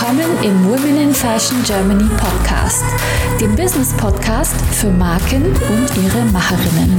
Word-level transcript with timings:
Willkommen 0.00 0.42
im 0.42 0.64
Women 0.64 0.96
in 0.96 1.14
Fashion 1.14 1.62
Germany 1.62 2.08
Podcast, 2.16 2.82
dem 3.38 3.54
Business 3.54 3.92
Podcast 3.98 4.54
für 4.72 4.88
Marken 4.88 5.44
und 5.44 6.02
ihre 6.02 6.24
Macherinnen. 6.32 6.98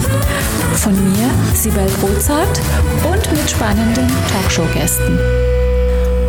Von 0.75 0.93
mir, 0.93 1.27
Sibel 1.55 1.87
Rozart 2.03 2.61
und 3.11 3.31
mit 3.31 3.49
spannenden 3.49 4.07
Talkshow-Gästen. 4.31 5.17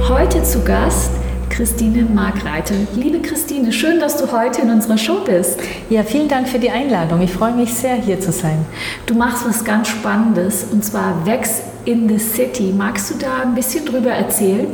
Heute 0.09 0.43
zu 0.45 0.65
Gast 0.65 1.11
Christine 1.51 2.05
Markreiter. 2.05 2.75
Liebe 2.97 3.21
Christine, 3.21 3.71
schön, 3.71 4.01
dass 4.01 4.17
du 4.17 4.33
heute 4.33 4.63
in 4.63 4.71
unserer 4.71 4.97
Show 4.97 5.21
bist. 5.27 5.61
Ja, 5.91 6.03
vielen 6.03 6.29
Dank 6.29 6.49
für 6.49 6.59
die 6.59 6.71
Einladung. 6.71 7.21
Ich 7.21 7.33
freue 7.33 7.53
mich 7.53 7.75
sehr, 7.75 7.97
hier 7.97 8.19
zu 8.19 8.33
sein. 8.33 8.65
Du 9.05 9.15
machst 9.15 9.47
was 9.47 9.63
ganz 9.63 9.89
Spannendes 9.89 10.65
und 10.73 10.83
zwar 10.83 11.27
Vex 11.27 11.61
in 11.85 12.09
the 12.09 12.19
City. 12.19 12.73
Magst 12.75 13.11
du 13.11 13.15
da 13.19 13.43
ein 13.43 13.55
bisschen 13.55 13.85
drüber 13.85 14.13
erzählen? 14.13 14.69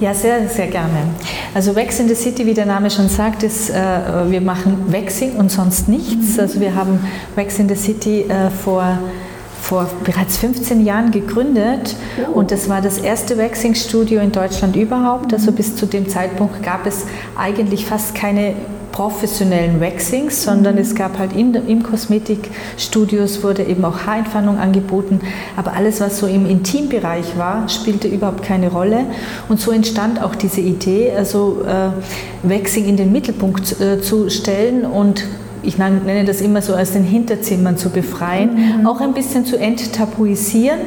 Ja, 0.00 0.14
sehr, 0.14 0.48
sehr 0.48 0.68
gerne. 0.68 1.08
Also 1.54 1.74
Wax 1.74 1.98
in 1.98 2.08
the 2.08 2.14
City, 2.14 2.46
wie 2.46 2.54
der 2.54 2.66
Name 2.66 2.88
schon 2.90 3.08
sagt, 3.08 3.42
ist, 3.42 3.70
äh, 3.70 3.74
wir 4.30 4.40
machen 4.40 4.92
Waxing 4.92 5.32
und 5.32 5.50
sonst 5.50 5.88
nichts. 5.88 6.34
Mhm. 6.34 6.40
Also 6.40 6.60
wir 6.60 6.74
haben 6.74 7.00
Wax 7.34 7.58
in 7.58 7.68
the 7.68 7.74
City 7.74 8.22
äh, 8.22 8.50
vor 8.50 8.98
vor 9.60 9.90
bereits 10.04 10.38
15 10.38 10.86
Jahren 10.86 11.10
gegründet 11.10 11.96
oh. 12.26 12.38
und 12.38 12.52
das 12.52 12.68
war 12.68 12.80
das 12.80 12.98
erste 12.98 13.36
Waxing-Studio 13.36 14.20
in 14.20 14.32
Deutschland 14.32 14.76
überhaupt. 14.76 15.32
Also 15.32 15.50
mhm. 15.50 15.56
bis 15.56 15.76
zu 15.76 15.86
dem 15.86 16.08
Zeitpunkt 16.08 16.62
gab 16.62 16.86
es 16.86 17.06
eigentlich 17.36 17.84
fast 17.84 18.14
keine 18.14 18.54
professionellen 18.92 19.80
Waxings, 19.80 20.42
sondern 20.42 20.74
mhm. 20.74 20.80
es 20.80 20.94
gab 20.94 21.18
halt 21.18 21.34
in, 21.34 21.54
im 21.54 21.82
Kosmetikstudios 21.82 23.42
wurde 23.42 23.64
eben 23.64 23.84
auch 23.84 24.06
Haarentfernung 24.06 24.58
angeboten, 24.58 25.20
aber 25.56 25.72
alles, 25.74 26.00
was 26.00 26.18
so 26.18 26.26
im 26.26 26.46
Intimbereich 26.46 27.36
war, 27.36 27.68
spielte 27.68 28.08
überhaupt 28.08 28.42
keine 28.42 28.70
Rolle. 28.70 29.06
Und 29.48 29.60
so 29.60 29.70
entstand 29.70 30.22
auch 30.22 30.34
diese 30.34 30.60
Idee, 30.60 31.12
also 31.16 31.62
äh, 31.66 31.90
Waxing 32.42 32.86
in 32.86 32.96
den 32.96 33.12
Mittelpunkt 33.12 33.80
äh, 33.80 34.00
zu 34.00 34.30
stellen 34.30 34.84
und 34.84 35.24
ich 35.62 35.78
nenne 35.78 36.24
das 36.24 36.40
immer 36.40 36.62
so 36.62 36.74
als 36.74 36.92
den 36.92 37.04
Hinterzimmern 37.04 37.76
zu 37.76 37.90
befreien, 37.90 38.80
mhm. 38.80 38.86
auch 38.86 39.00
ein 39.00 39.14
bisschen 39.14 39.44
zu 39.44 39.56
enttabuisieren. 39.56 40.80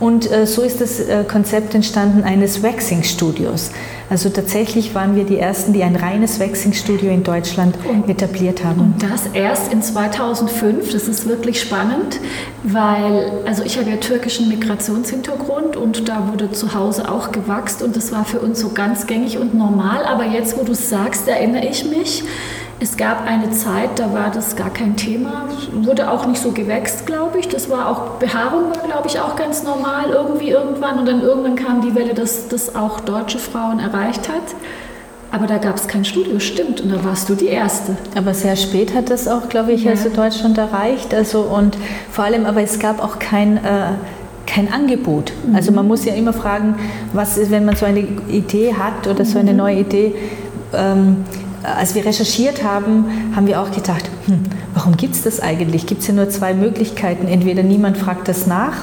Und 0.00 0.30
äh, 0.30 0.46
so 0.46 0.62
ist 0.62 0.80
das 0.80 1.00
äh, 1.00 1.24
Konzept 1.24 1.74
entstanden 1.74 2.22
eines 2.22 2.62
Waxing-Studios. 2.62 3.72
Also 4.10 4.30
tatsächlich 4.30 4.94
waren 4.94 5.16
wir 5.16 5.24
die 5.24 5.38
Ersten, 5.38 5.72
die 5.72 5.82
ein 5.82 5.96
reines 5.96 6.40
Waxing-Studio 6.40 7.10
in 7.10 7.24
Deutschland 7.24 7.74
und, 7.84 8.08
etabliert 8.08 8.64
haben. 8.64 8.80
Und 8.80 9.02
das 9.02 9.26
erst 9.34 9.72
in 9.72 9.82
2005. 9.82 10.92
Das 10.92 11.08
ist 11.08 11.28
wirklich 11.28 11.60
spannend, 11.60 12.20
weil 12.62 13.32
also 13.44 13.64
ich 13.64 13.76
habe 13.76 13.90
ja 13.90 13.96
türkischen 13.96 14.48
Migrationshintergrund 14.48 15.76
und 15.76 16.08
da 16.08 16.28
wurde 16.30 16.52
zu 16.52 16.74
Hause 16.74 17.10
auch 17.10 17.32
gewachst 17.32 17.82
und 17.82 17.96
das 17.96 18.12
war 18.12 18.24
für 18.24 18.38
uns 18.38 18.60
so 18.60 18.70
ganz 18.70 19.06
gängig 19.06 19.36
und 19.36 19.54
normal. 19.54 20.04
Aber 20.04 20.24
jetzt, 20.24 20.56
wo 20.56 20.62
du 20.62 20.72
es 20.72 20.88
sagst, 20.88 21.28
erinnere 21.28 21.66
ich 21.66 21.84
mich, 21.84 22.22
es 22.80 22.96
gab 22.96 23.26
eine 23.26 23.50
Zeit, 23.50 23.98
da 23.98 24.12
war 24.12 24.30
das 24.30 24.54
gar 24.54 24.70
kein 24.70 24.96
Thema, 24.96 25.46
wurde 25.72 26.10
auch 26.10 26.26
nicht 26.26 26.40
so 26.40 26.52
gewächst, 26.52 27.06
glaube 27.06 27.38
ich. 27.38 27.48
Das 27.48 27.68
war 27.68 27.88
auch, 27.88 28.18
Behaarung 28.18 28.70
war, 28.70 28.86
glaube 28.86 29.08
ich, 29.08 29.18
auch 29.18 29.34
ganz 29.34 29.64
normal 29.64 30.10
irgendwie 30.10 30.50
irgendwann. 30.50 30.98
Und 30.98 31.06
dann 31.06 31.20
irgendwann 31.20 31.56
kam 31.56 31.80
die 31.80 31.94
Welle, 31.96 32.14
dass 32.14 32.48
das 32.48 32.76
auch 32.76 33.00
deutsche 33.00 33.38
Frauen 33.38 33.80
erreicht 33.80 34.28
hat. 34.28 34.54
Aber 35.32 35.46
da 35.46 35.58
gab 35.58 35.76
es 35.76 35.88
kein 35.88 36.04
Studio, 36.04 36.38
stimmt. 36.38 36.80
Und 36.80 36.90
da 36.90 37.04
warst 37.04 37.28
du 37.28 37.34
die 37.34 37.48
Erste. 37.48 37.96
Aber 38.16 38.32
sehr 38.32 38.54
spät 38.54 38.94
hat 38.94 39.10
das 39.10 39.26
auch, 39.26 39.48
glaube 39.48 39.72
ich, 39.72 39.84
ja. 39.84 39.90
also 39.90 40.08
Deutschland 40.08 40.56
erreicht. 40.56 41.12
Also 41.12 41.40
und 41.40 41.76
vor 42.12 42.24
allem, 42.24 42.46
aber 42.46 42.62
es 42.62 42.78
gab 42.78 43.02
auch 43.02 43.18
kein 43.18 43.56
äh, 43.58 43.92
kein 44.46 44.72
Angebot. 44.72 45.32
Mhm. 45.46 45.56
Also 45.56 45.72
man 45.72 45.86
muss 45.86 46.04
ja 46.04 46.14
immer 46.14 46.32
fragen, 46.32 46.76
was 47.12 47.36
ist, 47.36 47.50
wenn 47.50 47.64
man 47.64 47.76
so 47.76 47.84
eine 47.84 48.00
Idee 48.30 48.74
hat 48.74 49.06
oder 49.06 49.24
so 49.24 49.38
eine 49.38 49.50
mhm. 49.50 49.58
neue 49.58 49.80
Idee, 49.80 50.14
ähm, 50.72 51.24
als 51.62 51.94
wir 51.94 52.04
recherchiert 52.04 52.62
haben, 52.62 53.32
haben 53.34 53.46
wir 53.46 53.60
auch 53.60 53.70
gedacht, 53.70 54.04
hm, 54.28 54.42
warum 54.74 54.96
gibt 54.98 55.14
es 55.14 55.22
das 55.22 55.40
eigentlich? 55.40 55.86
Gibt 55.86 56.02
es 56.02 56.08
ja 56.08 56.12
nur 56.12 56.28
zwei 56.28 56.52
Möglichkeiten. 56.52 57.26
Entweder 57.26 57.62
niemand 57.62 57.96
fragt 57.96 58.28
das 58.28 58.46
nach 58.46 58.74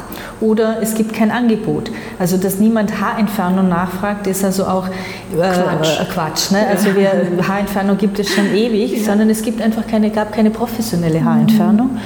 oder 0.42 0.82
es 0.82 0.96
gibt 0.96 1.14
kein 1.14 1.30
Angebot. 1.30 1.92
Also, 2.18 2.38
dass 2.38 2.58
niemand 2.60 3.00
Haarentfernung 3.00 3.70
nachfragt, 3.70 4.26
ist 4.26 4.44
also 4.44 4.66
auch 4.66 4.88
äh, 4.88 4.92
Quatsch. 5.34 6.00
Äh, 6.00 6.06
Quatsch 6.06 6.52
ne? 6.52 6.66
Also, 6.68 6.96
wir, 6.96 7.48
Haarentfernung 7.48 7.98
gibt 7.98 8.18
es 8.18 8.34
schon 8.34 8.56
ewig, 8.56 8.98
ja. 8.98 9.04
sondern 9.04 9.30
es 9.30 9.44
gibt 9.44 9.62
einfach 9.62 9.86
keine, 9.86 10.10
gab 10.10 10.34
keine 10.34 10.50
professionelle 10.50 11.24
Haarentfernung. 11.24 11.94
Mhm. 11.94 12.00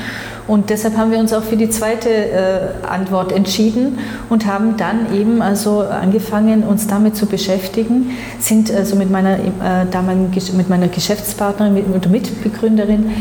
Und 0.49 0.71
deshalb 0.71 0.97
haben 0.97 1.11
wir 1.11 1.19
uns 1.19 1.31
auch 1.31 1.43
für 1.43 1.57
die 1.57 1.69
zweite 1.69 2.09
äh, 2.09 2.59
Antwort 2.89 3.31
entschieden 3.31 3.99
und 4.29 4.47
haben 4.47 4.77
dann 4.77 5.13
eben 5.13 5.43
also 5.43 5.81
angefangen, 5.81 6.63
uns 6.63 6.87
damit 6.87 7.15
zu 7.15 7.27
beschäftigen, 7.27 8.17
sind 8.39 8.73
also 8.73 8.95
mit 8.95 9.11
meiner, 9.11 9.35
äh, 9.35 9.85
damaligen, 9.91 10.31
mit 10.57 10.67
meiner 10.67 10.87
Geschäftspartnerin 10.87 11.75
mit, 11.75 12.09
Mitbegründerin, 12.09 13.11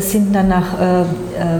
sind 0.00 0.34
dann 0.34 0.48
nach 0.48 0.80
äh, 0.80 1.00
äh, 1.00 1.04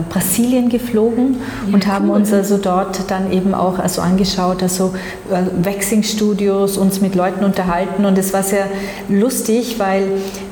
Brasilien 0.08 0.68
geflogen 0.68 1.36
ja, 1.66 1.74
und 1.74 1.86
haben 1.86 2.10
uns 2.10 2.32
also 2.32 2.58
dort 2.58 3.10
dann 3.10 3.32
eben 3.32 3.54
auch 3.54 3.78
also 3.78 4.02
angeschaut, 4.02 4.62
also 4.62 4.94
äh, 5.30 5.64
Waxing-Studios, 5.64 6.76
uns 6.76 7.00
mit 7.00 7.14
Leuten 7.14 7.44
unterhalten. 7.44 8.04
Und 8.04 8.16
es 8.18 8.32
war 8.32 8.42
sehr 8.42 8.66
lustig, 9.08 9.78
weil 9.78 10.04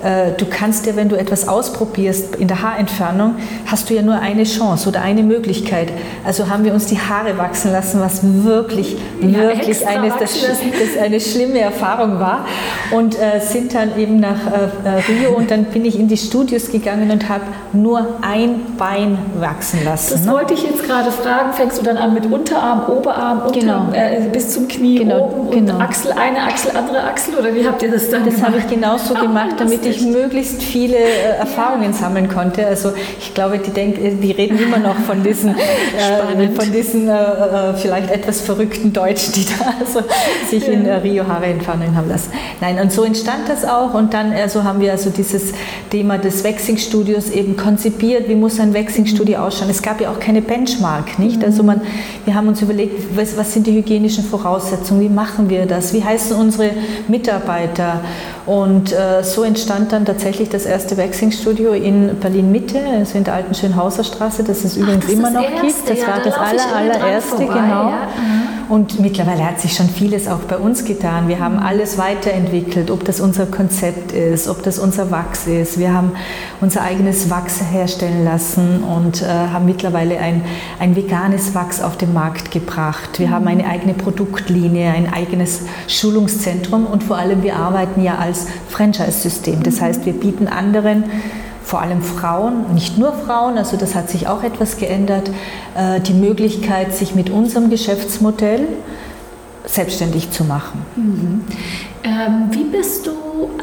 du 0.03 0.47
kannst 0.47 0.87
ja, 0.87 0.97
wenn 0.97 1.09
du 1.09 1.17
etwas 1.17 1.49
ausprobierst 1.49 2.37
in 2.37 2.49
der 2.49 2.63
Haarentfernung, 2.63 3.35
hast 3.67 3.91
du 3.91 3.95
ja 3.95 4.03
nur 4.03 4.15
eine 4.15 4.45
Chance 4.45 4.89
oder 4.89 5.03
eine 5.03 5.23
Möglichkeit. 5.23 5.89
Also 6.25 6.49
haben 6.49 6.65
wir 6.65 6.73
uns 6.73 6.87
die 6.87 6.99
Haare 6.99 7.37
wachsen 7.39 7.73
lassen, 7.73 8.01
was 8.01 8.21
wirklich, 8.23 8.97
ja, 9.21 9.39
wirklich 9.39 9.87
eine, 9.87 10.09
das, 10.19 10.41
das 10.41 11.03
eine 11.03 11.21
schlimme 11.21 11.61
Erfahrung 11.61 12.21
war. 12.21 12.47
Und 12.91 13.19
äh, 13.19 13.41
sind 13.41 13.75
dann 13.75 13.99
eben 13.99 14.21
nach 14.21 14.47
äh, 14.47 14.89
äh, 14.89 15.03
Rio 15.09 15.37
und 15.37 15.51
dann 15.51 15.65
bin 15.65 15.85
ich 15.85 15.99
in 15.99 16.09
die 16.09 16.17
Studios 16.17 16.71
gegangen 16.71 17.11
und 17.11 17.29
habe 17.29 17.45
nur 17.73 18.07
ein 18.23 18.77
Bein 18.77 19.19
wachsen 19.39 19.85
lassen. 19.85 20.13
Das 20.13 20.25
ne? 20.25 20.33
wollte 20.33 20.55
ich 20.55 20.63
jetzt 20.63 20.85
gerade 20.85 21.11
fragen. 21.11 21.53
Fängst 21.53 21.79
du 21.79 21.83
dann 21.83 21.97
an 21.97 22.15
mit 22.15 22.27
Unterarm, 22.27 22.89
Oberarm, 22.89 23.43
unter, 23.47 23.61
genau. 23.61 23.93
äh, 23.93 24.29
bis 24.33 24.51
zum 24.51 24.69
Knie 24.69 24.99
genau, 24.99 25.29
oben 25.29 25.67
genau. 25.67 25.79
Achsel, 25.79 26.13
eine 26.13 26.43
Achsel, 26.43 26.77
andere 26.77 27.03
Achsel 27.03 27.35
oder 27.35 27.55
wie 27.55 27.67
habt 27.67 27.83
ihr 27.83 27.91
das 27.91 28.11
dann 28.11 28.25
das 28.25 28.35
gemacht? 28.35 28.55
Das 28.55 28.55
habe 28.55 28.59
ich 28.59 28.69
genauso 28.69 29.15
gemacht, 29.15 29.55
damit 29.59 29.85
ich 29.89 30.03
möglichst 30.03 30.63
viele 30.63 30.97
äh, 30.97 31.39
Erfahrungen 31.39 31.93
sammeln 31.93 32.29
konnte. 32.29 32.67
Also 32.67 32.93
ich 33.19 33.35
glaube, 33.35 33.59
die, 33.59 33.71
denk, 33.71 33.97
die 34.21 34.33
reden 34.33 34.59
immer 34.63 34.79
noch 34.79 34.97
von 34.97 35.23
diesen, 35.23 35.51
äh, 35.51 36.49
von 36.55 36.73
diesen 36.73 37.09
äh, 37.09 37.13
äh, 37.13 37.75
vielleicht 37.75 38.11
etwas 38.11 38.41
verrückten 38.41 38.93
Deutschen, 38.93 39.33
die 39.35 39.47
da 39.47 39.75
also 39.81 40.01
sich 40.49 40.67
in 40.69 40.87
äh, 40.87 40.95
Rio 40.95 41.27
Haare 41.27 41.47
entfernen 41.47 41.97
haben 41.97 42.09
lassen. 42.09 42.33
Nein, 42.61 42.79
und 42.81 42.93
so 42.93 43.05
entstand 43.05 43.49
das 43.49 43.65
auch 43.65 43.95
und 43.95 44.15
dann 44.15 44.33
also 44.33 44.65
haben 44.65 44.81
wir 44.81 44.93
also 44.93 45.11
dieses 45.11 45.53
Thema 45.91 46.19
des 46.19 46.45
Waxing-Studios 46.45 47.31
eben 47.31 47.57
konzipiert. 47.57 48.29
Wie 48.29 48.35
muss 48.35 48.61
ein 48.61 48.75
Waxing-Studio 48.75 49.39
mhm. 49.39 49.45
ausschauen? 49.45 49.71
Es 49.71 49.83
gab 49.83 50.01
ja 50.01 50.11
auch 50.11 50.21
keine 50.21 50.43
Benchmark, 50.43 51.19
nicht? 51.19 51.45
Also 51.45 51.63
man, 51.63 51.81
wir 52.25 52.35
haben 52.35 52.49
uns 52.49 52.61
überlegt, 52.63 53.17
was, 53.17 53.37
was 53.37 53.53
sind 53.53 53.67
die 53.67 53.73
hygienischen 53.73 54.25
Voraussetzungen? 54.25 55.01
Wie 55.01 55.09
machen 55.09 55.49
wir 55.49 55.67
das? 55.67 55.93
Wie 55.93 56.03
heißen 56.03 56.37
unsere 56.37 56.71
Mitarbeiter? 57.09 58.01
Und 58.47 58.93
äh, 58.93 59.23
so 59.23 59.43
entstand 59.43 59.78
dann 59.87 60.05
tatsächlich 60.05 60.49
das 60.49 60.67
erste 60.67 60.97
Waxing-Studio 60.97 61.73
in 61.73 62.19
Berlin-Mitte, 62.19 62.81
also 62.81 63.17
in 63.17 63.25
der 63.25 63.35
alten 63.35 63.55
Schönhauser 63.55 64.03
Straße, 64.03 64.43
das 64.43 64.65
es 64.65 64.77
übrigens 64.77 65.07
das 65.07 65.15
immer 65.15 65.31
noch 65.31 65.43
erste, 65.43 65.67
gibt. 65.67 65.91
Das 65.91 65.99
ja, 65.99 66.09
war 66.09 66.21
das 66.21 66.35
aller, 66.35 66.77
allererste, 66.77 67.37
genau. 67.39 67.51
Ja. 67.51 68.09
Mhm. 68.17 68.58
Und 68.69 69.01
mittlerweile 69.01 69.47
hat 69.47 69.61
sich 69.61 69.75
schon 69.75 69.89
vieles 69.89 70.29
auch 70.29 70.41
bei 70.41 70.59
uns 70.59 70.85
getan. 70.85 71.27
Wir 71.27 71.41
haben 71.41 71.59
alles 71.59 71.97
weiterentwickelt, 71.97 72.91
ob 72.91 73.03
das 73.03 73.19
unser 73.19 73.47
Konzept 73.47 74.13
ist, 74.13 74.47
ob 74.47 74.63
das 74.63 74.79
unser 74.79 75.11
Wachs 75.11 75.47
ist. 75.47 75.79
Wir 75.79 75.95
haben 75.95 76.13
unser 76.61 76.83
eigenes 76.83 77.31
Wachs 77.31 77.63
herstellen 77.73 78.25
lassen 78.25 78.85
und 78.85 79.23
äh, 79.23 79.27
haben 79.27 79.65
mittlerweile 79.65 80.19
ein, 80.19 80.43
ein 80.79 80.97
veganes 80.97 81.55
Wachs 81.55 81.81
auf 81.81 81.97
den 81.97 82.13
Markt 82.13 82.51
gebracht. 82.51 83.19
Wir 83.19 83.31
haben 83.31 83.47
eine 83.49 83.67
eigene 83.67 83.95
Produktlinie, 83.95 84.91
ein 84.91 85.11
eigenes 85.11 85.63
Schulungszentrum 85.87 86.85
und 86.85 87.03
vor 87.03 87.17
allem 87.17 87.43
wir 87.43 87.57
arbeiten 87.57 88.03
ja 88.03 88.17
als 88.17 88.49
Franchise-System. 88.69 89.63
Das 89.63 89.81
heißt, 89.81 90.05
wir 90.05 90.13
bieten 90.13 90.47
anderen 90.47 91.05
vor 91.69 91.83
allem 91.83 92.01
Frauen, 92.01 92.73
nicht 92.73 92.97
nur 92.97 93.13
Frauen, 93.13 93.59
also 93.59 93.77
das 93.77 93.95
hat 93.95 94.09
sich 94.09 94.27
auch 94.27 94.43
etwas 94.43 94.79
geändert, 94.79 95.31
äh, 95.77 96.01
die 96.01 96.15
Möglichkeit, 96.15 96.95
sich 96.95 97.15
mit 97.15 97.29
unserem 97.29 97.69
Geschäftsmodell 97.69 98.67
selbstständig 99.67 100.31
zu 100.31 100.45
machen. 100.45 100.81
Mhm. 100.97 101.45
Ähm, 102.05 102.49
wie 102.53 102.65
bist 102.65 103.07
du, 103.07 103.13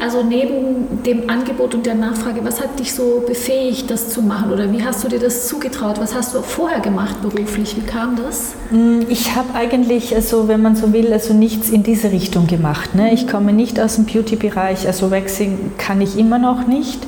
also 0.00 0.22
neben 0.22 1.02
dem 1.02 1.28
Angebot 1.28 1.74
und 1.74 1.84
der 1.84 1.96
Nachfrage, 1.96 2.44
was 2.44 2.60
hat 2.60 2.78
dich 2.78 2.94
so 2.94 3.24
befähigt, 3.26 3.90
das 3.90 4.10
zu 4.10 4.22
machen? 4.22 4.52
Oder 4.52 4.72
wie 4.72 4.84
hast 4.84 5.02
du 5.02 5.08
dir 5.08 5.18
das 5.18 5.48
zugetraut? 5.48 5.98
Was 5.98 6.14
hast 6.14 6.32
du 6.32 6.42
vorher 6.42 6.78
gemacht 6.78 7.20
beruflich? 7.22 7.74
Wie 7.76 7.80
kam 7.80 8.14
das? 8.14 8.54
Mm, 8.70 9.00
ich 9.08 9.34
habe 9.34 9.52
eigentlich, 9.54 10.14
also 10.14 10.46
wenn 10.46 10.62
man 10.62 10.76
so 10.76 10.92
will, 10.92 11.12
also 11.12 11.34
nichts 11.34 11.70
in 11.70 11.82
diese 11.82 12.12
Richtung 12.12 12.46
gemacht. 12.46 12.94
Ne? 12.94 13.12
Ich 13.12 13.26
komme 13.26 13.52
nicht 13.52 13.80
aus 13.80 13.96
dem 13.96 14.04
Beauty-Bereich, 14.04 14.86
also 14.86 15.10
Waxing 15.10 15.72
kann 15.76 16.00
ich 16.00 16.16
immer 16.16 16.38
noch 16.38 16.68
nicht. 16.68 17.00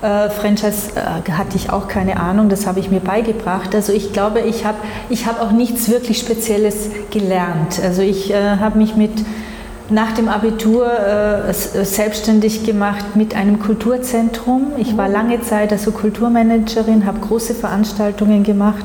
Äh, 0.00 0.30
Franchise 0.30 0.92
äh, 0.94 1.30
hatte 1.32 1.56
ich 1.56 1.70
auch 1.70 1.88
keine 1.88 2.20
Ahnung, 2.20 2.48
das 2.48 2.66
habe 2.66 2.78
ich 2.78 2.90
mir 2.90 3.00
beigebracht. 3.00 3.74
Also 3.74 3.92
ich 3.92 4.12
glaube, 4.12 4.40
ich 4.40 4.64
habe 4.64 4.78
ich 5.08 5.26
hab 5.26 5.40
auch 5.40 5.50
nichts 5.50 5.88
wirklich 5.88 6.18
Spezielles 6.18 6.90
gelernt. 7.10 7.80
Also 7.82 8.02
ich 8.02 8.32
äh, 8.32 8.56
habe 8.58 8.78
mich 8.78 8.94
mit 8.94 9.12
nach 9.90 10.12
dem 10.12 10.28
Abitur 10.28 10.86
äh, 10.86 11.52
selbstständig 11.52 12.64
gemacht 12.64 13.16
mit 13.16 13.34
einem 13.34 13.58
Kulturzentrum. 13.58 14.72
Ich 14.76 14.96
war 14.96 15.08
oh. 15.08 15.12
lange 15.12 15.40
Zeit 15.40 15.72
also 15.72 15.90
Kulturmanagerin, 15.90 17.06
habe 17.06 17.20
große 17.20 17.54
Veranstaltungen 17.54 18.44
gemacht 18.44 18.84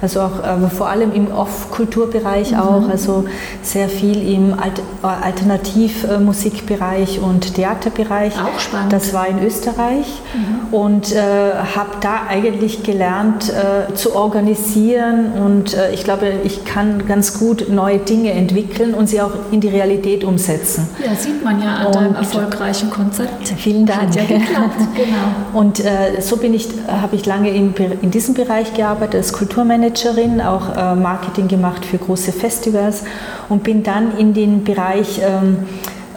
also 0.00 0.20
auch 0.20 0.44
aber 0.44 0.70
vor 0.70 0.88
allem 0.88 1.12
im 1.12 1.32
Off-Kulturbereich 1.32 2.52
mhm. 2.52 2.58
auch, 2.58 2.88
also 2.88 3.24
sehr 3.62 3.88
viel 3.88 4.32
im 4.32 4.54
Alt 4.58 4.80
Alternativmusikbereich 5.02 7.18
und 7.20 7.54
Theaterbereich. 7.54 8.34
Auch 8.34 8.60
spannend. 8.60 8.92
Das 8.92 9.12
war 9.12 9.26
in 9.26 9.44
Österreich 9.44 10.06
mhm. 10.34 10.72
und 10.74 11.12
äh, 11.12 11.52
habe 11.76 11.90
da 12.00 12.22
eigentlich 12.28 12.82
gelernt 12.82 13.50
äh, 13.50 13.92
zu 13.94 14.14
organisieren 14.14 15.32
und 15.32 15.74
äh, 15.74 15.92
ich 15.92 16.04
glaube, 16.04 16.32
ich 16.44 16.64
kann 16.64 17.06
ganz 17.06 17.38
gut 17.38 17.68
neue 17.70 17.98
Dinge 17.98 18.32
entwickeln 18.32 18.94
und 18.94 19.08
sie 19.08 19.20
auch 19.20 19.32
in 19.50 19.60
die 19.60 19.68
Realität 19.68 20.24
umsetzen. 20.24 20.88
Ja, 21.04 21.14
sieht 21.14 21.44
man 21.44 21.62
ja 21.62 21.74
an 21.74 21.86
und 21.86 21.94
deinem 21.94 22.14
erfolgreichen 22.14 22.90
Konzept. 22.90 23.48
Vielen 23.56 23.86
Dank. 23.86 24.02
Hat 24.02 24.16
ja 24.16 24.22
geklappt, 24.22 24.78
genau. 24.94 25.16
Und 25.52 25.80
äh, 25.80 26.20
so 26.20 26.36
bin 26.36 26.54
ich, 26.54 26.68
habe 26.88 27.16
ich 27.16 27.26
lange 27.26 27.50
in, 27.50 27.74
in 28.02 28.10
diesem 28.10 28.34
Bereich 28.34 28.74
gearbeitet 28.74 29.16
als 29.16 29.32
Kulturmanager 29.32 29.87
Managerin, 29.88 30.40
auch 30.40 30.76
äh, 30.76 30.94
Marketing 30.94 31.48
gemacht 31.48 31.84
für 31.84 31.98
große 31.98 32.32
Festivals 32.32 33.04
und 33.48 33.62
bin 33.62 33.82
dann 33.82 34.16
in 34.18 34.34
den 34.34 34.64
Bereich 34.64 35.20
ähm, 35.22 35.58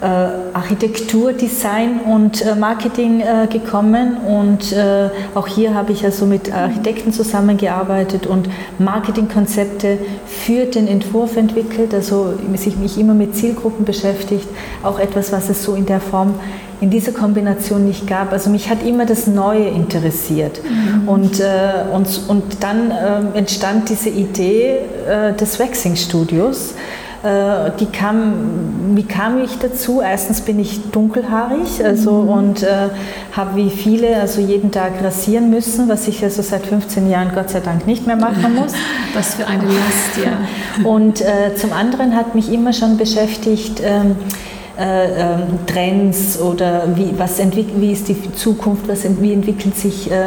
äh, 0.00 0.04
Architektur, 0.52 1.32
Design 1.32 2.00
und 2.00 2.44
äh, 2.44 2.54
Marketing 2.54 3.20
äh, 3.20 3.46
gekommen 3.46 4.16
und 4.18 4.72
äh, 4.72 5.08
auch 5.34 5.46
hier 5.46 5.74
habe 5.74 5.92
ich 5.92 6.04
also 6.04 6.26
mit 6.26 6.52
Architekten 6.52 7.12
zusammengearbeitet 7.12 8.26
und 8.26 8.48
Marketingkonzepte 8.78 9.98
für 10.26 10.66
den 10.66 10.88
Entwurf 10.88 11.36
entwickelt, 11.36 11.94
also 11.94 12.34
sich 12.54 12.76
mich 12.76 12.98
immer 12.98 13.14
mit 13.14 13.36
Zielgruppen 13.36 13.84
beschäftigt, 13.84 14.48
auch 14.82 14.98
etwas, 14.98 15.32
was 15.32 15.48
es 15.48 15.62
so 15.62 15.74
in 15.74 15.86
der 15.86 16.00
Form 16.00 16.34
in 16.82 16.90
dieser 16.90 17.12
Kombination 17.12 17.86
nicht 17.86 18.08
gab. 18.08 18.32
Also 18.32 18.50
mich 18.50 18.68
hat 18.68 18.84
immer 18.84 19.06
das 19.06 19.28
Neue 19.28 19.68
interessiert. 19.68 20.60
Mhm. 20.64 21.08
Und, 21.08 21.38
äh, 21.38 21.44
und, 21.92 22.22
und 22.26 22.42
dann 22.60 22.90
äh, 22.90 23.38
entstand 23.38 23.88
diese 23.88 24.08
Idee 24.08 24.78
äh, 25.08 25.32
des 25.32 25.60
Waxing-Studios. 25.60 26.74
Äh, 27.22 27.70
die 27.78 27.86
kam, 27.86 28.96
wie 28.96 29.04
kam 29.04 29.40
ich 29.44 29.56
dazu? 29.58 30.00
Erstens 30.00 30.40
bin 30.40 30.58
ich 30.58 30.90
dunkelhaarig 30.90 31.84
also, 31.84 32.22
mhm. 32.22 32.28
und 32.28 32.62
äh, 32.64 32.88
habe 33.30 33.54
wie 33.54 33.70
viele 33.70 34.16
also 34.16 34.40
jeden 34.40 34.72
Tag 34.72 35.04
rasieren 35.04 35.50
müssen, 35.50 35.88
was 35.88 36.08
ich 36.08 36.24
also 36.24 36.42
seit 36.42 36.66
15 36.66 37.08
Jahren 37.08 37.30
Gott 37.32 37.50
sei 37.50 37.60
Dank 37.60 37.86
nicht 37.86 38.08
mehr 38.08 38.16
machen 38.16 38.54
muss. 38.56 38.72
Was 39.14 39.36
für 39.36 39.46
eine 39.46 39.62
Last, 39.66 40.18
ja. 40.20 40.82
Und 40.84 41.20
äh, 41.20 41.54
zum 41.54 41.72
anderen 41.72 42.16
hat 42.16 42.34
mich 42.34 42.52
immer 42.52 42.72
schon 42.72 42.96
beschäftigt, 42.96 43.80
ähm, 43.84 43.92
äh, 43.92 43.96
ähm, 44.02 44.16
Trends 45.66 46.40
oder 46.40 46.84
wie, 46.94 47.12
was 47.18 47.38
wie 47.76 47.92
ist 47.92 48.08
die 48.08 48.32
Zukunft, 48.34 48.88
was, 48.88 49.04
wie 49.20 49.32
entwickeln 49.32 49.72
sich, 49.72 50.10
äh, 50.10 50.24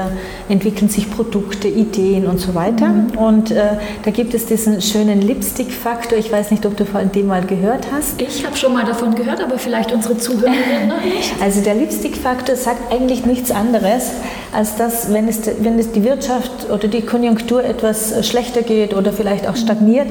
entwickeln 0.50 0.89
sich 0.89 1.09
Produkte, 1.09 1.68
Ideen 1.68 2.27
und 2.27 2.39
so 2.39 2.53
weiter. 2.53 2.88
Mhm. 2.88 3.18
Und 3.18 3.51
äh, 3.51 3.77
da 4.03 4.12
gibt 4.12 4.33
es 4.33 4.45
diesen 4.45 4.81
schönen 4.81 5.21
Lipstick-Faktor. 5.21 6.18
Ich 6.18 6.31
weiß 6.31 6.51
nicht, 6.51 6.65
ob 6.65 6.77
du 6.77 6.86
von 6.86 7.12
dem 7.12 7.27
mal 7.27 7.44
gehört 7.44 7.88
hast. 7.92 8.21
Ich 8.21 8.45
habe 8.45 8.56
schon 8.56 8.74
mal 8.74 8.86
davon 8.86 9.15
gehört, 9.15 9.42
aber 9.42 9.57
vielleicht 9.57 9.92
unsere 9.92 10.18
Zuhörerinnen 10.18 10.88
noch 10.88 11.03
nicht. 11.03 11.33
Also 11.41 11.62
der 11.62 11.75
Lipstick-Faktor 11.75 12.56
sagt 12.56 12.91
eigentlich 12.91 13.25
nichts 13.25 13.51
anderes, 13.51 14.12
als 14.53 14.77
dass, 14.77 15.12
wenn 15.12 15.27
es, 15.27 15.41
wenn 15.59 15.77
es 15.77 15.91
die 15.91 16.03
Wirtschaft 16.03 16.69
oder 16.71 16.88
die 16.88 17.01
Konjunktur 17.01 17.63
etwas 17.63 18.27
schlechter 18.27 18.62
geht 18.62 18.94
oder 18.94 19.12
vielleicht 19.12 19.48
auch 19.48 19.56
stagniert, 19.56 20.07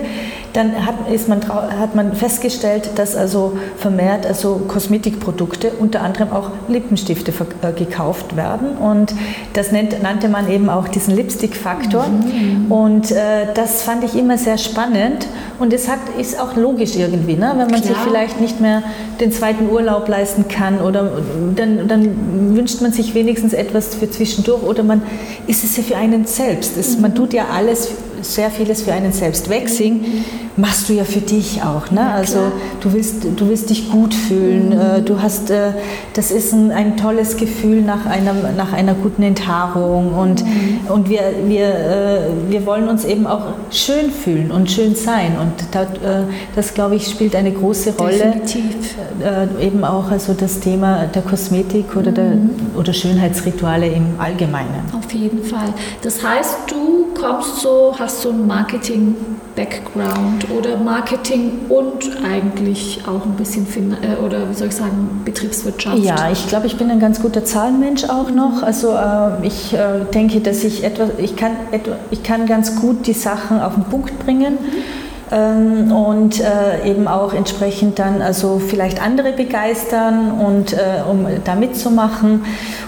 dann 0.52 0.86
hat, 0.86 0.94
ist 1.10 1.28
man, 1.28 1.40
hat 1.48 1.94
man 1.94 2.14
festgestellt, 2.14 2.90
dass 2.96 3.16
also 3.16 3.58
vermehrt 3.76 4.23
also 4.26 4.62
Kosmetikprodukte, 4.68 5.72
unter 5.78 6.02
anderem 6.02 6.32
auch 6.32 6.50
Lippenstifte 6.68 7.32
äh, 7.62 7.72
gekauft 7.72 8.36
werden. 8.36 8.76
Und 8.76 9.14
das 9.52 9.72
nannte 9.72 10.28
man 10.28 10.50
eben 10.50 10.68
auch 10.68 10.88
diesen 10.88 11.14
Lipstick-Faktor. 11.14 12.06
Mhm. 12.06 12.70
Und 12.70 13.10
äh, 13.10 13.46
das 13.54 13.82
fand 13.82 14.04
ich 14.04 14.16
immer 14.16 14.38
sehr 14.38 14.58
spannend. 14.58 15.26
Und 15.58 15.72
es 15.72 15.88
hat, 15.88 15.98
ist 16.18 16.40
auch 16.40 16.56
logisch 16.56 16.96
irgendwie, 16.96 17.36
ne? 17.36 17.52
wenn 17.56 17.70
man 17.70 17.80
Klar. 17.80 17.82
sich 17.82 17.96
vielleicht 17.98 18.40
nicht 18.40 18.60
mehr 18.60 18.82
den 19.20 19.30
zweiten 19.30 19.70
Urlaub 19.70 20.08
leisten 20.08 20.48
kann 20.48 20.80
oder 20.80 21.10
dann, 21.54 21.86
dann 21.86 22.56
wünscht 22.56 22.80
man 22.80 22.92
sich 22.92 23.14
wenigstens 23.14 23.52
etwas 23.52 23.94
für 23.94 24.10
zwischendurch 24.10 24.62
oder 24.62 24.82
man 24.82 25.02
ist 25.46 25.62
es 25.62 25.76
ja 25.76 25.82
für 25.82 25.96
einen 25.96 26.26
selbst. 26.26 26.76
Es, 26.76 26.98
man 26.98 27.14
tut 27.14 27.32
ja 27.32 27.46
alles 27.54 27.90
sehr 28.24 28.50
vieles 28.50 28.82
für 28.82 28.92
einen 28.92 29.12
selbst. 29.12 29.48
Waxing 29.50 30.24
machst 30.56 30.88
du 30.88 30.92
ja 30.92 31.04
für 31.04 31.20
dich 31.20 31.62
auch. 31.62 31.90
Ne? 31.90 32.00
Also 32.12 32.52
du 32.80 32.92
willst, 32.92 33.24
du 33.24 33.48
willst 33.48 33.70
dich 33.70 33.90
gut 33.90 34.14
fühlen. 34.14 34.70
Mhm. 34.70 35.04
Du 35.04 35.20
hast, 35.20 35.50
äh, 35.50 35.72
das 36.14 36.30
ist 36.30 36.52
ein, 36.52 36.70
ein 36.70 36.96
tolles 36.96 37.36
Gefühl 37.36 37.82
nach 37.82 38.06
einer, 38.06 38.34
nach 38.56 38.72
einer 38.72 38.94
guten 38.94 39.22
Enthaarung. 39.22 40.14
Und, 40.14 40.44
mhm. 40.44 40.80
und 40.88 41.08
wir, 41.08 41.22
wir, 41.46 41.66
äh, 41.66 42.18
wir 42.48 42.66
wollen 42.66 42.88
uns 42.88 43.04
eben 43.04 43.26
auch 43.26 43.54
schön 43.70 44.10
fühlen 44.10 44.50
und 44.50 44.70
schön 44.70 44.94
sein. 44.94 45.36
Und 45.40 45.52
das, 46.54 46.74
glaube 46.74 46.96
ich, 46.96 47.08
spielt 47.08 47.34
eine 47.34 47.52
große 47.52 47.94
Rolle. 47.98 48.12
Definitiv. 48.12 48.96
Eben 49.60 49.84
auch 49.84 50.10
also 50.10 50.34
das 50.34 50.60
Thema 50.60 51.06
der 51.06 51.22
Kosmetik 51.22 51.96
oder, 51.96 52.12
der, 52.12 52.24
mhm. 52.24 52.50
oder 52.76 52.92
Schönheitsrituale 52.92 53.88
im 53.88 54.14
Allgemeinen. 54.18 54.84
Auf 54.96 55.12
jeden 55.12 55.42
Fall. 55.42 55.72
Das 56.02 56.22
heißt, 56.24 56.56
du 56.68 57.08
kommst 57.14 57.60
so, 57.60 57.94
hast 57.98 58.13
so 58.22 58.30
einen 58.30 58.46
Marketing-Background 58.46 60.50
oder 60.50 60.76
Marketing 60.76 61.62
und 61.68 62.10
eigentlich 62.24 63.02
auch 63.06 63.24
ein 63.24 63.36
bisschen, 63.36 63.66
äh, 64.02 64.16
oder 64.24 64.50
wie 64.50 64.54
soll 64.54 64.68
ich 64.68 64.76
sagen, 64.76 65.22
Betriebswirtschaft? 65.24 65.98
Ja, 65.98 66.30
ich 66.30 66.46
glaube, 66.48 66.66
ich 66.66 66.76
bin 66.76 66.90
ein 66.90 67.00
ganz 67.00 67.20
guter 67.20 67.44
Zahlenmensch 67.44 68.04
auch 68.04 68.30
noch. 68.30 68.62
Also 68.62 68.92
äh, 68.92 69.46
ich 69.46 69.74
äh, 69.74 70.04
denke, 70.12 70.40
dass 70.40 70.64
ich 70.64 70.84
etwas, 70.84 71.10
ich 71.18 71.36
kann, 71.36 71.52
ich 72.10 72.22
kann 72.22 72.46
ganz 72.46 72.80
gut 72.80 73.06
die 73.06 73.12
Sachen 73.12 73.60
auf 73.60 73.74
den 73.74 73.84
Punkt 73.84 74.18
bringen. 74.20 74.54
Mhm 74.54 75.03
ähm, 75.32 75.92
und 75.92 76.40
äh, 76.40 76.88
eben 76.88 77.08
auch 77.08 77.32
entsprechend 77.32 77.98
dann 77.98 78.22
also 78.22 78.58
vielleicht 78.58 79.02
andere 79.02 79.32
begeistern 79.32 80.32
und 80.32 80.72
äh, 80.72 81.02
um 81.08 81.26
da 81.44 81.54
mitzumachen 81.54 82.44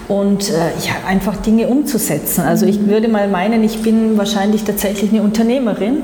und 0.07 0.49
äh, 0.49 0.53
ja, 0.53 0.93
einfach 1.07 1.35
Dinge 1.37 1.67
umzusetzen. 1.67 2.41
Also 2.41 2.65
ich 2.65 2.79
mhm. 2.79 2.87
würde 2.87 3.07
mal 3.07 3.27
meinen, 3.27 3.63
ich 3.63 3.81
bin 3.81 4.17
wahrscheinlich 4.17 4.63
tatsächlich 4.63 5.11
eine 5.11 5.21
Unternehmerin 5.21 6.03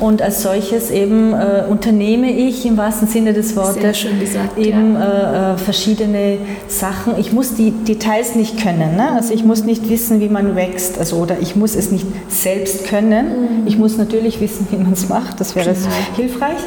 und 0.00 0.22
als 0.22 0.42
solches 0.42 0.90
eben 0.90 1.34
äh, 1.34 1.64
unternehme 1.68 2.30
ich 2.32 2.64
im 2.64 2.76
wahrsten 2.76 3.08
Sinne 3.08 3.32
des 3.32 3.54
Wortes 3.56 4.06
gesagt, 4.18 4.58
eben 4.58 4.94
ja. 4.94 5.52
Äh, 5.52 5.54
äh, 5.54 5.58
verschiedene 5.58 6.38
Sachen. 6.68 7.14
Ich 7.18 7.32
muss 7.32 7.54
die 7.54 7.72
Details 7.72 8.34
nicht 8.34 8.58
können, 8.62 8.96
ne? 8.96 9.12
also 9.12 9.34
ich 9.34 9.44
muss 9.44 9.64
nicht 9.64 9.88
wissen, 9.90 10.20
wie 10.20 10.28
man 10.28 10.56
wächst, 10.56 10.98
also 10.98 11.16
oder 11.16 11.38
ich 11.40 11.54
muss 11.56 11.74
es 11.74 11.90
nicht 11.90 12.06
selbst 12.28 12.86
können. 12.86 13.26
Mhm. 13.26 13.66
Ich 13.66 13.76
muss 13.76 13.98
natürlich 13.98 14.40
wissen, 14.40 14.66
wie 14.70 14.76
man 14.76 14.92
es 14.92 15.08
macht. 15.08 15.40
Das 15.40 15.54
wäre 15.54 15.71
genau. 15.74 16.16
hilfreich. 16.16 16.58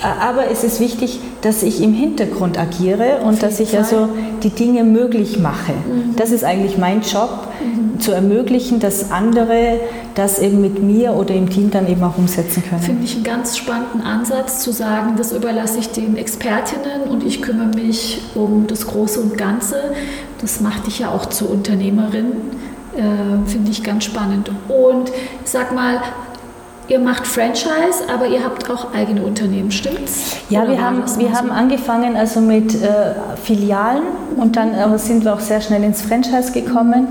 Äh, 0.00 0.06
aber 0.06 0.50
es 0.50 0.64
ist 0.64 0.80
wichtig, 0.80 1.20
dass 1.42 1.62
ich 1.62 1.82
im 1.82 1.92
Hintergrund 1.92 2.58
agiere 2.58 3.20
und 3.24 3.42
dass 3.42 3.60
ich 3.60 3.76
also 3.76 4.08
die 4.42 4.50
Dinge 4.50 4.84
möglich 4.84 5.38
mache. 5.38 5.72
Mhm. 5.72 6.16
Das 6.16 6.30
ist 6.30 6.44
eigentlich 6.44 6.78
mein 6.78 7.02
Job, 7.02 7.48
mhm. 7.60 8.00
zu 8.00 8.12
ermöglichen, 8.12 8.80
dass 8.80 9.10
andere 9.10 9.80
das 10.14 10.38
eben 10.38 10.60
mit 10.60 10.82
mir 10.82 11.12
oder 11.12 11.34
im 11.34 11.48
Team 11.48 11.70
dann 11.70 11.88
eben 11.88 12.02
auch 12.02 12.18
umsetzen 12.18 12.62
können. 12.68 12.82
Finde 12.82 13.04
ich 13.04 13.14
einen 13.14 13.24
ganz 13.24 13.56
spannenden 13.56 14.02
Ansatz 14.02 14.60
zu 14.60 14.72
sagen, 14.72 15.14
das 15.16 15.32
überlasse 15.32 15.78
ich 15.78 15.90
den 15.90 16.16
Expertinnen 16.16 17.02
und 17.08 17.24
ich 17.24 17.42
kümmere 17.42 17.68
mich 17.68 18.22
um 18.34 18.66
das 18.66 18.86
Große 18.86 19.20
und 19.20 19.38
Ganze. 19.38 19.76
Das 20.40 20.60
macht 20.60 20.86
dich 20.86 21.00
ja 21.00 21.10
auch 21.10 21.26
zur 21.26 21.50
Unternehmerin. 21.50 22.32
Äh, 22.96 23.48
Finde 23.48 23.70
ich 23.70 23.84
ganz 23.84 24.04
spannend. 24.04 24.50
Und 24.68 25.12
sag 25.44 25.74
mal, 25.74 26.00
Ihr 26.88 26.98
macht 26.98 27.26
Franchise, 27.26 28.08
aber 28.10 28.26
ihr 28.28 28.42
habt 28.42 28.70
auch 28.70 28.94
eigene 28.94 29.22
Unternehmen, 29.22 29.70
stimmt's? 29.70 30.36
Ja, 30.48 30.66
wir 30.66 30.82
haben, 30.82 31.02
wir 31.18 31.32
haben 31.32 31.50
angefangen 31.50 32.16
also 32.16 32.40
mit 32.40 32.74
äh, 32.82 33.14
Filialen 33.44 34.04
und 34.36 34.56
dann 34.56 34.74
aber 34.74 34.98
sind 34.98 35.22
wir 35.22 35.34
auch 35.34 35.40
sehr 35.40 35.60
schnell 35.60 35.84
ins 35.84 36.00
Franchise 36.00 36.50
gekommen. 36.52 37.08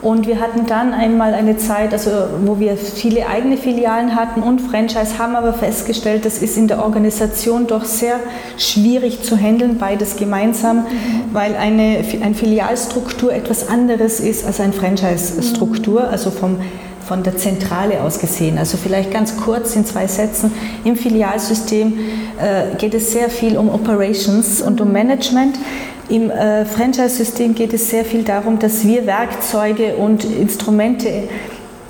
Und 0.00 0.28
wir 0.28 0.38
hatten 0.38 0.66
dann 0.66 0.92
einmal 0.92 1.34
eine 1.34 1.56
Zeit, 1.56 1.92
also 1.92 2.10
wo 2.44 2.60
wir 2.60 2.76
viele 2.76 3.26
eigene 3.26 3.56
Filialen 3.56 4.14
hatten 4.14 4.44
und 4.44 4.60
Franchise, 4.60 5.18
haben 5.18 5.34
aber 5.34 5.52
festgestellt, 5.52 6.24
das 6.24 6.38
ist 6.38 6.56
in 6.56 6.68
der 6.68 6.84
Organisation 6.84 7.66
doch 7.66 7.84
sehr 7.84 8.20
schwierig 8.56 9.24
zu 9.24 9.36
handeln, 9.36 9.78
beides 9.78 10.14
gemeinsam, 10.16 10.76
mhm. 10.76 10.84
weil 11.32 11.56
eine, 11.56 12.04
eine 12.22 12.34
Filialstruktur 12.36 13.32
etwas 13.32 13.68
anderes 13.68 14.20
ist 14.20 14.46
als 14.46 14.60
eine 14.60 14.72
Franchise-Struktur, 14.72 16.08
also 16.08 16.30
vom 16.30 16.58
von 17.06 17.22
der 17.22 17.36
Zentrale 17.36 18.02
aus 18.02 18.18
gesehen. 18.18 18.58
Also 18.58 18.76
vielleicht 18.76 19.12
ganz 19.12 19.36
kurz 19.36 19.76
in 19.76 19.84
zwei 19.84 20.06
Sätzen. 20.06 20.52
Im 20.84 20.96
Filialsystem 20.96 21.98
äh, 22.38 22.76
geht 22.76 22.94
es 22.94 23.12
sehr 23.12 23.30
viel 23.30 23.56
um 23.56 23.68
Operations 23.68 24.60
und 24.60 24.80
um 24.80 24.92
Management. 24.92 25.56
Im 26.08 26.30
äh, 26.30 26.64
Franchise-System 26.64 27.54
geht 27.54 27.72
es 27.72 27.90
sehr 27.90 28.04
viel 28.04 28.22
darum, 28.22 28.58
dass 28.58 28.84
wir 28.86 29.06
Werkzeuge 29.06 29.96
und 29.96 30.24
Instrumente 30.24 31.24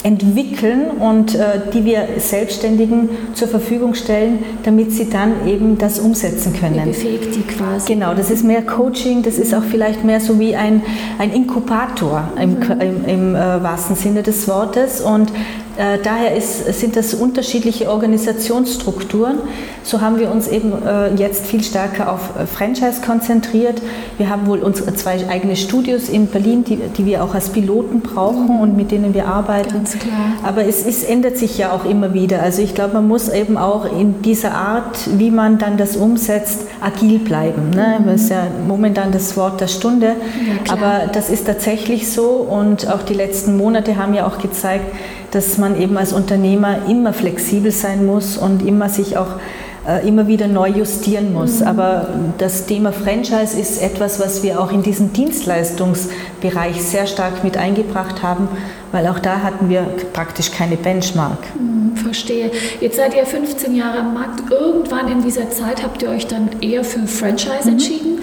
entwickeln 0.06 0.92
und 1.00 1.34
äh, 1.34 1.60
die 1.74 1.84
wir 1.84 2.06
Selbstständigen 2.18 3.08
zur 3.34 3.48
Verfügung 3.48 3.94
stellen, 3.94 4.38
damit 4.62 4.92
sie 4.92 5.10
dann 5.10 5.48
eben 5.48 5.78
das 5.78 5.98
umsetzen 5.98 6.52
können. 6.52 6.76
Ihr 6.76 6.84
befähigt 6.84 7.34
die 7.34 7.42
quasi. 7.42 7.94
Genau, 7.94 8.14
das 8.14 8.30
ist 8.30 8.44
mehr 8.44 8.62
Coaching, 8.62 9.24
das 9.24 9.36
ist 9.36 9.52
auch 9.52 9.64
vielleicht 9.64 10.04
mehr 10.04 10.20
so 10.20 10.38
wie 10.38 10.54
ein, 10.54 10.82
ein 11.18 11.32
Inkubator 11.32 12.28
im, 12.40 12.50
mhm. 12.50 12.80
im, 12.80 13.04
im 13.04 13.34
äh, 13.34 13.62
wahrsten 13.64 13.96
Sinne 13.96 14.22
des 14.22 14.46
Wortes 14.46 15.00
und 15.00 15.32
daher 15.76 16.34
ist, 16.36 16.72
sind 16.78 16.96
das 16.96 17.14
unterschiedliche 17.14 17.90
Organisationsstrukturen. 17.90 19.38
So 19.82 20.00
haben 20.00 20.18
wir 20.18 20.30
uns 20.30 20.48
eben 20.48 20.72
äh, 20.84 21.14
jetzt 21.14 21.46
viel 21.46 21.62
stärker 21.62 22.12
auf 22.12 22.30
äh, 22.36 22.46
Franchise 22.46 23.02
konzentriert. 23.04 23.80
Wir 24.18 24.30
haben 24.30 24.46
wohl 24.46 24.58
unsere 24.58 24.94
zwei 24.94 25.28
eigene 25.28 25.54
Studios 25.54 26.08
in 26.08 26.26
Berlin, 26.26 26.64
die, 26.64 26.76
die 26.76 27.06
wir 27.06 27.22
auch 27.22 27.34
als 27.34 27.50
Piloten 27.50 28.00
brauchen 28.00 28.58
und 28.60 28.76
mit 28.76 28.90
denen 28.90 29.14
wir 29.14 29.28
arbeiten. 29.28 29.72
Ganz 29.72 29.98
klar. 29.98 30.32
Aber 30.42 30.66
es 30.66 30.84
ist, 30.84 31.08
ändert 31.08 31.36
sich 31.36 31.56
ja 31.58 31.72
auch 31.72 31.84
immer 31.84 32.14
wieder. 32.14 32.42
Also 32.42 32.62
ich 32.62 32.74
glaube, 32.74 32.94
man 32.94 33.06
muss 33.06 33.28
eben 33.28 33.56
auch 33.56 33.84
in 33.84 34.22
dieser 34.22 34.54
Art, 34.54 34.98
wie 35.18 35.30
man 35.30 35.58
dann 35.58 35.76
das 35.76 35.96
umsetzt, 35.96 36.62
agil 36.80 37.18
bleiben. 37.18 37.70
Ne? 37.70 37.98
Mhm. 38.00 38.06
Das 38.06 38.22
ist 38.22 38.30
ja 38.30 38.46
momentan 38.66 39.12
das 39.12 39.36
Wort 39.36 39.60
der 39.60 39.68
Stunde. 39.68 40.06
Ja, 40.06 40.72
Aber 40.72 41.10
das 41.12 41.30
ist 41.30 41.46
tatsächlich 41.46 42.10
so 42.10 42.26
und 42.26 42.90
auch 42.90 43.02
die 43.02 43.14
letzten 43.14 43.56
Monate 43.56 43.96
haben 43.96 44.14
ja 44.14 44.26
auch 44.26 44.38
gezeigt, 44.38 44.86
dass 45.30 45.58
man 45.58 45.80
eben 45.80 45.96
als 45.96 46.12
Unternehmer 46.12 46.88
immer 46.88 47.12
flexibel 47.12 47.70
sein 47.70 48.06
muss 48.06 48.36
und 48.36 48.66
immer 48.66 48.88
sich 48.88 49.16
auch 49.16 49.38
äh, 49.86 50.06
immer 50.06 50.26
wieder 50.26 50.48
neu 50.48 50.68
justieren 50.68 51.32
muss. 51.32 51.60
Mhm. 51.60 51.66
Aber 51.66 52.08
das 52.38 52.66
Thema 52.66 52.92
Franchise 52.92 53.58
ist 53.58 53.80
etwas, 53.80 54.18
was 54.18 54.42
wir 54.42 54.60
auch 54.60 54.72
in 54.72 54.82
diesen 54.82 55.12
Dienstleistungsbereich 55.12 56.82
sehr 56.82 57.06
stark 57.06 57.44
mit 57.44 57.56
eingebracht 57.56 58.22
haben, 58.22 58.48
weil 58.90 59.06
auch 59.06 59.20
da 59.20 59.42
hatten 59.42 59.68
wir 59.68 59.86
praktisch 60.12 60.50
keine 60.50 60.76
Benchmark. 60.76 61.38
Mhm, 61.54 61.96
verstehe. 61.96 62.50
Jetzt 62.80 62.96
seid 62.96 63.14
ihr 63.14 63.26
15 63.26 63.76
Jahre 63.76 64.00
am 64.00 64.14
Markt. 64.14 64.50
Irgendwann 64.50 65.08
in 65.08 65.22
dieser 65.22 65.50
Zeit 65.50 65.82
habt 65.84 66.02
ihr 66.02 66.10
euch 66.10 66.26
dann 66.26 66.48
eher 66.60 66.82
für 66.82 67.06
Franchise 67.06 67.64
mhm. 67.64 67.72
entschieden. 67.72 68.15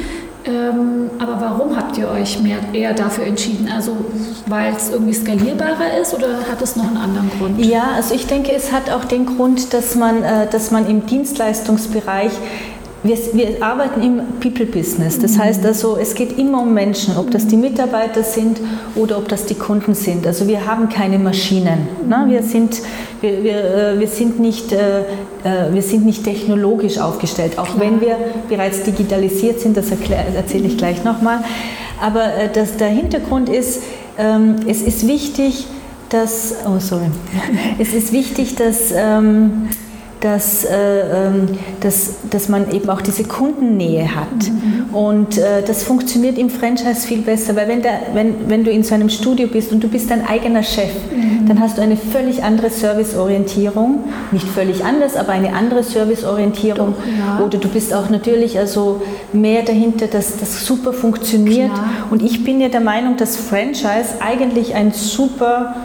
Ähm, 0.45 1.09
aber 1.19 1.39
warum 1.39 1.75
habt 1.75 1.97
ihr 1.97 2.09
euch 2.09 2.41
mehr, 2.41 2.57
eher 2.73 2.93
dafür 2.93 3.25
entschieden? 3.25 3.69
Also 3.73 3.95
weil 4.47 4.73
es 4.75 4.89
irgendwie 4.89 5.13
skalierbarer 5.13 5.97
ist 6.01 6.13
oder 6.13 6.27
hat 6.51 6.61
es 6.61 6.75
noch 6.75 6.87
einen 6.87 6.97
anderen 6.97 7.29
Grund? 7.37 7.63
Ja, 7.63 7.91
also 7.95 8.13
ich 8.13 8.27
denke, 8.27 8.51
es 8.51 8.71
hat 8.71 8.89
auch 8.89 9.05
den 9.05 9.25
Grund, 9.25 9.73
dass 9.73 9.95
man, 9.95 10.21
äh, 10.23 10.47
dass 10.49 10.71
man 10.71 10.87
im 10.89 11.05
Dienstleistungsbereich 11.05 12.31
wir, 13.03 13.17
wir, 13.33 13.61
arbeiten 13.61 14.01
im 14.01 14.21
People-Business. 14.39 15.19
Das 15.19 15.37
heißt 15.37 15.65
also, 15.65 15.97
es 15.97 16.15
geht 16.15 16.37
immer 16.37 16.61
um 16.61 16.73
Menschen, 16.73 17.17
ob 17.17 17.31
das 17.31 17.47
die 17.47 17.57
Mitarbeiter 17.57 18.23
sind 18.23 18.61
oder 18.95 19.17
ob 19.17 19.27
das 19.27 19.45
die 19.45 19.55
Kunden 19.55 19.93
sind. 19.93 20.25
Also 20.25 20.47
wir 20.47 20.65
haben 20.65 20.87
keine 20.87 21.19
Maschinen. 21.19 21.87
Ne? 22.07 22.25
Wir, 22.29 22.43
sind, 22.43 22.81
wir, 23.19 23.43
wir, 23.43 23.55
äh, 23.55 23.99
wir, 23.99 24.07
sind 24.07 24.39
nicht, 24.39 24.71
äh, 24.71 25.01
äh, 25.01 25.73
wir 25.73 25.81
sind 25.81 26.05
nicht 26.05 26.23
technologisch 26.23 26.97
aufgestellt, 26.97 27.59
auch 27.59 27.77
wenn 27.77 27.99
wir 27.99 28.17
bereits 28.47 28.83
digitalisiert 28.83 29.59
sind, 29.59 29.75
das 29.75 29.87
erzähle 29.91 30.67
ich 30.67 30.77
gleich 30.77 31.03
nochmal. 31.03 31.43
Aber 32.01 32.23
das, 32.53 32.77
der 32.77 32.87
Hintergrund 32.89 33.49
ist, 33.49 33.83
ähm, 34.17 34.55
es 34.67 34.81
ist 34.81 35.07
wichtig, 35.07 35.67
dass, 36.09 36.55
oh 36.65 36.79
sorry, 36.79 37.07
es 37.79 37.93
ist 37.93 38.13
wichtig, 38.13 38.55
dass 38.55 38.93
ähm, 38.95 39.69
dass, 40.23 40.63
äh, 40.63 41.27
ähm, 41.27 41.49
dass, 41.81 42.15
dass 42.29 42.47
man 42.47 42.71
eben 42.71 42.89
auch 42.89 43.01
diese 43.01 43.25
Kundennähe 43.25 44.15
hat. 44.15 44.27
Mhm. 44.29 44.95
Und 44.95 45.37
äh, 45.37 45.61
das 45.65 45.83
funktioniert 45.83 46.37
im 46.37 46.49
Franchise 46.49 47.05
viel 47.05 47.21
besser, 47.21 47.57
weil 47.57 47.67
wenn, 47.67 47.81
der, 47.81 47.99
wenn, 48.13 48.49
wenn 48.49 48.63
du 48.63 48.71
in 48.71 48.83
so 48.83 48.95
einem 48.95 49.09
Studio 49.09 49.47
bist 49.47 49.73
und 49.73 49.83
du 49.83 49.89
bist 49.89 50.09
dein 50.09 50.25
eigener 50.25 50.63
Chef, 50.63 50.91
mhm. 51.11 51.45
dann 51.47 51.59
hast 51.59 51.77
du 51.77 51.81
eine 51.81 51.97
völlig 51.97 52.41
andere 52.41 52.69
Serviceorientierung. 52.69 54.05
Nicht 54.31 54.47
völlig 54.47 54.85
anders, 54.85 55.17
aber 55.17 55.33
eine 55.33 55.53
andere 55.53 55.83
Serviceorientierung. 55.83 56.95
Doch, 56.95 57.39
ja. 57.39 57.45
Oder 57.45 57.57
du 57.57 57.67
bist 57.67 57.93
auch 57.93 58.09
natürlich 58.09 58.57
also 58.57 59.01
mehr 59.33 59.63
dahinter, 59.63 60.07
dass 60.07 60.37
das 60.37 60.65
super 60.65 60.93
funktioniert. 60.93 61.73
Klar. 61.73 61.89
Und 62.11 62.23
ich 62.23 62.45
bin 62.45 62.61
ja 62.61 62.69
der 62.69 62.79
Meinung, 62.79 63.17
dass 63.17 63.35
Franchise 63.35 64.21
eigentlich 64.21 64.73
ein 64.73 64.93
super 64.93 65.75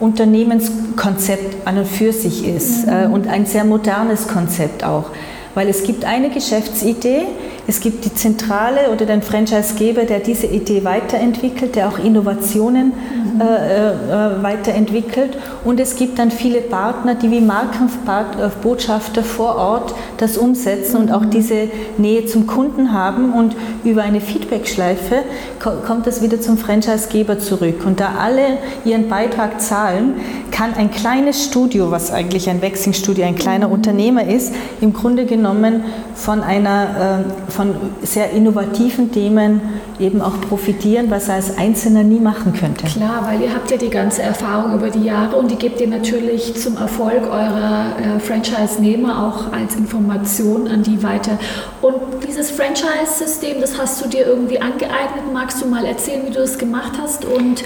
Unternehmenskonzept 0.00 1.66
an 1.66 1.78
und 1.78 1.86
für 1.86 2.12
sich 2.12 2.46
ist 2.46 2.86
mhm. 2.86 2.92
äh, 2.92 3.06
und 3.06 3.28
ein 3.28 3.46
sehr 3.46 3.64
modernes 3.64 4.28
Konzept 4.28 4.84
auch. 4.84 5.10
Weil 5.54 5.68
es 5.68 5.82
gibt 5.82 6.04
eine 6.04 6.30
Geschäftsidee, 6.30 7.22
es 7.68 7.80
gibt 7.80 8.06
die 8.06 8.14
Zentrale 8.14 8.90
oder 8.90 9.04
den 9.04 9.20
Franchisegeber, 9.20 10.04
der 10.04 10.20
diese 10.20 10.46
Idee 10.46 10.84
weiterentwickelt, 10.84 11.76
der 11.76 11.88
auch 11.88 11.98
Innovationen 11.98 12.94
mhm. 13.34 13.40
äh, 13.42 13.90
äh, 13.90 14.42
weiterentwickelt. 14.42 15.36
Und 15.66 15.78
es 15.78 15.94
gibt 15.94 16.18
dann 16.18 16.30
viele 16.30 16.62
Partner, 16.62 17.14
die 17.14 17.30
wie 17.30 17.42
Markenbotschafter 17.42 19.22
vor 19.22 19.56
Ort 19.56 19.94
das 20.16 20.38
umsetzen 20.38 20.96
und 20.96 21.12
auch 21.12 21.26
diese 21.26 21.68
Nähe 21.98 22.24
zum 22.24 22.46
Kunden 22.46 22.94
haben. 22.94 23.34
Und 23.34 23.54
über 23.84 24.02
eine 24.02 24.22
Feedbackschleife 24.22 25.16
kommt 25.58 26.06
das 26.06 26.22
wieder 26.22 26.40
zum 26.40 26.56
Franchisegeber 26.56 27.38
zurück. 27.38 27.84
Und 27.84 28.00
da 28.00 28.12
alle 28.18 28.56
ihren 28.86 29.10
Beitrag 29.10 29.60
zahlen, 29.60 30.14
kann 30.50 30.72
ein 30.72 30.90
kleines 30.90 31.44
Studio, 31.44 31.90
was 31.90 32.10
eigentlich 32.12 32.48
ein 32.48 32.62
Wechselstudio, 32.62 33.26
ein 33.26 33.36
kleiner 33.36 33.68
mhm. 33.68 33.74
Unternehmer 33.74 34.26
ist, 34.26 34.54
im 34.80 34.94
Grunde 34.94 35.26
genommen 35.26 35.84
von 36.14 36.42
einer 36.42 37.24
äh, 37.48 37.50
von 37.58 37.74
sehr 38.02 38.30
innovativen 38.30 39.10
Themen 39.10 39.60
eben 39.98 40.22
auch 40.22 40.40
profitieren, 40.42 41.10
was 41.10 41.28
er 41.28 41.34
als 41.34 41.58
Einzelner 41.58 42.04
nie 42.04 42.20
machen 42.20 42.52
könnte. 42.52 42.86
Klar, 42.86 43.26
weil 43.28 43.40
ihr 43.42 43.52
habt 43.52 43.68
ja 43.68 43.76
die 43.76 43.90
ganze 43.90 44.22
Erfahrung 44.22 44.74
über 44.74 44.90
die 44.90 45.02
Jahre 45.02 45.34
und 45.34 45.50
die 45.50 45.56
gebt 45.56 45.80
ihr 45.80 45.88
natürlich 45.88 46.54
zum 46.54 46.76
Erfolg 46.76 47.24
eurer 47.24 47.96
äh, 47.98 48.20
Franchise-Nehmer 48.20 49.26
auch 49.26 49.52
als 49.52 49.74
Information 49.74 50.68
an 50.68 50.84
die 50.84 51.02
weiter. 51.02 51.36
Und 51.82 51.96
dieses 52.28 52.52
Franchise-System, 52.52 53.60
das 53.60 53.76
hast 53.76 54.04
du 54.04 54.08
dir 54.08 54.24
irgendwie 54.24 54.60
angeeignet. 54.60 55.24
Magst 55.32 55.60
du 55.60 55.66
mal 55.66 55.84
erzählen, 55.84 56.22
wie 56.26 56.30
du 56.30 56.38
das 56.38 56.58
gemacht 56.58 56.92
hast 57.02 57.24
und 57.24 57.64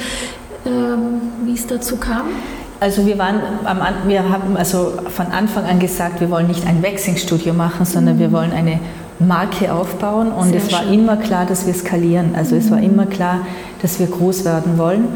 ähm, 0.64 1.20
wie 1.44 1.52
es 1.52 1.66
dazu 1.66 1.96
kam? 1.96 2.28
Also 2.80 3.04
wir 3.06 3.18
waren 3.18 3.42
wir 4.06 4.28
haben 4.30 4.56
also 4.56 4.94
von 5.14 5.26
Anfang 5.26 5.66
an 5.66 5.78
gesagt, 5.78 6.20
wir 6.22 6.30
wollen 6.30 6.48
nicht 6.48 6.66
ein 6.66 6.82
Waxing-Studio 6.82 7.52
machen, 7.52 7.84
sondern 7.84 8.16
mhm. 8.16 8.20
wir 8.20 8.32
wollen 8.32 8.52
eine 8.52 8.80
Marke 9.18 9.72
aufbauen 9.72 10.32
und 10.32 10.48
Sehr 10.48 10.58
es 10.58 10.72
war 10.72 10.90
immer 10.90 11.16
klar, 11.16 11.46
dass 11.46 11.66
wir 11.66 11.74
skalieren. 11.74 12.34
Also 12.36 12.54
mhm. 12.54 12.60
es 12.60 12.70
war 12.70 12.78
mhm. 12.78 12.84
immer 12.84 13.06
klar, 13.06 13.46
dass 13.80 13.98
wir 13.98 14.06
groß 14.06 14.44
werden 14.44 14.78
wollen. 14.78 15.08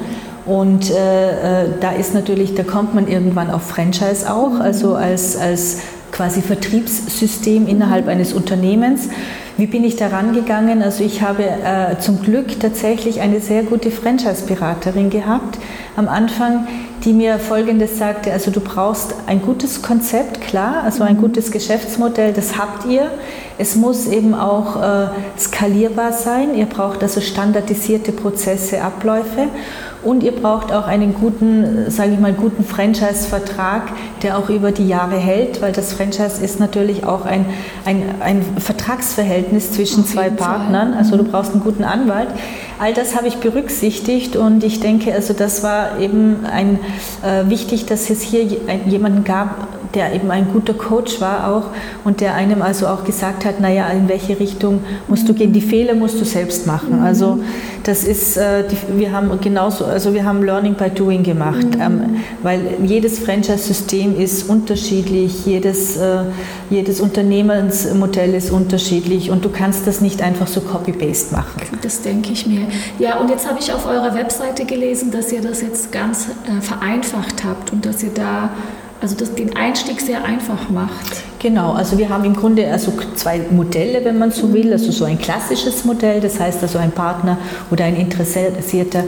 Und 0.44 0.90
äh, 0.90 1.64
äh, 1.64 1.68
da 1.80 1.90
ist 1.90 2.14
natürlich, 2.14 2.54
da 2.54 2.62
kommt 2.62 2.94
man 2.94 3.08
irgendwann 3.08 3.50
auf 3.50 3.62
Franchise 3.62 4.32
auch, 4.32 4.50
mhm. 4.50 4.62
also 4.62 4.94
als, 4.94 5.36
als 5.36 5.78
quasi 6.12 6.40
Vertriebssystem 6.40 7.66
innerhalb 7.66 8.04
mhm. 8.04 8.12
eines 8.12 8.32
Unternehmens. 8.32 9.08
Wie 9.56 9.66
bin 9.66 9.84
ich 9.84 9.96
da 9.96 10.08
rangegangen? 10.08 10.82
Also 10.82 11.02
ich 11.02 11.22
habe 11.22 11.42
äh, 11.44 11.98
zum 11.98 12.22
Glück 12.22 12.60
tatsächlich 12.60 13.20
eine 13.20 13.40
sehr 13.40 13.62
gute 13.62 13.90
Franchise-Beraterin 13.90 15.10
gehabt 15.10 15.58
am 15.96 16.08
Anfang, 16.08 16.68
die 17.06 17.12
mir 17.12 17.38
Folgendes 17.38 17.98
sagte, 17.98 18.32
also 18.32 18.50
du 18.50 18.58
brauchst 18.58 19.14
ein 19.28 19.40
gutes 19.40 19.80
Konzept, 19.80 20.40
klar, 20.40 20.82
also 20.82 21.04
ein 21.04 21.16
mhm. 21.16 21.20
gutes 21.20 21.52
Geschäftsmodell, 21.52 22.32
das 22.32 22.58
habt 22.58 22.84
ihr. 22.84 23.12
Es 23.58 23.76
muss 23.76 24.06
eben 24.06 24.34
auch 24.34 24.82
äh, 24.82 25.06
skalierbar 25.38 26.12
sein. 26.12 26.54
Ihr 26.56 26.66
braucht 26.66 27.02
also 27.02 27.20
standardisierte 27.20 28.10
Prozesse, 28.10 28.82
Abläufe 28.82 29.48
und 30.02 30.22
ihr 30.22 30.32
braucht 30.32 30.72
auch 30.72 30.86
einen 30.86 31.14
guten, 31.14 31.90
sage 31.90 32.12
ich 32.12 32.20
mal, 32.20 32.32
guten 32.32 32.64
Franchise-Vertrag, 32.64 33.82
der 34.22 34.38
auch 34.38 34.48
über 34.48 34.72
die 34.72 34.86
Jahre 34.86 35.16
hält, 35.16 35.62
weil 35.62 35.72
das 35.72 35.92
Franchise 35.92 36.42
ist 36.42 36.60
natürlich 36.60 37.04
auch 37.04 37.24
ein, 37.24 37.46
ein, 37.84 38.02
ein 38.20 38.42
Vertragsverhältnis 38.58 39.72
zwischen 39.72 40.04
Auf 40.04 40.10
zwei 40.10 40.30
Partnern. 40.30 40.90
Fall. 40.90 40.98
Also 40.98 41.16
du 41.16 41.24
brauchst 41.24 41.52
einen 41.52 41.62
guten 41.62 41.84
Anwalt. 41.84 42.28
All 42.78 42.92
das 42.92 43.16
habe 43.16 43.26
ich 43.26 43.36
berücksichtigt 43.36 44.36
und 44.36 44.62
ich 44.62 44.80
denke, 44.80 45.14
also 45.14 45.32
das 45.32 45.62
war 45.62 45.98
eben 45.98 46.44
ein, 46.44 46.78
äh, 47.24 47.48
wichtig, 47.48 47.86
dass 47.86 48.10
es 48.10 48.20
hier 48.20 48.42
jemanden 48.42 49.24
gab, 49.24 49.68
der 49.94 50.14
eben 50.14 50.30
ein 50.30 50.48
guter 50.52 50.74
Coach 50.74 51.20
war 51.20 51.50
auch 51.50 51.64
und 52.04 52.20
der 52.20 52.34
einem 52.34 52.62
also 52.62 52.86
auch 52.86 53.04
gesagt 53.04 53.44
hat, 53.44 53.60
naja, 53.60 53.88
in 53.88 54.08
welche 54.08 54.38
Richtung 54.38 54.80
musst 55.08 55.28
du 55.28 55.34
gehen, 55.34 55.52
die 55.52 55.60
Fehler 55.60 55.94
musst 55.94 56.20
du 56.20 56.24
selbst 56.24 56.66
machen. 56.66 56.98
Mhm. 56.98 57.04
Also 57.04 57.38
das 57.84 58.04
ist, 58.04 58.36
äh, 58.36 58.64
die, 58.68 58.98
wir 58.98 59.12
haben 59.12 59.30
genauso, 59.40 59.84
also 59.84 60.12
wir 60.12 60.24
haben 60.24 60.42
Learning 60.42 60.74
by 60.74 60.90
Doing 60.90 61.22
gemacht, 61.22 61.76
mhm. 61.76 61.80
ähm, 61.80 62.16
weil 62.42 62.60
jedes 62.84 63.18
Franchise-System 63.18 64.18
ist 64.18 64.48
unterschiedlich, 64.48 65.46
jedes, 65.46 65.96
äh, 65.96 66.24
jedes 66.70 67.00
Unternehmensmodell 67.00 68.34
ist 68.34 68.50
unterschiedlich 68.50 69.30
und 69.30 69.44
du 69.44 69.50
kannst 69.50 69.86
das 69.86 70.00
nicht 70.00 70.22
einfach 70.22 70.48
so 70.48 70.60
Copy-Paste 70.60 71.34
machen. 71.34 71.62
Das 71.82 72.02
denke 72.02 72.32
ich 72.32 72.46
mir. 72.46 72.66
Ja, 72.98 73.18
und 73.18 73.30
jetzt 73.30 73.48
habe 73.48 73.58
ich 73.60 73.72
auf 73.72 73.86
eurer 73.86 74.14
Webseite 74.14 74.64
gelesen, 74.64 75.10
dass 75.10 75.32
ihr 75.32 75.40
das 75.40 75.62
jetzt 75.62 75.92
ganz 75.92 76.26
äh, 76.26 76.60
vereinfacht 76.60 77.44
habt 77.44 77.72
und 77.72 77.86
dass 77.86 78.02
ihr 78.02 78.10
da 78.14 78.50
also 79.00 79.14
das 79.14 79.34
den 79.34 79.56
Einstieg 79.56 80.00
sehr 80.00 80.24
einfach 80.24 80.68
macht. 80.70 81.22
Genau, 81.38 81.72
also 81.72 81.98
wir 81.98 82.08
haben 82.08 82.24
im 82.24 82.34
Grunde 82.34 82.70
also 82.70 82.92
zwei 83.14 83.40
Modelle, 83.50 84.04
wenn 84.04 84.18
man 84.18 84.30
so 84.30 84.52
will. 84.52 84.72
Also 84.72 84.90
so 84.90 85.04
ein 85.04 85.18
klassisches 85.18 85.84
Modell, 85.84 86.20
das 86.20 86.40
heißt 86.40 86.62
also 86.62 86.78
ein 86.78 86.92
Partner 86.92 87.38
oder 87.70 87.84
ein 87.84 87.96
Interessierter 87.96 89.04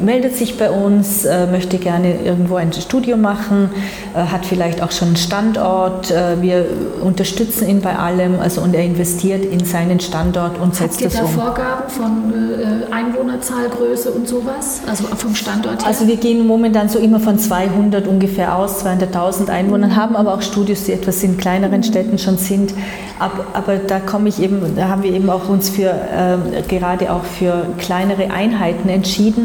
meldet 0.00 0.36
sich 0.36 0.56
bei 0.58 0.70
uns, 0.70 1.24
äh, 1.24 1.46
möchte 1.46 1.78
gerne 1.78 2.22
irgendwo 2.24 2.54
ein 2.54 2.72
Studium 2.72 3.20
machen, 3.20 3.70
äh, 4.14 4.18
hat 4.18 4.46
vielleicht 4.46 4.80
auch 4.82 4.92
schon 4.92 5.08
einen 5.08 5.16
Standort. 5.16 6.10
Äh, 6.10 6.40
wir 6.40 6.66
unterstützen 7.02 7.68
ihn 7.68 7.80
bei 7.80 7.96
allem, 7.96 8.38
also 8.40 8.60
und 8.60 8.74
er 8.74 8.84
investiert 8.84 9.44
in 9.44 9.64
seinen 9.64 9.98
Standort 9.98 10.60
und 10.60 10.76
setzt 10.76 11.04
das 11.04 11.14
um. 11.16 11.20
Habt 11.20 11.32
ihr 11.32 11.36
da 11.36 11.44
Vorgaben 11.44 11.90
von 11.90 12.32
äh, 12.32 12.92
Einwohnerzahl, 12.92 13.68
Größe 13.68 14.12
und 14.12 14.28
sowas? 14.28 14.82
Also 14.88 15.04
vom 15.16 15.34
Standort 15.34 15.80
her? 15.80 15.88
Also 15.88 16.06
wir 16.06 16.16
gehen 16.16 16.46
momentan 16.46 16.88
so 16.88 17.00
immer 17.00 17.18
von 17.18 17.38
200 17.38 18.06
ungefähr 18.06 18.54
aus, 18.54 18.84
200.000 18.84 19.48
Einwohnern, 19.48 19.96
haben 19.96 20.14
aber 20.14 20.34
auch 20.34 20.42
Studios, 20.42 20.84
die 20.84 20.92
etwas 20.92 21.22
in 21.24 21.36
kleineren 21.36 21.78
mhm. 21.78 21.84
Städten 21.84 22.18
schon 22.18 22.36
sind. 22.36 22.72
Aber, 23.18 23.76
da 23.76 24.00
komme 24.00 24.28
ich 24.30 24.40
eben, 24.40 24.76
da 24.76 24.88
haben 24.88 25.02
wir 25.02 25.12
eben 25.12 25.28
auch 25.28 25.48
uns 25.48 25.68
für 25.68 25.90
äh, 25.90 26.62
gerade 26.68 27.12
auch 27.12 27.24
für 27.24 27.66
kleinere 27.78 28.30
Einheiten 28.30 28.88
entschieden 28.88 29.39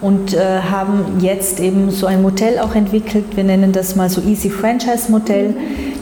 und 0.00 0.34
äh, 0.34 0.60
haben 0.60 1.20
jetzt 1.20 1.60
eben 1.60 1.90
so 1.90 2.06
ein 2.06 2.20
Modell 2.20 2.58
auch 2.58 2.74
entwickelt. 2.74 3.36
Wir 3.36 3.44
nennen 3.44 3.72
das 3.72 3.96
mal 3.96 4.10
so 4.10 4.20
Easy 4.20 4.50
Franchise 4.50 5.10
Modell. 5.10 5.54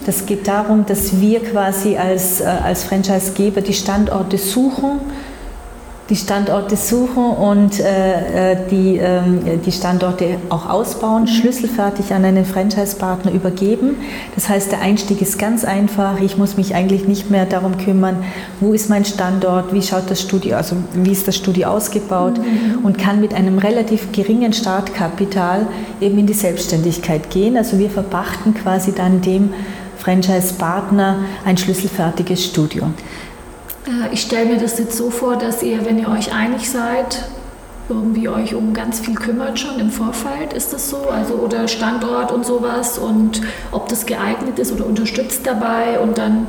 Das 0.05 0.25
geht 0.25 0.47
darum, 0.47 0.85
dass 0.85 1.21
wir 1.21 1.39
quasi 1.41 1.95
als, 1.95 2.41
äh, 2.41 2.45
als 2.45 2.83
Franchisegeber 2.83 3.61
die 3.61 3.73
Standorte 3.73 4.37
suchen 4.37 4.99
die 6.13 6.19
Standorte 6.19 6.77
suchen 6.77 7.25
und 7.25 7.79
äh, 7.79 8.51
äh, 8.51 8.57
die, 8.69 8.97
ähm, 8.97 9.39
die 9.65 9.71
Standorte 9.71 10.37
auch 10.49 10.69
ausbauen, 10.69 11.27
schlüsselfertig 11.27 12.13
an 12.13 12.23
einen 12.23 12.45
Franchise-Partner 12.45 13.31
übergeben. 13.31 13.95
Das 14.35 14.47
heißt, 14.47 14.71
der 14.71 14.81
Einstieg 14.81 15.23
ist 15.23 15.39
ganz 15.39 15.65
einfach. 15.65 16.21
Ich 16.21 16.37
muss 16.37 16.55
mich 16.55 16.75
eigentlich 16.75 17.07
nicht 17.07 17.31
mehr 17.31 17.47
darum 17.47 17.79
kümmern, 17.79 18.23
wo 18.59 18.73
ist 18.73 18.91
mein 18.91 19.05
Standort, 19.05 19.73
wie 19.73 19.81
schaut 19.81 20.03
das 20.11 20.21
Studio, 20.21 20.57
also 20.57 20.75
wie 20.93 21.11
ist 21.11 21.27
das 21.27 21.35
Studio 21.35 21.69
ausgebaut 21.69 22.37
mhm. 22.37 22.85
und 22.85 22.99
kann 22.99 23.19
mit 23.19 23.33
einem 23.33 23.57
relativ 23.57 24.11
geringen 24.11 24.53
Startkapital 24.53 25.65
eben 25.99 26.19
in 26.19 26.27
die 26.27 26.33
Selbstständigkeit 26.33 27.31
gehen. 27.31 27.57
Also 27.57 27.79
wir 27.79 27.89
verpachten 27.89 28.53
quasi 28.53 28.93
dann 28.93 29.21
dem 29.21 29.51
Franchise-Partner 29.97 31.25
ein 31.43 31.57
schlüsselfertiges 31.57 32.45
Studio. 32.45 32.91
Äh, 33.87 34.13
ich 34.13 34.21
stelle 34.21 34.45
mir 34.45 34.59
das 34.59 34.79
jetzt 34.79 34.97
so 34.97 35.09
vor, 35.09 35.37
dass 35.37 35.63
ihr, 35.63 35.85
wenn 35.85 35.99
ihr 35.99 36.09
euch 36.09 36.33
einig 36.33 36.69
seid, 36.69 37.25
irgendwie 37.89 38.29
euch 38.29 38.55
um 38.55 38.73
ganz 38.73 38.99
viel 38.99 39.15
kümmert 39.15 39.59
schon 39.59 39.79
im 39.79 39.89
Vorfeld, 39.89 40.53
ist 40.53 40.73
das 40.73 40.89
so? 40.89 41.09
Also 41.09 41.35
oder 41.35 41.67
Standort 41.67 42.31
und 42.31 42.45
sowas 42.45 42.97
und 42.97 43.41
ob 43.71 43.89
das 43.89 44.05
geeignet 44.05 44.59
ist 44.59 44.71
oder 44.71 44.85
unterstützt 44.85 45.41
dabei 45.45 45.99
und 45.99 46.17
dann 46.17 46.47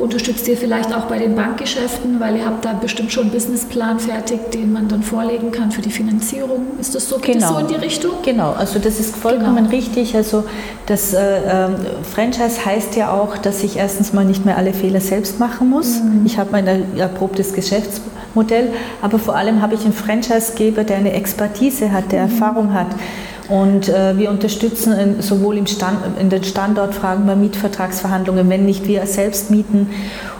unterstützt 0.00 0.48
ihr 0.48 0.56
vielleicht 0.56 0.94
auch 0.94 1.04
bei 1.04 1.18
den 1.18 1.36
Bankgeschäften, 1.36 2.18
weil 2.20 2.36
ihr 2.36 2.46
habt 2.46 2.64
da 2.64 2.72
bestimmt 2.72 3.12
schon 3.12 3.24
einen 3.24 3.32
Businessplan 3.32 4.00
fertig, 4.00 4.50
den 4.50 4.72
man 4.72 4.88
dann 4.88 5.02
vorlegen 5.02 5.52
kann 5.52 5.70
für 5.70 5.82
die 5.82 5.90
Finanzierung. 5.90 6.78
Ist 6.80 6.94
das 6.94 7.08
so? 7.08 7.18
Geht 7.18 7.34
genau. 7.34 7.48
das 7.48 7.56
so 7.56 7.58
in 7.60 7.68
die 7.68 7.74
Richtung? 7.74 8.12
Genau, 8.24 8.52
also 8.52 8.78
das 8.78 8.98
ist 8.98 9.14
vollkommen 9.14 9.56
genau. 9.56 9.70
richtig. 9.70 10.16
Also 10.16 10.44
das 10.86 11.12
äh, 11.12 11.66
äh, 11.66 11.68
Franchise 12.14 12.64
heißt 12.64 12.96
ja 12.96 13.12
auch, 13.12 13.36
dass 13.36 13.62
ich 13.62 13.76
erstens 13.76 14.12
mal 14.12 14.24
nicht 14.24 14.46
mehr 14.46 14.56
alle 14.56 14.72
Fehler 14.72 15.00
selbst 15.00 15.38
machen 15.38 15.68
muss. 15.68 16.00
Mhm. 16.00 16.22
Ich 16.24 16.38
habe 16.38 16.50
mein 16.52 16.66
erprobtes 16.96 17.52
Geschäftsmodell, 17.52 18.19
aber 19.02 19.18
vor 19.18 19.36
allem 19.36 19.60
habe 19.60 19.74
ich 19.74 19.84
einen 19.84 19.92
Franchisegeber, 19.92 20.84
der 20.84 20.98
eine 20.98 21.12
Expertise 21.12 21.92
hat, 21.92 22.12
der. 22.12 22.20
Erfahrung 22.20 22.72
hat. 22.74 22.86
Und 23.50 23.88
äh, 23.88 24.16
wir 24.16 24.30
unterstützen 24.30 24.92
in, 24.92 25.22
sowohl 25.22 25.58
im 25.58 25.66
Stand, 25.66 25.98
in 26.20 26.30
den 26.30 26.44
Standortfragen 26.44 27.26
bei 27.26 27.34
Mietvertragsverhandlungen, 27.34 28.48
wenn 28.48 28.64
nicht 28.64 28.86
wir 28.86 29.04
selbst 29.06 29.50
mieten. 29.50 29.88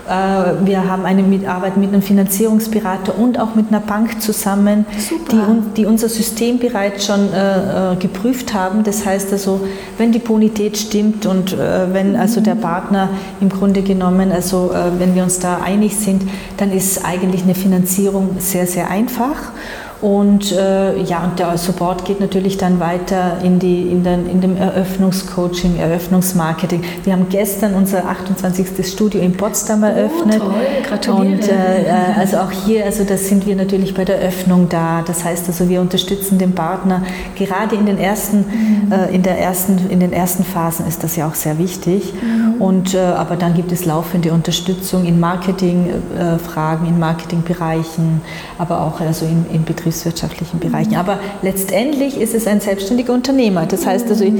Äh, 0.08 0.64
wir 0.64 0.88
haben 0.88 1.04
eine 1.04 1.24
Mitarbeit 1.24 1.76
mit 1.76 1.92
einem 1.92 2.02
Finanzierungsberater 2.02 3.18
und 3.18 3.40
auch 3.40 3.56
mit 3.56 3.68
einer 3.68 3.80
Bank 3.80 4.22
zusammen, 4.22 4.86
die, 5.32 5.40
die, 5.76 5.86
unser 5.86 6.08
System 6.08 6.60
bereits 6.60 7.06
schon 7.06 7.32
äh, 7.32 7.92
äh, 7.92 7.96
geprüft 7.96 8.54
haben. 8.54 8.84
Das 8.84 9.04
heißt 9.04 9.32
also, 9.32 9.60
wenn 9.98 10.12
die 10.12 10.20
Bonität 10.20 10.78
stimmt 10.78 11.26
und 11.26 11.52
äh, 11.52 11.92
wenn 11.92 12.14
also 12.14 12.40
der 12.40 12.54
Partner 12.54 13.08
im 13.40 13.48
Grunde 13.48 13.82
genommen, 13.82 14.30
also 14.30 14.70
äh, 14.72 15.00
wenn 15.00 15.16
wir 15.16 15.24
uns 15.24 15.40
da 15.40 15.58
einig 15.64 15.96
sind, 15.96 16.22
dann 16.58 16.70
ist 16.70 17.04
eigentlich 17.04 17.42
eine 17.42 17.56
Finanzierung 17.56 18.36
sehr, 18.38 18.68
sehr 18.68 18.88
einfach. 18.88 19.52
Und 20.00 20.52
äh, 20.52 20.98
ja, 21.02 21.24
und 21.24 21.38
der 21.38 21.58
Support 21.58 22.06
geht 22.06 22.20
natürlich 22.20 22.56
dann 22.56 22.80
weiter 22.80 23.38
in, 23.42 23.58
die, 23.58 23.82
in, 23.82 24.02
den, 24.02 24.26
in 24.30 24.40
dem 24.40 24.56
Eröffnungscoaching, 24.56 25.78
Eröffnungsmarketing. 25.78 26.82
Wir 27.04 27.12
haben 27.12 27.26
gestern 27.28 27.74
unser 27.74 28.06
28. 28.06 28.86
Studio 28.86 29.20
in 29.20 29.36
Potsdam 29.36 29.82
eröffnet. 29.82 30.40
Oh, 30.40 30.50
toll, 30.50 30.54
gratuliere. 30.88 31.34
Und 31.34 31.48
äh, 31.48 31.82
äh, 31.82 32.18
also 32.18 32.38
auch 32.38 32.50
hier, 32.50 32.86
also 32.86 33.04
das 33.04 33.28
sind 33.28 33.46
wir 33.46 33.54
natürlich 33.56 33.92
bei 33.92 34.06
der 34.06 34.20
Öffnung 34.20 34.70
da. 34.70 35.02
Das 35.06 35.22
heißt 35.22 35.48
also, 35.48 35.68
wir 35.68 35.82
unterstützen 35.82 36.38
den 36.38 36.54
Partner. 36.54 37.02
Gerade 37.36 37.76
in 37.76 37.84
den 37.84 37.98
ersten, 37.98 38.38
mhm. 38.38 38.92
äh, 38.92 39.14
in 39.14 39.22
der 39.22 39.38
ersten, 39.38 39.90
in 39.90 40.00
den 40.00 40.14
ersten 40.14 40.44
Phasen 40.44 40.86
ist 40.86 41.04
das 41.04 41.16
ja 41.16 41.28
auch 41.28 41.34
sehr 41.34 41.58
wichtig. 41.58 42.14
Mhm. 42.14 42.62
Und, 42.62 42.94
äh, 42.94 43.00
aber 43.00 43.36
dann 43.36 43.52
gibt 43.52 43.70
es 43.70 43.84
laufende 43.84 44.32
Unterstützung 44.32 45.04
in 45.04 45.20
Marketingfragen, 45.20 46.86
in 46.86 46.98
Marketingbereichen, 46.98 48.22
aber 48.56 48.80
auch 48.80 49.00
also 49.00 49.26
in, 49.26 49.44
in 49.52 49.64
Betriebs 49.64 49.89
betriebswirtschaftlichen 49.90 50.58
Bereichen. 50.58 50.96
Aber 50.96 51.18
letztendlich 51.42 52.20
ist 52.20 52.34
es 52.34 52.46
ein 52.46 52.60
selbstständiger 52.60 53.12
Unternehmer. 53.12 53.66
Das 53.66 53.86
heißt 53.86 54.08
also, 54.08 54.24
ich, 54.24 54.34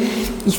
ich, 0.46 0.58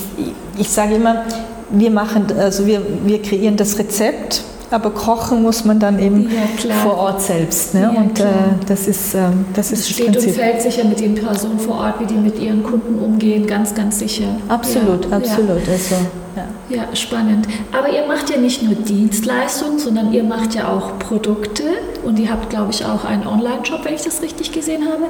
ich 0.57 0.69
sage 0.69 0.95
immer, 0.95 1.23
wir 1.69 1.91
machen, 1.91 2.25
also 2.37 2.65
wir, 2.65 2.81
wir 3.05 3.21
kreieren 3.21 3.55
das 3.55 3.79
Rezept, 3.79 4.43
aber 4.71 4.91
kochen 4.91 5.41
muss 5.41 5.65
man 5.65 5.79
dann 5.79 5.99
eben 5.99 6.29
ja, 6.29 6.73
vor 6.75 6.97
Ort 6.97 7.21
selbst. 7.21 7.73
Ne? 7.73 7.81
Ja, 7.81 7.89
und 7.89 8.19
äh, 8.19 8.23
das 8.67 8.87
ist 8.87 9.15
ähm, 9.15 9.45
das, 9.53 9.71
ist 9.71 9.89
steht 9.89 10.15
das 10.15 10.25
und 10.25 10.31
fällt 10.31 10.61
sicher 10.61 10.85
mit 10.85 10.99
den 10.99 11.15
Personen 11.15 11.59
vor 11.59 11.75
Ort, 11.75 11.99
wie 11.99 12.05
die 12.05 12.13
mit 12.13 12.39
ihren 12.39 12.63
Kunden 12.63 12.99
umgehen, 12.99 13.47
ganz, 13.47 13.75
ganz 13.75 13.99
sicher. 13.99 14.35
Absolut, 14.47 15.09
ja, 15.09 15.17
absolut. 15.17 15.67
Also, 15.67 15.95
ja. 16.35 16.77
ja, 16.77 16.95
spannend. 16.95 17.47
Aber 17.71 17.89
ihr 17.89 18.05
macht 18.07 18.29
ja 18.29 18.37
nicht 18.37 18.61
nur 18.63 18.75
Dienstleistungen, 18.75 19.79
sondern 19.79 20.13
ihr 20.13 20.23
macht 20.23 20.55
ja 20.55 20.69
auch 20.69 20.97
Produkte 20.99 21.63
und 22.03 22.19
ihr 22.19 22.31
habt, 22.31 22.49
glaube 22.49 22.71
ich, 22.71 22.85
auch 22.85 23.05
einen 23.05 23.27
Online-Shop, 23.27 23.83
wenn 23.83 23.93
ich 23.93 24.03
das 24.03 24.21
richtig 24.21 24.51
gesehen 24.51 24.85
habe. 24.85 25.05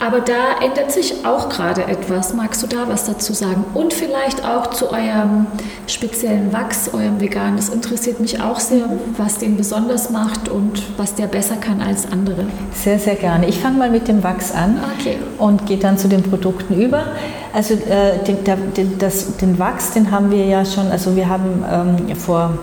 Aber 0.00 0.20
da 0.20 0.64
ändert 0.64 0.92
sich 0.92 1.24
auch 1.24 1.48
gerade 1.48 1.84
etwas. 1.84 2.32
Magst 2.32 2.62
du 2.62 2.66
da 2.66 2.88
was 2.88 3.04
dazu 3.04 3.32
sagen? 3.32 3.64
Und 3.74 3.92
vielleicht 3.92 4.44
auch 4.44 4.68
zu 4.68 4.90
eurem 4.90 5.46
speziellen 5.88 6.52
Wachs, 6.52 6.90
eurem 6.92 7.20
Vegan. 7.20 7.56
Das 7.56 7.68
interessiert 7.68 8.20
mich 8.20 8.40
auch 8.40 8.60
sehr, 8.60 8.84
was 9.16 9.38
den 9.38 9.56
besonders 9.56 10.10
macht 10.10 10.48
und 10.48 10.82
was 10.96 11.14
der 11.14 11.26
besser 11.26 11.56
kann 11.56 11.80
als 11.80 12.10
andere. 12.10 12.46
Sehr, 12.74 12.98
sehr 12.98 13.16
gerne. 13.16 13.48
Ich 13.48 13.58
fange 13.58 13.78
mal 13.78 13.90
mit 13.90 14.06
dem 14.06 14.22
Wachs 14.22 14.52
an 14.52 14.80
okay. 14.98 15.18
und 15.38 15.66
gehe 15.66 15.78
dann 15.78 15.98
zu 15.98 16.08
den 16.08 16.22
Produkten 16.22 16.80
über. 16.80 17.06
Also 17.52 17.74
äh, 17.74 18.22
den, 18.26 18.44
der, 18.44 18.56
den, 18.56 18.98
das, 18.98 19.36
den 19.38 19.58
Wachs, 19.58 19.92
den 19.92 20.10
haben 20.10 20.30
wir 20.30 20.44
ja 20.44 20.64
schon, 20.64 20.90
also 20.92 21.16
wir 21.16 21.28
haben 21.28 21.64
ähm, 22.08 22.16
vor 22.16 22.58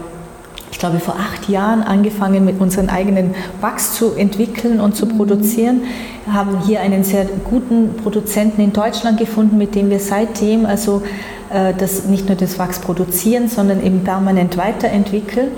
ich 0.75 0.79
glaube, 0.79 0.99
vor 0.99 1.15
acht 1.15 1.47
Jahren 1.47 1.83
angefangen, 1.83 2.43
mit 2.43 2.59
unseren 2.59 2.89
eigenen 2.89 3.33
Wachs 3.61 3.93
zu 3.93 4.13
entwickeln 4.13 4.81
und 4.81 4.93
zu 4.93 5.05
mhm. 5.05 5.15
produzieren. 5.15 5.81
Wir 6.25 6.33
haben 6.33 6.59
hier 6.65 6.81
einen 6.81 7.05
sehr 7.05 7.23
guten 7.49 7.95
Produzenten 8.03 8.59
in 8.59 8.73
Deutschland 8.73 9.17
gefunden, 9.17 9.57
mit 9.57 9.73
dem 9.73 9.89
wir 9.89 10.01
seitdem 10.01 10.65
also 10.65 11.01
äh, 11.49 11.73
das, 11.77 12.07
nicht 12.07 12.27
nur 12.27 12.35
das 12.35 12.59
Wachs 12.59 12.79
produzieren, 12.79 13.47
sondern 13.47 13.81
eben 13.81 14.03
permanent 14.03 14.57
weiterentwickeln. 14.57 15.51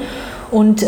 Und 0.49 0.81
äh, 0.81 0.88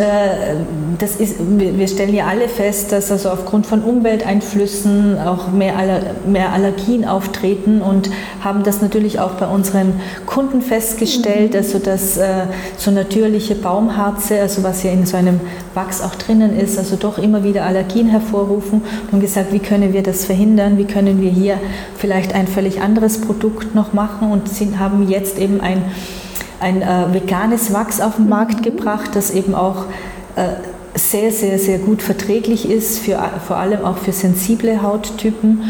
das 0.99 1.17
ist, 1.17 1.35
wir 1.39 1.87
stellen 1.89 2.13
ja 2.13 2.27
alle 2.27 2.47
fest, 2.47 2.93
dass 2.93 3.11
also 3.11 3.29
aufgrund 3.29 3.65
von 3.65 3.83
Umwelteinflüssen 3.83 5.19
auch 5.19 5.51
mehr, 5.51 5.77
Aller, 5.77 6.01
mehr 6.25 6.53
Allergien 6.53 7.03
auftreten 7.03 7.81
und 7.81 8.09
haben 8.41 8.63
das 8.63 8.81
natürlich 8.81 9.19
auch 9.19 9.31
bei 9.31 9.47
unseren 9.47 9.99
Kunden 10.25 10.61
festgestellt, 10.61 11.57
also 11.57 11.77
dass 11.77 12.15
äh, 12.17 12.45
so 12.77 12.91
natürliche 12.91 13.55
Baumharze, 13.55 14.39
also 14.39 14.63
was 14.63 14.83
ja 14.83 14.91
in 14.91 15.05
so 15.05 15.17
einem 15.17 15.41
Wachs 15.73 16.01
auch 16.01 16.15
drinnen 16.15 16.57
ist, 16.57 16.77
also 16.77 16.95
doch 16.95 17.17
immer 17.17 17.43
wieder 17.43 17.65
Allergien 17.65 18.07
hervorrufen 18.07 18.81
und 19.11 19.19
gesagt, 19.19 19.51
wie 19.51 19.59
können 19.59 19.91
wir 19.91 20.03
das 20.03 20.23
verhindern, 20.23 20.77
wie 20.77 20.85
können 20.85 21.21
wir 21.21 21.31
hier 21.31 21.57
vielleicht 21.97 22.33
ein 22.33 22.47
völlig 22.47 22.81
anderes 22.81 23.19
Produkt 23.19 23.75
noch 23.75 23.91
machen? 23.91 24.31
Und 24.31 24.47
sind, 24.47 24.79
haben 24.79 25.09
jetzt 25.09 25.37
eben 25.37 25.59
ein 25.59 25.83
ein 26.59 26.81
äh, 26.81 27.13
veganes 27.13 27.73
Wachs 27.73 28.01
auf 28.01 28.17
den 28.17 28.29
Markt 28.29 28.63
gebracht, 28.63 29.11
das 29.13 29.31
eben 29.31 29.55
auch 29.55 29.85
äh, 30.35 30.47
sehr, 30.95 31.31
sehr, 31.31 31.59
sehr 31.59 31.77
gut 31.77 32.01
verträglich 32.01 32.69
ist, 32.69 32.99
für, 32.99 33.19
vor 33.47 33.57
allem 33.57 33.85
auch 33.85 33.97
für 33.97 34.11
sensible 34.11 34.81
Hauttypen 34.81 35.63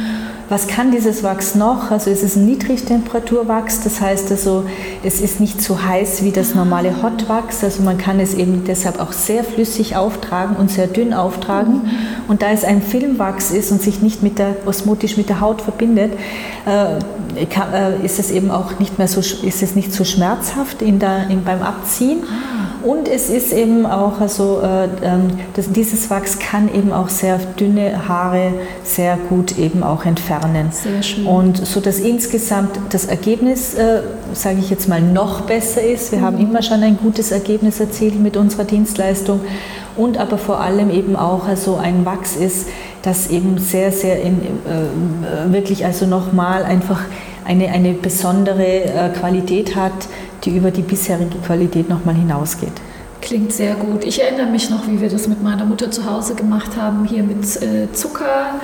was 0.50 0.68
kann 0.68 0.92
dieses 0.92 1.24
Wachs 1.24 1.56
noch? 1.56 1.92
Also 1.92 2.10
es 2.10 2.24
ist 2.24 2.36
ein 2.36 2.46
Niedrigtemperaturwachs, 2.48 3.82
das 3.82 4.02
heißt 4.02 4.32
also, 4.32 4.66
es 5.04 5.22
ist 5.22 5.40
nicht 5.40 5.62
so 5.62 5.82
heiß 5.82 6.24
wie 6.24 6.32
das 6.32 6.56
normale 6.56 7.04
Hotwachs, 7.04 7.64
also 7.64 7.84
man 7.84 7.98
kann 7.98 8.20
es 8.20 8.34
eben 8.34 8.64
deshalb 8.66 9.00
auch 9.00 9.12
sehr 9.12 9.44
flüssig 9.44 9.96
auftragen 9.96 10.56
und 10.56 10.72
sehr 10.72 10.88
dünn 10.88 11.14
auftragen. 11.14 11.84
Mhm. 11.84 11.90
Und 12.28 12.42
da 12.42 12.50
es 12.52 12.64
ein 12.64 12.82
Filmwachs 12.82 13.52
ist 13.52 13.72
und 13.72 13.82
sich 13.82 14.02
nicht 14.02 14.24
mit 14.24 14.40
der, 14.40 14.56
osmotisch 14.66 15.18
mit 15.18 15.30
der 15.30 15.40
Haut 15.40 15.62
verbindet, 15.62 16.14
äh, 16.66 17.46
kann, 17.46 17.74
äh, 17.74 18.06
ist 18.06 18.20
es 18.20 18.32
eben 18.32 18.50
auch 18.50 18.80
nicht 18.80 18.98
mehr 18.98 19.08
so, 19.08 19.20
ist 19.20 19.62
es 19.62 19.76
nicht 19.76 19.94
so 19.94 20.04
schmerzhaft 20.04 20.82
in 20.82 21.00
der, 21.00 21.30
in, 21.30 21.44
beim 21.44 21.62
Abziehen. 21.62 22.24
Ah. 22.24 22.59
Und 22.84 23.10
es 23.10 23.30
ist 23.30 23.52
eben 23.52 23.86
auch, 23.86 24.22
also 24.22 24.62
äh, 24.62 24.86
ähm, 25.04 25.32
das, 25.56 25.72
dieses 25.72 26.10
Wachs 26.10 26.39
kann 26.39 26.74
eben 26.74 26.94
auch 26.94 27.10
sehr 27.10 27.38
dünne 27.60 28.08
Haare 28.08 28.54
sehr 28.84 29.18
gut 29.18 29.58
eben 29.58 29.84
auch 29.84 30.06
entfernen. 30.06 30.70
Sehr 30.72 31.04
schön. 31.04 31.26
Und 31.26 31.65
so 31.65 31.82
dass 31.82 32.00
insgesamt 32.00 32.80
das 32.89 33.06
Ergebnis, 33.06 33.74
äh, 33.74 34.02
sage 34.34 34.60
ich 34.60 34.70
jetzt 34.70 34.88
mal, 34.88 35.02
noch 35.02 35.42
besser 35.42 35.82
ist. 35.82 36.12
Wir 36.12 36.20
mhm. 36.20 36.24
haben 36.24 36.38
immer 36.39 36.62
schon 36.62 36.82
ein 36.82 36.98
gutes 36.98 37.32
Ergebnis 37.32 37.80
erzielt 37.80 38.20
mit 38.20 38.38
unserer 38.38 38.63
Dienstleistung 38.63 39.42
und 39.98 40.18
aber 40.18 40.38
vor 40.38 40.62
allem 40.62 40.89
eben 40.89 41.18
auch 41.18 41.48
also 41.48 41.76
ein 41.76 42.06
Wachs 42.06 42.38
ist, 42.38 42.70
das 43.02 43.30
eben 43.30 43.58
sehr, 43.58 43.92
sehr 43.92 44.22
in, 44.22 44.39
äh, 44.42 45.52
wirklich 45.52 45.86
also 45.86 46.06
nochmal 46.06 46.63
einfach 46.63 47.02
eine, 47.46 47.70
eine 47.70 47.94
besondere 47.94 48.84
äh, 48.84 49.10
Qualität 49.10 49.76
hat, 49.76 50.08
die 50.43 50.56
über 50.56 50.71
die 50.71 50.82
bisherige 50.82 51.38
Qualität 51.39 51.89
nochmal 51.89 52.15
hinausgeht. 52.15 52.73
Klingt 53.21 53.52
sehr 53.52 53.75
gut. 53.75 54.06
Ich 54.06 54.21
erinnere 54.21 54.47
mich 54.47 54.69
noch, 54.69 54.88
wie 54.88 55.02
wir 55.02 55.10
das 55.10 55.28
mit 55.28 55.43
meiner 55.43 55.65
Mutter 55.65 55.91
zu 55.91 56.10
Hause 56.10 56.36
gemacht 56.36 56.78
haben, 56.78 57.06
hier 57.06 57.23
mit 57.23 57.62
äh, 57.62 57.91
Zucker 57.91 58.60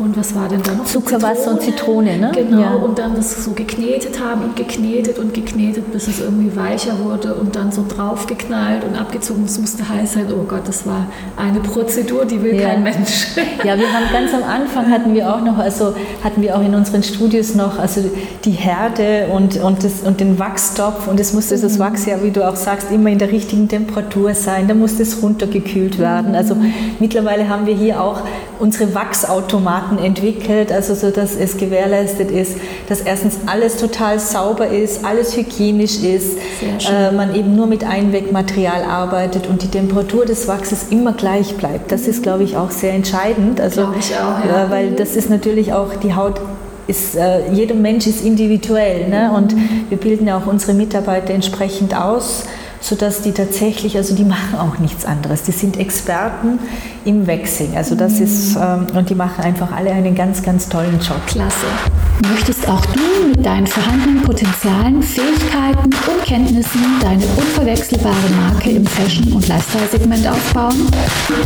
und 0.00 0.16
was 0.16 0.34
war 0.34 0.48
denn 0.48 0.62
da 0.62 0.72
noch? 0.72 0.84
Zuckerwasser 0.84 1.52
und 1.52 1.62
Zitrone, 1.62 2.16
ne? 2.16 2.32
Genau, 2.34 2.60
ja. 2.60 2.70
und 2.74 2.98
dann 2.98 3.14
das 3.14 3.44
so 3.44 3.52
geknetet 3.52 4.18
haben 4.20 4.42
und 4.42 4.56
geknetet 4.56 5.18
und 5.18 5.34
geknetet, 5.34 5.92
bis 5.92 6.08
es 6.08 6.20
irgendwie 6.20 6.56
weicher 6.56 6.98
wurde 7.04 7.34
und 7.34 7.54
dann 7.54 7.70
so 7.70 7.84
draufgeknallt 7.86 8.84
und 8.84 8.98
abgezogen. 8.98 9.44
Es 9.44 9.58
musste 9.58 9.88
heiß 9.88 10.14
sein. 10.14 10.26
Oh 10.32 10.44
Gott, 10.44 10.66
das 10.66 10.86
war 10.86 11.06
eine 11.36 11.60
Prozedur, 11.60 12.24
die 12.24 12.42
will 12.42 12.54
ja. 12.54 12.68
kein 12.68 12.82
Mensch. 12.82 13.26
Ja, 13.62 13.76
wir 13.78 13.92
haben 13.92 14.06
ganz 14.10 14.32
am 14.32 14.42
Anfang 14.42 14.90
hatten 14.90 15.12
wir 15.12 15.34
auch 15.34 15.42
noch, 15.42 15.58
also 15.58 15.94
hatten 16.24 16.40
wir 16.40 16.56
auch 16.56 16.62
in 16.62 16.74
unseren 16.74 17.02
Studios 17.02 17.54
noch, 17.54 17.78
also 17.78 18.00
die 18.44 18.52
Herde 18.52 19.26
und, 19.30 19.58
und, 19.58 19.84
das, 19.84 20.00
und 20.02 20.20
den 20.20 20.38
Wachstopf 20.38 21.06
und 21.08 21.20
es 21.20 21.34
musste 21.34 21.56
mhm. 21.56 21.60
das 21.60 21.78
Wachs 21.78 22.06
ja, 22.06 22.22
wie 22.22 22.30
du 22.30 22.48
auch 22.48 22.56
sagst, 22.56 22.90
immer 22.90 23.10
in 23.10 23.18
der 23.18 23.30
richtigen 23.30 23.68
Temperatur 23.68 24.34
sein. 24.34 24.66
Da 24.66 24.74
musste 24.74 25.02
es 25.02 25.22
runtergekühlt 25.22 25.98
werden. 25.98 26.34
Also 26.34 26.54
mhm. 26.54 26.72
mittlerweile 27.00 27.48
haben 27.50 27.66
wir 27.66 27.74
hier 27.74 28.02
auch 28.02 28.22
unsere 28.58 28.94
Wachsautomaten 28.94 29.89
Daten 29.90 30.02
entwickelt, 30.02 30.72
also 30.72 30.94
so 30.94 31.10
dass 31.10 31.36
es 31.36 31.56
gewährleistet 31.56 32.30
ist, 32.30 32.56
dass 32.88 33.00
erstens 33.00 33.38
alles 33.46 33.76
total 33.76 34.18
sauber 34.18 34.68
ist, 34.68 35.04
alles 35.04 35.36
hygienisch 35.36 36.02
ist, 36.02 36.38
äh, 36.90 37.10
man 37.12 37.34
eben 37.34 37.56
nur 37.56 37.66
mit 37.66 37.84
Einwegmaterial 37.84 38.82
arbeitet 38.82 39.46
und 39.46 39.62
die 39.62 39.68
Temperatur 39.68 40.24
des 40.24 40.48
Wachses 40.48 40.86
immer 40.90 41.12
gleich 41.12 41.56
bleibt. 41.56 41.92
Das 41.92 42.06
ist, 42.06 42.22
glaube 42.22 42.44
ich, 42.44 42.56
auch 42.56 42.70
sehr 42.70 42.92
entscheidend. 42.92 43.60
Also, 43.60 43.82
auch, 43.82 43.94
ja. 44.44 44.66
äh, 44.66 44.70
weil 44.70 44.92
das 44.92 45.16
ist 45.16 45.30
natürlich 45.30 45.72
auch 45.72 45.94
die 45.96 46.14
Haut 46.14 46.40
ist, 46.86 47.14
äh, 47.14 47.52
jeder 47.52 47.76
Mensch 47.76 48.08
ist 48.08 48.24
individuell 48.24 49.08
ne? 49.08 49.30
und 49.36 49.54
wir 49.90 49.98
bilden 49.98 50.26
ja 50.26 50.36
auch 50.36 50.46
unsere 50.46 50.74
Mitarbeiter 50.74 51.32
entsprechend 51.32 51.94
aus 51.94 52.44
sodass 52.80 53.22
die 53.22 53.32
tatsächlich, 53.32 53.96
also 53.96 54.14
die 54.14 54.24
machen 54.24 54.58
auch 54.58 54.78
nichts 54.78 55.04
anderes. 55.04 55.42
Die 55.42 55.52
sind 55.52 55.76
Experten 55.78 56.58
im 57.04 57.26
Waxing. 57.26 57.76
Also 57.76 57.94
das 57.94 58.14
mhm. 58.14 58.24
ist, 58.24 58.56
ähm, 58.56 58.86
und 58.94 59.10
die 59.10 59.14
machen 59.14 59.44
einfach 59.44 59.70
alle 59.72 59.92
einen 59.92 60.14
ganz, 60.14 60.42
ganz 60.42 60.68
tollen 60.68 60.98
Job. 61.00 61.20
Klasse. 61.26 61.66
Möchtest 62.28 62.68
auch 62.68 62.84
du 62.86 63.28
mit 63.28 63.44
deinen 63.44 63.66
vorhandenen 63.66 64.22
Potenzialen, 64.22 65.02
Fähigkeiten 65.02 65.84
und 65.84 66.24
Kenntnissen 66.24 66.80
deine 67.00 67.24
unverwechselbare 67.36 68.28
Marke 68.36 68.70
im 68.70 68.86
Fashion- 68.86 69.32
und 69.32 69.46
Lifestyle-Segment 69.48 70.26
aufbauen? 70.26 70.86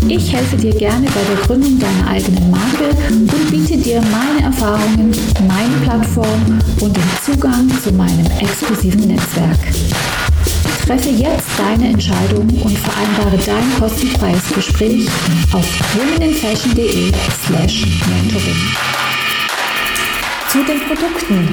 Ich 0.09 0.33
helfe 0.33 0.57
dir 0.57 0.75
gerne 0.75 1.07
bei 1.07 1.21
der 1.35 1.47
Gründung 1.47 1.79
deiner 1.79 2.11
eigenen 2.11 2.51
Marke 2.51 2.91
und 3.11 3.51
biete 3.51 3.77
dir 3.77 4.01
meine 4.03 4.47
Erfahrungen, 4.47 5.13
meine 5.47 5.77
Plattform 5.85 6.61
und 6.81 6.97
den 6.97 7.03
Zugang 7.25 7.71
zu 7.83 7.93
meinem 7.93 8.27
exklusiven 8.41 9.09
Netzwerk. 9.09 9.59
Treffe 10.87 11.09
jetzt 11.09 11.49
deine 11.57 11.89
Entscheidung 11.89 12.47
und 12.63 12.79
vereinbare 12.79 13.39
dein 13.47 13.81
kostenfreies 13.81 14.53
Gespräch 14.55 15.09
auf 15.53 15.65
womeninfashion.de 15.95 17.11
slash 17.47 17.87
mentoring. 18.07 18.77
Zu 20.51 20.63
den 20.65 20.81
Produkten 20.81 21.49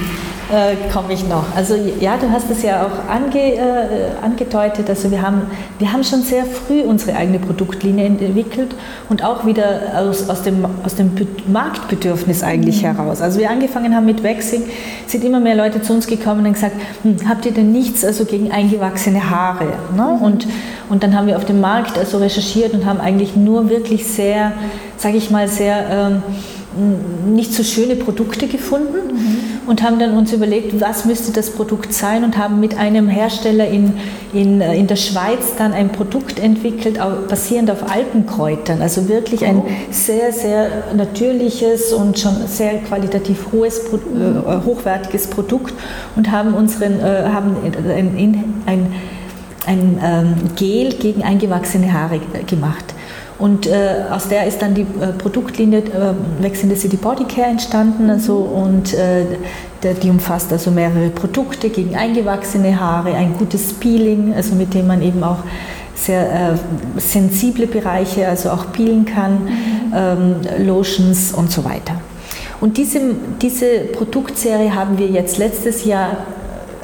äh, 0.52 0.76
komme 0.92 1.14
ich 1.14 1.28
noch. 1.28 1.46
Also 1.56 1.76
ja, 2.00 2.18
du 2.18 2.30
hast 2.30 2.52
es 2.52 2.62
ja 2.62 2.86
auch 2.86 3.10
ange, 3.10 3.56
äh, 3.56 4.12
angedeutet. 4.22 4.90
Also 4.90 5.10
wir 5.10 5.22
haben, 5.22 5.44
wir 5.80 5.94
haben 5.94 6.04
schon 6.04 6.24
sehr 6.24 6.46
früh 6.46 6.82
unsere 6.82 7.16
eigene 7.16 7.40
Produktlinie 7.40 8.06
entwickelt 8.06 8.76
und 9.10 9.24
auch 9.24 9.46
wieder 9.46 9.82
aus, 9.96 10.30
aus, 10.30 10.44
dem, 10.44 10.66
aus 10.84 10.96
dem 10.96 11.12
Marktbedürfnis 11.48 12.44
eigentlich 12.44 12.82
mhm. 12.82 12.88
heraus. 12.88 13.22
Also 13.22 13.40
wir 13.40 13.50
angefangen 13.50 13.96
haben 13.96 14.06
mit 14.06 14.24
Waxing, 14.24 14.64
sind 15.08 15.24
immer 15.24 15.40
mehr 15.40 15.56
Leute 15.56 15.82
zu 15.82 15.94
uns 15.94 16.06
gekommen 16.08 16.46
und 16.46 16.54
gesagt, 16.54 16.76
hm, 17.04 17.18
habt 17.30 17.46
ihr 17.46 17.54
denn 17.54 17.72
nichts 17.72 18.04
also 18.04 18.26
gegen 18.26 18.52
eingewachsene 18.52 19.30
Haare? 19.30 19.74
Ne? 19.96 20.18
Mhm. 20.18 20.22
Und, 20.22 20.48
und 20.90 21.04
dann 21.04 21.16
haben 21.16 21.28
wir 21.28 21.38
auf 21.38 21.46
dem 21.46 21.62
Markt 21.62 21.98
also 21.98 22.18
recherchiert 22.18 22.74
und 22.74 22.86
haben 22.86 23.00
eigentlich 23.00 23.38
nur 23.38 23.70
wirklich 23.70 24.06
sehr, 24.06 24.52
sage 24.98 25.18
ich 25.18 25.30
mal, 25.32 25.48
sehr... 25.48 25.86
Ähm, 25.90 26.24
nicht 27.28 27.54
so 27.54 27.64
schöne 27.64 27.98
Produkte 27.98 28.48
gefunden 28.48 29.14
mhm. 29.14 29.51
Und 29.72 29.82
haben 29.84 30.00
dann 30.00 30.18
uns 30.18 30.34
überlegt, 30.34 30.82
was 30.82 31.06
müsste 31.06 31.32
das 31.32 31.50
Produkt 31.50 31.94
sein 31.94 32.26
und 32.26 32.38
haben 32.38 32.60
mit 32.60 32.78
einem 32.78 33.08
Hersteller 33.08 33.70
in, 33.70 33.94
in, 34.34 34.60
äh, 34.60 34.76
in 34.76 34.88
der 34.88 34.98
Schweiz 34.98 35.56
dann 35.58 35.72
ein 35.72 35.94
Produkt 35.94 36.40
entwickelt, 36.40 37.00
basierend 37.30 37.72
auf 37.72 37.90
Alpenkräutern. 37.90 38.82
Also 38.82 39.08
wirklich 39.08 39.46
ein 39.46 39.64
sehr, 39.90 40.34
sehr 40.34 40.68
natürliches 40.94 41.94
und 41.94 42.20
schon 42.20 42.36
sehr 42.48 42.80
qualitativ 42.80 43.46
hohes, 43.54 43.80
äh, 43.80 44.66
hochwertiges 44.66 45.28
Produkt 45.28 45.74
und 46.18 46.30
haben, 46.32 46.54
unseren, 46.54 47.00
äh, 47.00 47.30
haben 47.32 47.56
ein, 47.64 48.54
ein, 48.66 48.94
ein 49.66 50.00
ähm, 50.04 50.36
Gel 50.58 50.96
gegen 50.96 51.24
eingewachsene 51.24 51.94
Haare 51.94 52.20
gemacht. 52.46 52.94
Und 53.42 53.66
äh, 53.66 54.04
aus 54.12 54.28
der 54.28 54.46
ist 54.46 54.62
dann 54.62 54.76
die 54.76 54.84
äh, 54.84 55.14
Produktlinie 55.18 55.80
äh, 55.80 56.44
Wechselnde 56.44 56.76
City 56.76 56.96
Body 56.96 57.24
Care 57.24 57.48
entstanden. 57.48 58.08
Also, 58.12 58.36
und 58.36 58.94
äh, 58.94 59.26
die 60.04 60.12
umfasst 60.12 60.54
also 60.54 60.70
mehrere 60.70 61.10
Produkte 61.10 61.70
gegen 61.70 61.96
eingewachsene 61.96 62.80
Haare, 62.80 63.16
ein 63.16 63.34
gutes 63.36 63.74
Peeling, 63.74 64.36
also 64.36 64.54
mit 64.54 64.76
dem 64.76 64.86
man 64.86 65.02
eben 65.02 65.24
auch 65.24 65.40
sehr 65.96 66.54
äh, 66.54 67.00
sensible 67.00 67.66
Bereiche, 67.66 68.28
also 68.28 68.52
auch 68.52 68.72
peelen 68.72 69.06
kann, 69.06 69.46
mhm. 69.46 69.94
ähm, 69.96 70.68
Lotions 70.68 71.34
und 71.34 71.50
so 71.52 71.64
weiter. 71.66 71.96
Und 72.60 72.78
diese, 72.78 73.00
diese 73.42 73.80
Produktserie 73.92 74.76
haben 74.76 75.00
wir 75.00 75.08
jetzt 75.08 75.40
letztes 75.40 75.84
Jahr 75.84 76.18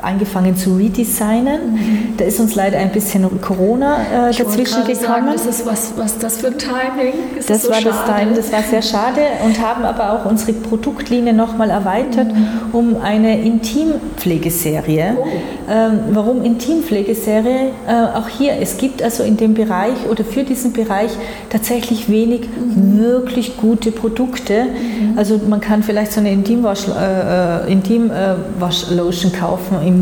angefangen 0.07 0.55
zu 0.55 0.75
redesignen. 0.75 1.73
Mhm. 1.73 2.17
Da 2.17 2.25
ist 2.25 2.39
uns 2.39 2.55
leider 2.55 2.77
ein 2.77 2.91
bisschen 2.91 3.25
Corona 3.41 4.29
äh, 4.29 4.33
dazwischen 4.33 4.85
gekommen. 4.85 4.95
Sagen, 4.95 5.27
das 5.33 5.45
ist 5.45 5.65
was, 5.65 5.93
was 5.97 6.17
das 6.17 6.37
für 6.37 6.47
ein 6.47 6.57
Timing? 6.57 7.13
Ist 7.37 7.49
das, 7.49 7.61
das 7.61 7.63
so 7.63 7.69
war 7.69 7.81
schade? 7.81 7.95
das 8.07 8.15
Timing, 8.17 8.35
das 8.35 8.51
war 8.51 8.63
sehr 8.63 8.81
schade 8.81 9.21
und 9.45 9.61
haben 9.61 9.83
aber 9.83 10.13
auch 10.13 10.25
unsere 10.25 10.53
Produktlinie 10.53 11.33
nochmal 11.33 11.69
erweitert 11.69 12.33
mhm. 12.33 12.47
um 12.73 13.01
eine 13.01 13.41
Intimpflegeserie. 13.41 15.17
Oh. 15.19 15.25
Ähm, 15.69 15.99
warum 16.11 16.43
Intimpflegeserie? 16.43 17.71
Äh, 17.87 18.17
auch 18.17 18.29
hier, 18.29 18.53
es 18.61 18.77
gibt 18.77 19.03
also 19.03 19.23
in 19.23 19.35
dem 19.35 19.53
Bereich 19.53 20.07
oder 20.09 20.23
für 20.23 20.43
diesen 20.43 20.71
Bereich 20.71 21.11
tatsächlich 21.49 22.09
wenig 22.09 22.41
mhm. 22.41 22.99
wirklich 22.99 23.57
gute 23.57 23.91
Produkte. 23.91 24.63
Mhm. 24.63 25.17
Also 25.17 25.39
man 25.47 25.59
kann 25.59 25.83
vielleicht 25.83 26.13
so 26.13 26.21
eine 26.21 26.31
Intimwash, 26.31 26.87
äh, 26.87 27.65
äh 27.65 27.71
Intimwaschlotion 27.71 29.33
kaufen 29.33 29.77
im 29.85 29.96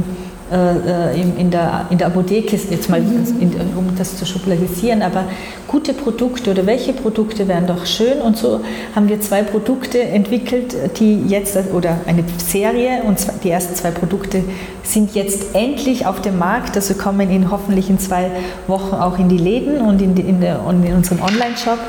äh, 0.52 1.20
in, 1.20 1.38
in, 1.38 1.52
der, 1.52 1.88
in 1.90 1.98
der 1.98 2.08
Apotheke, 2.08 2.56
jetzt 2.56 2.90
mal, 2.90 3.00
in, 3.00 3.52
um 3.76 3.96
das 3.98 4.18
zu 4.18 4.28
schubladisieren, 4.28 5.02
aber 5.02 5.24
gute 5.68 5.94
Produkte 5.94 6.52
oder 6.52 6.68
welche 6.68 6.94
Produkte 6.94 7.48
wären 7.48 7.66
doch 7.66 7.88
schön 7.88 8.22
und 8.22 8.38
so 8.38 8.62
haben 8.96 9.10
wir 9.10 9.20
zwei 9.22 9.42
Produkte 9.42 10.00
entwickelt, 10.00 10.76
die 11.00 11.24
jetzt, 11.28 11.58
oder 11.74 11.98
eine 12.06 12.24
Serie 12.38 13.02
und 13.08 13.18
die 13.44 13.50
ersten 13.50 13.74
zwei 13.74 13.90
Produkte 13.90 14.44
sind 14.84 15.16
jetzt 15.16 15.56
endlich 15.56 16.06
auf 16.06 16.22
dem 16.22 16.38
Markt, 16.38 16.76
also 16.76 16.94
kommen 16.94 17.32
in 17.32 17.50
hoffentlich 17.50 17.90
in 17.90 17.98
zwei 17.98 18.30
Wochen 18.68 18.94
auch 18.94 19.18
in 19.18 19.30
die 19.30 19.40
Läden 19.40 19.82
und 19.82 20.00
in, 20.02 20.14
die, 20.14 20.22
in, 20.22 20.42
der, 20.42 20.60
in 20.70 20.94
unseren 20.94 21.22
Online-Shop. 21.22 21.80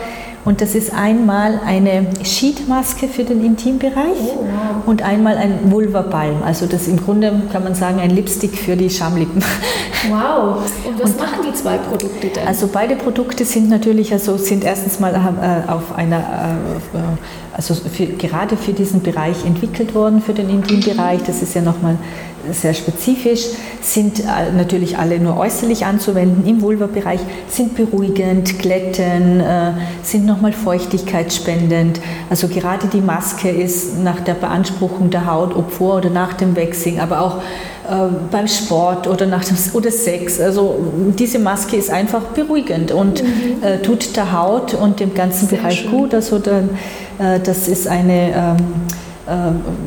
Und 0.47 0.61
das 0.61 0.77
ist 0.77 0.95
einmal 0.95 1.61
eine 1.67 2.07
Sheetmaske 2.23 3.09
für 3.09 3.25
den 3.25 3.45
Intimbereich 3.45 4.17
oh, 4.37 4.45
wow. 4.45 4.87
und 4.87 5.03
einmal 5.03 5.37
ein 5.37 5.73
Vulva-Balm. 5.73 6.45
Also 6.45 6.67
das 6.67 6.87
im 6.87 6.99
Grunde 6.99 7.43
kann 7.53 7.65
man 7.65 7.75
sagen 7.75 7.99
ein 7.99 8.11
Lipstick 8.11 8.57
für 8.57 8.77
die 8.77 8.89
Schamlippen. 8.89 9.43
Wow. 10.09 10.63
Und 10.85 11.03
was 11.03 11.11
und, 11.11 11.19
machen 11.19 11.39
die 11.49 11.53
zwei 11.53 11.79
Produkte 11.79 12.29
denn? 12.29 12.47
Also 12.47 12.69
beide 12.73 12.95
Produkte 12.95 13.45
sind 13.45 13.69
natürlich 13.69 14.13
also 14.13 14.37
sind 14.37 14.63
erstens 14.63 15.01
mal 15.01 15.15
äh, 15.15 15.69
auf 15.69 15.97
einer 15.97 16.19
äh, 16.19 17.01
also 17.57 17.75
für, 17.75 18.07
gerade 18.07 18.57
für 18.57 18.73
diesen 18.73 19.03
Bereich 19.03 19.45
entwickelt 19.45 19.95
worden 19.95 20.23
für 20.23 20.35
den 20.35 20.51
Intimbereich. 20.51 21.23
Das 21.27 21.43
ist 21.43 21.55
ja 21.55 21.63
nochmal 21.63 21.97
sehr 22.53 22.75
spezifisch, 22.75 23.47
sind 23.81 24.21
äh, 24.21 24.53
natürlich 24.57 24.99
alle 24.99 25.19
nur 25.19 25.37
äußerlich 25.37 25.85
anzuwenden 25.85 26.47
im 26.47 26.63
Vulva-Bereich, 26.63 27.19
sind 27.49 27.75
beruhigend, 27.75 28.61
glätten, 28.61 29.41
äh, 29.41 29.73
sind 30.05 30.27
noch 30.27 30.37
nochmal 30.37 30.53
feuchtigkeitsspendend. 30.53 32.01
Also 32.29 32.49
gerade 32.49 32.89
die 32.89 33.01
Maske 33.01 33.49
ist 33.49 33.99
nach 33.99 34.21
der 34.21 34.35
Beanspruchung 34.35 35.11
der 35.11 35.27
Haut, 35.27 35.57
ob 35.57 35.73
vor 35.73 35.97
oder 35.97 36.11
nach 36.11 36.35
dem 36.35 36.55
Waxing, 36.57 37.01
aber 37.01 37.21
auch 37.21 37.43
beim 38.31 38.49
Sport 38.49 39.07
oder 39.07 39.27
nach 39.27 39.45
dem 39.45 39.57
oder 39.73 39.91
Sex. 39.91 40.41
Also 40.41 40.77
diese 41.19 41.39
Maske 41.39 41.77
ist 41.77 41.91
einfach 41.91 42.23
beruhigend 42.23 42.93
und 42.93 43.23
mhm. 43.23 43.63
äh, 43.63 43.79
tut 43.79 44.17
der 44.17 44.33
Haut 44.33 44.75
und 44.75 45.01
dem 45.01 45.15
ganzen 45.15 45.49
Sehr 45.49 45.59
Bereich 45.59 45.81
schön. 45.81 45.91
gut. 45.91 46.15
Also 46.15 46.39
dann, 46.39 46.71
äh, 47.19 47.41
das 47.41 47.69
ist 47.69 47.87
eine 47.87 48.33
ähm, 48.35 48.57
äh, 48.57 49.06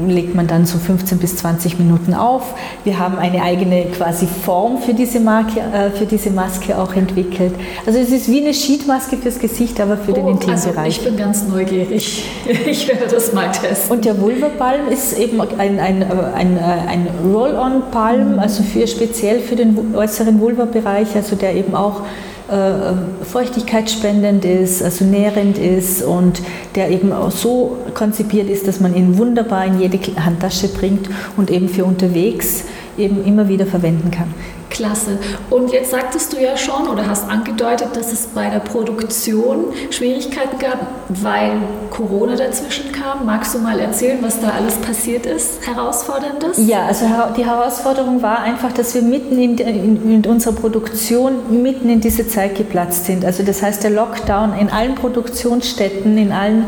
legt 0.08 0.36
man 0.36 0.47
dann 0.47 0.65
so 0.65 0.78
15 0.78 1.17
bis 1.17 1.38
20 1.38 1.80
Minuten 1.80 2.13
auf. 2.13 2.54
Wir 2.84 2.99
haben 2.99 3.17
eine 3.17 3.41
eigene 3.41 3.86
quasi 3.86 4.28
Form 4.28 4.80
für 4.80 4.93
diese, 4.93 5.19
Marke, 5.19 5.62
äh, 5.62 5.91
für 5.91 6.06
diese 6.06 6.30
Maske 6.30 6.78
auch 6.78 6.93
entwickelt. 6.93 7.54
Also 7.86 7.99
es 7.99 8.12
ist 8.12 8.30
wie 8.30 8.41
eine 8.41 8.54
Sheetmaske 8.54 9.17
fürs 9.17 9.39
Gesicht, 9.39 9.80
aber 9.80 9.97
für 9.97 10.12
oh, 10.12 10.15
den 10.15 10.28
Intimbereich. 10.28 10.78
Also 10.78 10.88
ich 10.88 11.04
bin 11.04 11.17
ganz 11.17 11.47
neugierig. 11.47 12.25
Ich 12.65 12.88
werde 12.88 13.08
das 13.08 13.34
mal 13.34 13.52
testen. 13.52 13.91
Und 13.95 14.06
der 14.06 14.19
Vulva-Balm 14.19 14.89
ist 14.89 15.17
eben 15.17 15.39
ein, 15.41 15.80
ein, 15.80 16.04
ein, 16.04 16.58
ein 16.60 17.08
Roll-on-Balm, 17.23 18.34
mhm. 18.34 18.39
also 18.39 18.63
für, 18.63 18.86
speziell 18.88 19.39
für 19.39 19.56
den 19.56 19.95
äußeren 19.95 20.39
Vulva-Bereich, 20.39 21.15
also 21.15 21.36
der 21.36 21.56
eben 21.56 21.75
auch 21.75 22.02
äh, 22.51 23.25
feuchtigkeitsspendend 23.25 24.45
ist, 24.45 24.81
also 24.81 25.05
nährend 25.05 25.57
ist 25.57 26.01
und 26.01 26.41
der 26.75 26.89
eben 26.89 27.12
auch 27.12 27.31
so 27.31 27.77
konzipiert 27.93 28.49
ist, 28.49 28.67
dass 28.67 28.79
man 28.79 28.95
ihn 28.95 29.17
wunderbar 29.17 29.65
in 29.65 29.79
jede 29.79 29.99
Handtasche 30.23 30.67
bringt 30.67 31.09
und 31.38 31.51
eben 31.51 31.69
für 31.69 31.85
unterwegs 31.85 32.65
eben 32.97 33.23
immer 33.25 33.47
wieder 33.47 33.65
verwenden 33.65 34.12
kann. 34.12 34.33
Klasse. 34.69 35.17
Und 35.49 35.71
jetzt 35.71 35.91
sagtest 35.91 36.34
du 36.34 36.38
ja 36.41 36.55
schon 36.58 36.88
oder 36.88 37.08
hast 37.08 37.29
angedeutet, 37.29 37.89
dass 37.95 38.12
es 38.12 38.27
bei 38.27 38.49
der 38.49 38.60
Produktion 38.60 39.65
Schwierigkeiten 39.89 40.60
gab, 40.60 40.79
weil 41.10 41.53
Corona 41.89 42.36
dazwischen 42.36 42.91
kam. 42.91 43.25
Magst 43.25 43.53
du 43.55 43.60
mal 43.60 43.79
erzählen, 43.79 44.19
was 44.21 44.39
da 44.39 44.49
alles 44.49 44.75
passiert 44.77 45.25
ist, 45.25 45.65
herausforderndes? 45.65 46.58
Ja, 46.67 46.86
also 46.86 47.05
die 47.36 47.45
Herausforderung 47.45 48.21
war 48.21 48.39
einfach, 48.39 48.71
dass 48.71 48.93
wir 48.95 49.01
mitten 49.01 49.39
in, 49.39 49.58
in, 49.58 50.12
in 50.12 50.25
unserer 50.25 50.53
Produktion 50.53 51.62
mitten 51.62 51.89
in 51.89 52.01
diese 52.01 52.27
Zeit 52.27 52.55
geplatzt 52.55 53.05
sind. 53.05 53.25
Also 53.25 53.43
das 53.43 53.62
heißt, 53.62 53.84
der 53.84 53.91
Lockdown 53.91 54.58
in 54.58 54.69
allen 54.69 54.95
Produktionsstätten, 54.95 56.17
in 56.17 56.32
allen 56.32 56.65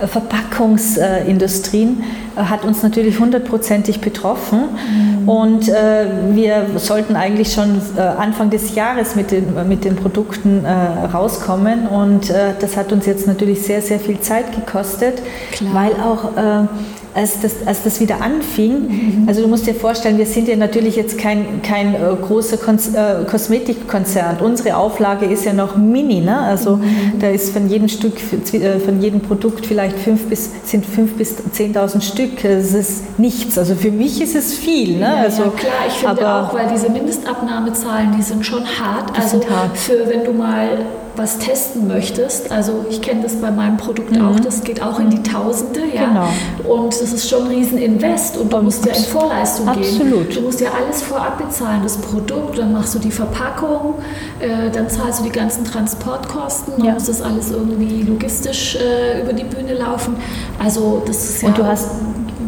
äh, 0.00 0.06
Verpackungsindustrien 0.06 2.02
äh, 2.36 2.42
hat 2.42 2.64
uns 2.64 2.82
natürlich 2.82 3.18
hundertprozentig 3.18 4.00
betroffen. 4.00 4.60
Mhm. 4.60 5.28
Und 5.28 5.68
äh, 5.68 6.06
wir 6.32 6.66
sollten 6.76 7.16
eigentlich 7.16 7.43
schon 7.44 7.80
äh, 7.96 8.00
Anfang 8.00 8.50
des 8.50 8.74
Jahres 8.74 9.14
mit 9.16 9.30
den, 9.30 9.68
mit 9.68 9.84
den 9.84 9.96
Produkten 9.96 10.64
äh, 10.64 10.70
rauskommen. 11.06 11.86
Und 11.86 12.30
äh, 12.30 12.54
das 12.58 12.76
hat 12.76 12.92
uns 12.92 13.06
jetzt 13.06 13.26
natürlich 13.26 13.62
sehr, 13.62 13.82
sehr 13.82 14.00
viel 14.00 14.20
Zeit 14.20 14.54
gekostet, 14.54 15.22
Klar. 15.52 15.74
weil 15.74 15.92
auch 15.94 16.68
als 17.14 17.40
das, 17.40 17.64
als 17.64 17.84
das 17.84 18.00
wieder 18.00 18.20
anfing, 18.20 18.72
mhm. 18.72 19.24
also 19.28 19.42
du 19.42 19.48
musst 19.48 19.66
dir 19.66 19.74
vorstellen, 19.74 20.18
wir 20.18 20.26
sind 20.26 20.48
ja 20.48 20.56
natürlich 20.56 20.96
jetzt 20.96 21.16
kein, 21.16 21.62
kein 21.62 21.94
äh, 21.94 21.98
großer 22.20 22.56
Kons 22.56 22.92
äh, 22.92 23.24
Kosmetikkonzern. 23.30 24.38
Unsere 24.40 24.76
Auflage 24.76 25.26
ist 25.26 25.44
ja 25.44 25.52
noch 25.52 25.76
mini, 25.76 26.20
ne? 26.20 26.36
also 26.38 26.76
mhm. 26.76 27.18
da 27.20 27.28
ist 27.28 27.52
von 27.52 27.68
jedem 27.68 27.88
Stück, 27.88 28.14
äh, 28.52 28.80
von 28.80 29.00
jedem 29.00 29.20
Produkt 29.20 29.64
vielleicht 29.66 29.98
fünf 29.98 30.26
bis, 30.26 30.50
sind 30.64 30.84
fünf 30.84 31.14
bis 31.14 31.36
10.000 31.36 32.00
Stück. 32.00 32.42
Das 32.42 32.72
ist 32.72 33.18
nichts. 33.18 33.58
Also 33.58 33.76
für 33.76 33.92
mich 33.92 34.20
ist 34.20 34.34
es 34.34 34.54
viel. 34.54 34.96
Ne? 34.96 35.00
Ja, 35.00 35.14
also, 35.22 35.44
ja, 35.44 35.50
klar, 35.50 35.72
ich 35.86 35.94
finde 35.94 36.26
aber, 36.26 36.48
auch, 36.48 36.54
weil 36.54 36.68
diese 36.72 36.90
Mindestabnahmezahlen, 36.90 38.16
die 38.16 38.22
sind 38.22 38.44
schon 38.44 38.64
hart. 38.64 39.16
also 39.16 39.40
hart. 39.48 39.76
für 39.76 40.08
wenn 40.08 40.24
du 40.24 40.32
mal 40.32 40.68
was 41.16 41.38
testen 41.38 41.86
möchtest, 41.86 42.50
also 42.50 42.84
ich 42.90 43.00
kenne 43.00 43.22
das 43.22 43.36
bei 43.36 43.50
meinem 43.50 43.76
Produkt 43.76 44.12
mhm. 44.12 44.26
auch, 44.26 44.40
das 44.40 44.64
geht 44.64 44.82
auch 44.82 44.98
in 44.98 45.10
die 45.10 45.22
Tausende, 45.22 45.80
ja. 45.92 46.06
Genau. 46.06 46.74
Und 46.74 46.92
das 46.92 47.12
ist 47.12 47.28
schon 47.28 47.42
ein 47.42 47.48
Rieseninvest 47.48 48.36
und 48.36 48.52
du 48.52 48.56
und 48.56 48.64
musst 48.64 48.84
ja 48.84 48.94
in 48.94 49.04
Vorleistung 49.04 49.68
absolut. 49.68 50.28
gehen. 50.28 50.34
Du 50.34 50.40
musst 50.42 50.60
ja 50.60 50.70
alles 50.72 51.02
vorab 51.02 51.38
bezahlen, 51.38 51.80
das 51.82 51.96
Produkt, 51.98 52.58
dann 52.58 52.72
machst 52.72 52.94
du 52.94 52.98
die 52.98 53.10
Verpackung, 53.10 53.94
äh, 54.40 54.70
dann 54.70 54.88
zahlst 54.88 55.20
du 55.20 55.24
die 55.24 55.30
ganzen 55.30 55.64
Transportkosten, 55.64 56.74
dann 56.76 56.86
ja. 56.86 56.94
muss 56.94 57.04
das 57.04 57.22
alles 57.22 57.50
irgendwie 57.50 58.02
logistisch 58.02 58.76
äh, 58.76 59.22
über 59.22 59.32
die 59.32 59.44
Bühne 59.44 59.74
laufen. 59.74 60.16
Also 60.62 61.02
das 61.06 61.24
ist 61.24 61.42
ja... 61.42 61.48
Und 61.48 61.58
du 61.58 61.64
hast 61.64 61.90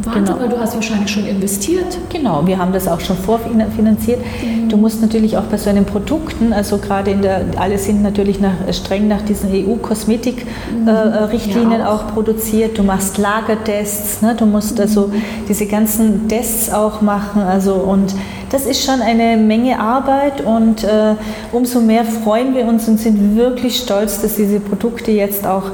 Wahnsinn, 0.07 0.39
genau. 0.39 0.49
du 0.49 0.59
hast 0.59 0.75
wahrscheinlich 0.75 1.11
schon 1.11 1.27
investiert. 1.27 1.99
Genau, 2.11 2.47
wir 2.47 2.59
haben 2.59 2.73
das 2.73 2.89
auch 2.89 3.01
schon 3.01 3.17
vorfinanziert. 3.17 4.21
Mhm. 4.21 4.69
Du 4.69 4.77
musst 4.77 5.01
natürlich 5.03 5.37
auch 5.37 5.43
bei 5.45 5.59
so 5.59 5.71
einen 5.71 5.85
Produkten, 5.85 6.53
also 6.53 6.79
gerade 6.79 7.11
in 7.11 7.23
der, 7.23 7.45
alle 7.57 7.79
sind 7.79 8.03
natürlich 8.03 8.39
nach, 8.41 8.55
streng 8.73 9.09
nach 9.09 9.23
diesen 9.23 9.51
EU-Kosmetik-Richtlinien 9.53 11.69
mhm. 11.69 11.73
äh, 11.73 11.79
ja, 11.79 11.89
auch. 11.89 12.07
auch. 12.07 12.15
produziert. 12.15 12.79
Du 12.79 12.83
machst 12.83 13.19
Lagertests, 13.19 14.23
ne? 14.23 14.35
du 14.37 14.47
musst 14.47 14.81
also 14.81 15.09
mhm. 15.09 15.23
diese 15.49 15.67
ganzen 15.67 16.29
Tests 16.29 16.73
auch 16.73 17.01
machen. 17.01 17.43
Also 17.43 17.75
und 17.75 18.15
das 18.51 18.65
ist 18.65 18.85
schon 18.85 19.01
eine 19.01 19.37
Menge 19.37 19.81
Arbeit 19.81 20.45
und 20.45 20.85
äh, 20.85 21.15
umso 21.53 21.81
mehr 21.81 22.05
freuen 22.05 22.55
wir 22.55 22.67
uns 22.67 22.87
und 22.87 22.99
sind 22.99 23.37
wirklich 23.37 23.79
stolz, 23.79 24.23
dass 24.23 24.37
diese 24.37 24.61
Produkte 24.61 25.11
jetzt 25.11 25.47
auch 25.47 25.73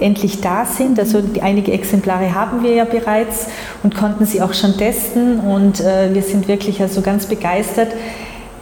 endlich 0.00 0.40
da 0.40 0.64
sind. 0.64 0.98
Also 0.98 1.22
einige 1.40 1.72
Exemplare 1.72 2.34
haben 2.34 2.62
wir 2.62 2.72
ja 2.72 2.84
bereits 2.84 3.46
und 3.82 3.94
konnten 3.94 4.26
sie 4.26 4.42
auch 4.42 4.54
schon 4.54 4.76
testen 4.76 5.40
und 5.40 5.80
äh, 5.80 6.12
wir 6.12 6.22
sind 6.22 6.48
wirklich 6.48 6.80
also 6.80 7.00
ganz 7.00 7.26
begeistert 7.26 7.88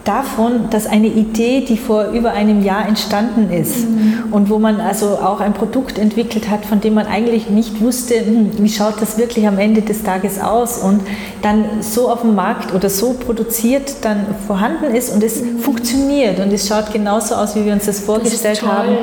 davon, 0.09 0.71
dass 0.71 0.87
eine 0.87 1.07
Idee, 1.07 1.61
die 1.61 1.77
vor 1.77 2.07
über 2.07 2.33
einem 2.33 2.65
Jahr 2.65 2.89
entstanden 2.89 3.53
ist 3.53 3.87
mhm. 3.87 4.25
und 4.31 4.49
wo 4.49 4.59
man 4.59 4.81
also 4.81 5.19
auch 5.19 5.41
ein 5.41 5.53
Produkt 5.53 5.99
entwickelt 5.99 6.49
hat, 6.49 6.65
von 6.65 6.81
dem 6.81 6.95
man 6.95 7.07
eigentlich 7.07 7.51
nicht 7.51 7.83
wusste, 7.83 8.15
hm, 8.15 8.53
wie 8.59 8.71
schaut 8.71 9.03
das 9.03 9.19
wirklich 9.19 9.47
am 9.47 9.59
Ende 9.59 9.83
des 9.83 10.03
Tages 10.03 10.41
aus 10.41 10.79
und 10.79 11.03
dann 11.43 11.65
so 11.81 12.09
auf 12.11 12.23
dem 12.23 12.35
Markt 12.35 12.75
oder 12.75 12.89
so 12.89 13.13
produziert 13.13 13.97
dann 14.01 14.25
vorhanden 14.47 14.95
ist 14.95 15.13
und 15.13 15.23
es 15.23 15.43
mhm. 15.43 15.59
funktioniert 15.59 16.41
und 16.41 16.53
es 16.55 16.67
schaut 16.67 16.91
genauso 16.91 17.35
aus, 17.35 17.55
wie 17.55 17.67
wir 17.67 17.75
uns 17.75 17.85
das 17.85 18.01
vorgestellt 18.01 18.63
das 18.63 18.69
haben 18.69 18.97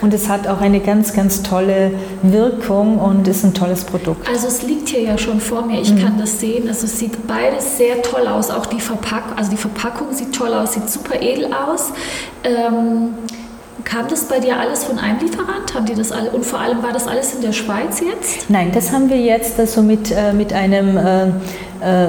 und 0.00 0.14
es 0.14 0.28
hat 0.28 0.46
auch 0.46 0.60
eine 0.60 0.78
ganz, 0.78 1.12
ganz 1.12 1.42
tolle 1.42 1.90
Wirkung 2.22 2.98
und 2.98 3.26
ist 3.26 3.44
ein 3.44 3.52
tolles 3.52 3.82
Produkt. 3.82 4.28
Also 4.28 4.46
es 4.46 4.62
liegt 4.62 4.90
hier 4.90 5.02
ja 5.02 5.18
schon 5.18 5.40
vor 5.40 5.66
mir, 5.66 5.80
ich 5.80 5.92
mhm. 5.92 5.98
kann 5.98 6.18
das 6.18 6.38
sehen, 6.38 6.68
also 6.68 6.86
es 6.86 7.00
sieht 7.00 7.26
beides 7.26 7.78
sehr 7.78 8.00
toll 8.02 8.28
aus, 8.28 8.50
auch 8.50 8.66
die 8.66 8.80
Verpackung, 8.80 9.36
also 9.36 9.50
die 9.50 9.56
Verpackung 9.56 10.12
sieht 10.12 10.32
toll 10.32 10.51
aus, 10.52 10.74
sieht 10.74 10.88
super 10.88 11.20
edel 11.20 11.50
aus. 11.52 11.92
Ähm, 12.44 13.14
Kam 13.84 14.06
das 14.08 14.24
bei 14.24 14.38
dir 14.38 14.58
alles 14.58 14.84
von 14.84 14.98
einem 14.98 15.18
Lieferant? 15.18 15.74
Haben 15.74 15.86
die 15.86 15.94
das 15.94 16.12
alle, 16.12 16.30
und 16.30 16.44
vor 16.44 16.60
allem 16.60 16.82
war 16.82 16.92
das 16.92 17.08
alles 17.08 17.34
in 17.34 17.42
der 17.42 17.52
Schweiz 17.52 18.00
jetzt? 18.00 18.48
Nein, 18.48 18.70
das 18.72 18.92
haben 18.92 19.10
wir 19.10 19.18
jetzt 19.18 19.58
also 19.58 19.82
mit, 19.82 20.12
äh, 20.12 20.32
mit 20.32 20.52
einem 20.52 20.96
äh, 20.96 21.26
äh, 21.26 22.08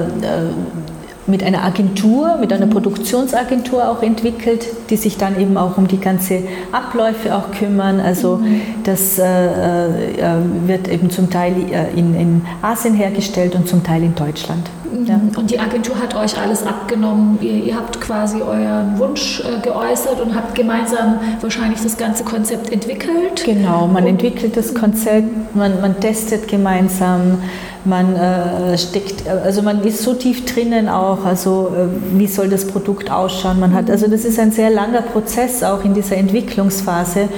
mit 1.26 1.42
einer 1.42 1.64
Agentur, 1.64 2.36
mit 2.36 2.52
einer 2.52 2.66
Produktionsagentur 2.66 3.88
auch 3.88 4.02
entwickelt, 4.02 4.66
die 4.90 4.96
sich 4.96 5.16
dann 5.16 5.40
eben 5.40 5.56
auch 5.56 5.78
um 5.78 5.88
die 5.88 5.98
ganze 5.98 6.42
Abläufe 6.70 7.34
auch 7.34 7.50
kümmern. 7.50 7.98
Also 7.98 8.36
mhm. 8.36 8.60
das 8.84 9.18
äh, 9.18 9.22
äh, 9.24 10.36
wird 10.66 10.86
eben 10.88 11.10
zum 11.10 11.30
Teil 11.30 11.54
äh, 11.70 11.98
in, 11.98 12.14
in 12.14 12.42
Asien 12.60 12.94
hergestellt 12.94 13.54
und 13.54 13.66
zum 13.66 13.82
Teil 13.82 14.02
in 14.02 14.14
Deutschland. 14.14 14.68
Ja. 15.06 15.20
Und 15.36 15.50
die 15.50 15.58
Agentur 15.58 15.98
hat 15.98 16.14
euch 16.14 16.38
alles 16.38 16.64
abgenommen. 16.66 17.38
Ihr, 17.40 17.64
ihr 17.64 17.76
habt 17.76 18.00
quasi 18.00 18.40
euren 18.40 18.98
Wunsch 18.98 19.40
äh, 19.40 19.60
geäußert 19.60 20.20
und 20.20 20.34
habt 20.34 20.54
gemeinsam 20.54 21.18
wahrscheinlich 21.40 21.80
das 21.82 21.96
ganze 21.96 22.24
Konzept 22.24 22.70
entwickelt. 22.70 23.44
Genau, 23.44 23.86
man 23.86 24.04
und 24.04 24.10
entwickelt 24.10 24.56
das 24.56 24.74
Konzept, 24.74 25.54
man, 25.54 25.80
man 25.80 25.98
testet 26.00 26.48
gemeinsam 26.48 27.38
man 27.84 28.16
äh, 28.16 28.78
steckt, 28.78 29.28
also 29.28 29.62
man 29.62 29.82
ist 29.82 30.02
so 30.02 30.14
tief 30.14 30.46
drinnen 30.46 30.88
auch, 30.88 31.24
also 31.24 31.72
äh, 31.76 32.18
wie 32.18 32.26
soll 32.26 32.48
das 32.48 32.66
Produkt 32.66 33.10
ausschauen. 33.10 33.60
Man 33.60 33.74
hat, 33.74 33.90
also 33.90 34.08
das 34.08 34.24
ist 34.24 34.38
ein 34.38 34.52
sehr 34.52 34.70
langer 34.70 35.02
Prozess 35.02 35.62
auch 35.62 35.84
in 35.84 35.92
dieser 35.92 36.16
Entwicklungsphase 36.16 37.28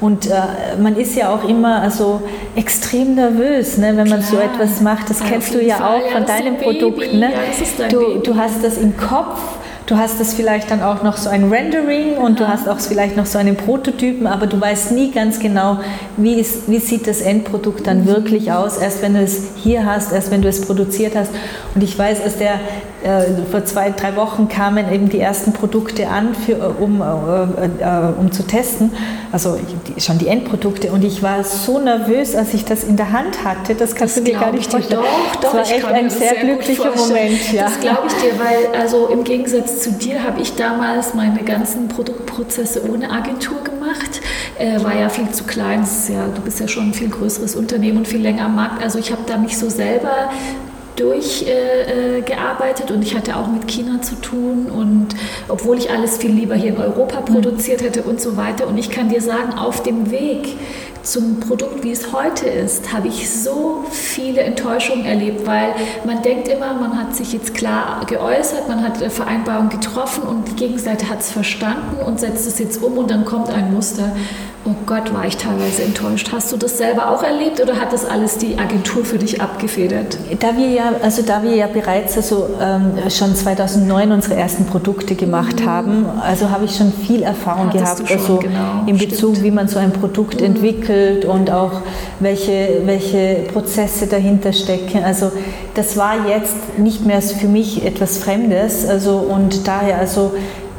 und 0.00 0.26
äh, 0.26 0.32
man 0.80 0.96
ist 0.96 1.14
ja 1.16 1.32
auch 1.34 1.48
immer 1.48 1.82
also 1.82 2.22
extrem 2.56 3.14
nervös, 3.14 3.76
ne, 3.76 3.88
wenn 3.96 4.08
man 4.08 4.22
Klar. 4.22 4.22
so 4.22 4.36
etwas 4.38 4.80
macht. 4.80 5.10
Das 5.10 5.22
kennst 5.22 5.54
du 5.54 5.62
ja 5.62 5.76
Fall. 5.76 6.00
auch 6.00 6.10
von 6.10 6.22
ja, 6.22 6.26
deinem 6.26 6.56
Produkt. 6.56 7.12
Ne? 7.12 7.30
Ja, 7.32 7.88
du, 7.88 8.18
du 8.18 8.36
hast 8.36 8.64
das 8.64 8.78
im 8.78 8.96
Kopf 8.96 9.38
Du 9.90 9.98
hast 9.98 10.20
das 10.20 10.34
vielleicht 10.34 10.70
dann 10.70 10.84
auch 10.84 11.02
noch 11.02 11.16
so 11.16 11.28
ein 11.28 11.50
Rendering 11.50 12.16
und 12.16 12.38
du 12.38 12.46
hast 12.46 12.68
auch 12.68 12.78
vielleicht 12.78 13.16
noch 13.16 13.26
so 13.26 13.38
einen 13.38 13.56
Prototypen, 13.56 14.28
aber 14.28 14.46
du 14.46 14.60
weißt 14.60 14.92
nie 14.92 15.10
ganz 15.10 15.40
genau, 15.40 15.80
wie, 16.16 16.34
ist, 16.34 16.70
wie 16.70 16.78
sieht 16.78 17.08
das 17.08 17.20
Endprodukt 17.20 17.88
dann 17.88 18.02
mhm. 18.02 18.06
wirklich 18.06 18.52
aus, 18.52 18.78
erst 18.78 19.02
wenn 19.02 19.14
du 19.14 19.20
es 19.20 19.48
hier 19.56 19.84
hast, 19.84 20.12
erst 20.12 20.30
wenn 20.30 20.42
du 20.42 20.48
es 20.48 20.60
produziert 20.60 21.16
hast. 21.16 21.32
Und 21.74 21.82
ich 21.82 21.98
weiß, 21.98 22.22
als 22.22 22.36
der 22.38 22.60
vor 23.50 23.64
zwei, 23.64 23.90
drei 23.90 24.16
Wochen 24.16 24.48
kamen 24.48 24.92
eben 24.92 25.08
die 25.08 25.20
ersten 25.20 25.52
Produkte 25.52 26.08
an, 26.08 26.34
für, 26.34 26.74
um, 26.78 27.00
äh, 27.00 27.04
äh, 27.04 28.12
um 28.18 28.30
zu 28.30 28.46
testen, 28.46 28.92
also 29.32 29.58
schon 29.98 30.18
die 30.18 30.28
Endprodukte. 30.28 30.92
Und 30.92 31.04
ich 31.04 31.22
war 31.22 31.42
so 31.44 31.78
nervös, 31.78 32.34
als 32.34 32.54
ich 32.54 32.64
das 32.64 32.84
in 32.84 32.96
der 32.96 33.12
Hand 33.12 33.44
hatte, 33.44 33.74
das 33.74 33.94
kannst 33.94 34.16
das 34.16 34.24
du 34.24 34.30
dir 34.30 34.38
gar 34.38 34.52
nicht 34.52 34.70
vorstellen. 34.70 35.00
Doch, 35.00 35.40
doch, 35.40 35.52
das 35.52 35.70
war 35.70 35.76
echt 35.76 35.84
ein 35.86 36.10
sehr, 36.10 36.30
sehr 36.30 36.44
glücklicher 36.44 36.94
Moment. 36.94 37.52
Ja. 37.52 37.64
Das 37.64 37.80
glaube 37.80 38.02
ich 38.06 38.14
dir, 38.14 38.38
weil 38.38 38.80
also 38.80 39.08
im 39.08 39.24
Gegensatz 39.24 39.80
zu 39.80 39.92
dir 39.92 40.22
habe 40.22 40.40
ich 40.40 40.56
damals 40.56 41.14
meine 41.14 41.42
ganzen 41.42 41.88
Produktprozesse 41.88 42.88
ohne 42.90 43.10
Agentur 43.10 43.62
gemacht 43.64 43.80
gemacht. 43.80 44.20
Äh, 44.58 44.82
war 44.82 44.94
ja 44.94 45.08
viel 45.08 45.30
zu 45.30 45.44
klein. 45.44 45.86
Ja, 46.08 46.28
du 46.28 46.40
bist 46.42 46.60
ja 46.60 46.68
schon 46.68 46.90
ein 46.90 46.94
viel 46.94 47.08
größeres 47.08 47.56
Unternehmen 47.56 47.98
und 47.98 48.08
viel 48.08 48.20
länger 48.20 48.46
am 48.46 48.56
Markt. 48.56 48.82
Also 48.82 48.98
ich 48.98 49.10
habe 49.12 49.22
da 49.26 49.36
mich 49.36 49.56
so 49.58 49.68
selber 49.68 50.30
durchgearbeitet 51.00 52.90
äh, 52.90 52.92
und 52.92 53.02
ich 53.02 53.16
hatte 53.16 53.36
auch 53.36 53.46
mit 53.48 53.68
China 53.68 54.02
zu 54.02 54.14
tun 54.16 54.66
und 54.66 55.08
obwohl 55.48 55.78
ich 55.78 55.90
alles 55.90 56.18
viel 56.18 56.30
lieber 56.30 56.54
hier 56.54 56.70
in 56.70 56.78
Europa 56.78 57.22
produziert 57.22 57.82
hätte 57.82 58.02
und 58.02 58.20
so 58.20 58.36
weiter. 58.36 58.66
Und 58.68 58.78
ich 58.78 58.90
kann 58.90 59.08
dir 59.08 59.20
sagen, 59.20 59.54
auf 59.54 59.82
dem 59.82 60.10
Weg 60.10 60.56
zum 61.02 61.40
Produkt, 61.40 61.82
wie 61.82 61.92
es 61.92 62.12
heute 62.12 62.46
ist, 62.48 62.92
habe 62.92 63.08
ich 63.08 63.30
so 63.30 63.84
viele 63.90 64.42
Enttäuschungen 64.42 65.06
erlebt, 65.06 65.46
weil 65.46 65.74
man 66.04 66.22
denkt 66.22 66.48
immer, 66.48 66.74
man 66.74 66.98
hat 66.98 67.16
sich 67.16 67.32
jetzt 67.32 67.54
klar 67.54 68.02
geäußert, 68.06 68.68
man 68.68 68.84
hat 68.84 68.98
eine 68.98 69.10
Vereinbarung 69.10 69.70
getroffen 69.70 70.24
und 70.24 70.48
die 70.48 70.56
Gegenseite 70.56 71.08
hat 71.08 71.20
es 71.20 71.30
verstanden 71.30 72.02
und 72.04 72.20
setzt 72.20 72.46
es 72.46 72.58
jetzt 72.58 72.82
um 72.82 72.98
und 72.98 73.10
dann 73.10 73.24
kommt 73.24 73.48
ein 73.48 73.72
Muster. 73.72 74.12
Oh 74.66 74.74
Gott, 74.84 75.14
war 75.14 75.24
ich 75.24 75.38
teilweise 75.38 75.82
enttäuscht. 75.84 76.32
Hast 76.32 76.52
du 76.52 76.58
das 76.58 76.76
selber 76.76 77.10
auch 77.10 77.22
erlebt 77.22 77.62
oder 77.62 77.80
hat 77.80 77.94
das 77.94 78.04
alles 78.04 78.36
die 78.36 78.58
Agentur 78.58 79.06
für 79.06 79.16
dich 79.16 79.40
abgefedert? 79.40 80.18
Da 80.38 80.54
wir 80.54 80.68
ja, 80.68 80.92
also 81.00 81.22
da 81.22 81.42
wir 81.42 81.56
ja 81.56 81.66
bereits 81.66 82.14
also, 82.18 82.46
ähm, 82.60 82.92
schon 83.08 83.34
2009 83.34 84.12
unsere 84.12 84.34
ersten 84.34 84.66
Produkte 84.66 85.14
gemacht 85.14 85.60
mhm. 85.60 85.66
haben, 85.66 86.06
also 86.20 86.50
habe 86.50 86.66
ich 86.66 86.76
schon 86.76 86.92
viel 86.92 87.22
Erfahrung 87.22 87.68
Hattest 87.68 88.06
gehabt, 88.06 88.12
also 88.12 88.36
genau, 88.36 88.84
in 88.86 88.98
Bezug, 88.98 89.30
stimmt. 89.30 89.44
wie 89.44 89.50
man 89.50 89.66
so 89.66 89.78
ein 89.78 89.92
Produkt 89.92 90.40
mhm. 90.40 90.48
entwickelt 90.48 91.24
und 91.24 91.50
auch 91.50 91.80
welche, 92.18 92.82
welche 92.84 93.46
Prozesse 93.50 94.08
dahinter 94.08 94.52
stecken. 94.52 95.02
Also 95.02 95.32
das 95.74 95.96
war 95.96 96.28
jetzt 96.28 96.78
nicht 96.78 97.06
mehr 97.06 97.22
für 97.22 97.48
mich 97.48 97.86
etwas 97.86 98.18
Fremdes, 98.18 98.86
also 98.86 99.16
und 99.16 99.66
daher 99.66 99.98
also 99.98 100.32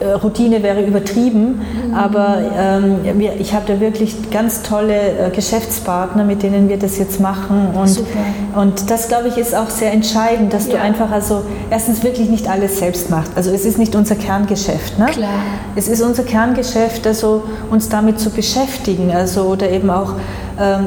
Routine 0.06 0.64
wäre 0.64 0.82
übertrieben, 0.82 1.62
mhm. 1.88 1.94
aber 1.94 2.38
ähm, 2.58 3.22
ich 3.40 3.54
habe 3.54 3.66
da 3.68 3.80
wirklich 3.80 4.32
ganz 4.32 4.64
tolle 4.64 4.96
äh, 4.96 5.30
Geschäftspartner, 5.30 6.24
mit 6.24 6.44
denen 6.44 6.70
wir 6.70 6.78
das 6.78 6.98
jetzt 6.98 7.20
machen. 7.20 7.70
Und, 7.74 8.04
und 8.56 8.90
das, 8.90 9.08
glaube 9.08 9.28
ich, 9.28 9.38
ist 9.38 9.56
auch 9.56 9.70
sehr 9.70 9.92
entscheidend, 9.92 10.54
dass 10.54 10.68
ja. 10.68 10.74
du 10.74 10.82
einfach 10.82 11.12
also 11.12 11.44
erstens 11.70 12.04
wirklich 12.04 12.30
nicht 12.30 12.50
alles 12.50 12.80
selbst 12.80 13.10
machst. 13.10 13.32
Also 13.36 13.52
es 13.52 13.66
ist 13.66 13.78
nicht 13.78 13.96
unser 13.96 14.16
Kerngeschäft. 14.16 14.98
Ne? 15.00 15.06
Klar. 15.08 15.30
Es 15.76 15.88
ist 15.88 16.02
unser 16.02 16.24
Kerngeschäft, 16.24 17.06
also 17.08 17.44
uns 17.70 17.90
damit 17.90 18.20
zu 18.20 18.30
beschäftigen, 18.30 19.12
also 19.12 19.44
oder 19.44 19.70
eben 19.70 19.90
auch 19.90 20.16
ähm, 20.60 20.86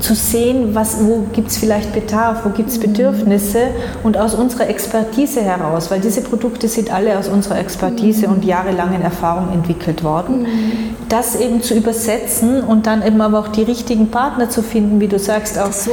zu 0.00 0.14
sehen, 0.14 0.74
was, 0.74 1.04
wo 1.04 1.26
gibt 1.32 1.48
es 1.48 1.58
vielleicht 1.58 1.92
Bedarf, 1.92 2.44
wo 2.44 2.50
gibt 2.50 2.70
es 2.70 2.78
mhm. 2.78 2.82
Bedürfnisse 2.82 3.68
und 4.02 4.16
aus 4.16 4.34
unserer 4.34 4.68
Expertise 4.68 5.42
heraus, 5.42 5.90
weil 5.90 6.00
diese 6.00 6.22
Produkte 6.22 6.68
sind 6.68 6.92
alle 6.92 7.18
aus 7.18 7.28
unserer 7.28 7.58
Expertise 7.58 8.26
mhm. 8.26 8.34
und 8.34 8.44
jahrelangen 8.44 9.02
Erfahrung 9.02 9.52
entwickelt 9.52 10.04
worden, 10.04 10.42
mhm. 10.42 10.72
das 11.08 11.36
eben 11.36 11.62
zu 11.62 11.74
übersetzen 11.74 12.62
und 12.62 12.86
dann 12.86 13.04
eben 13.06 13.20
aber 13.20 13.40
auch 13.40 13.48
die 13.48 13.62
richtigen 13.62 14.08
Partner 14.08 14.50
zu 14.50 14.62
finden, 14.62 15.00
wie 15.00 15.08
du 15.08 15.18
sagst, 15.18 15.58
auch, 15.58 15.66
das 15.66 15.84
so 15.84 15.90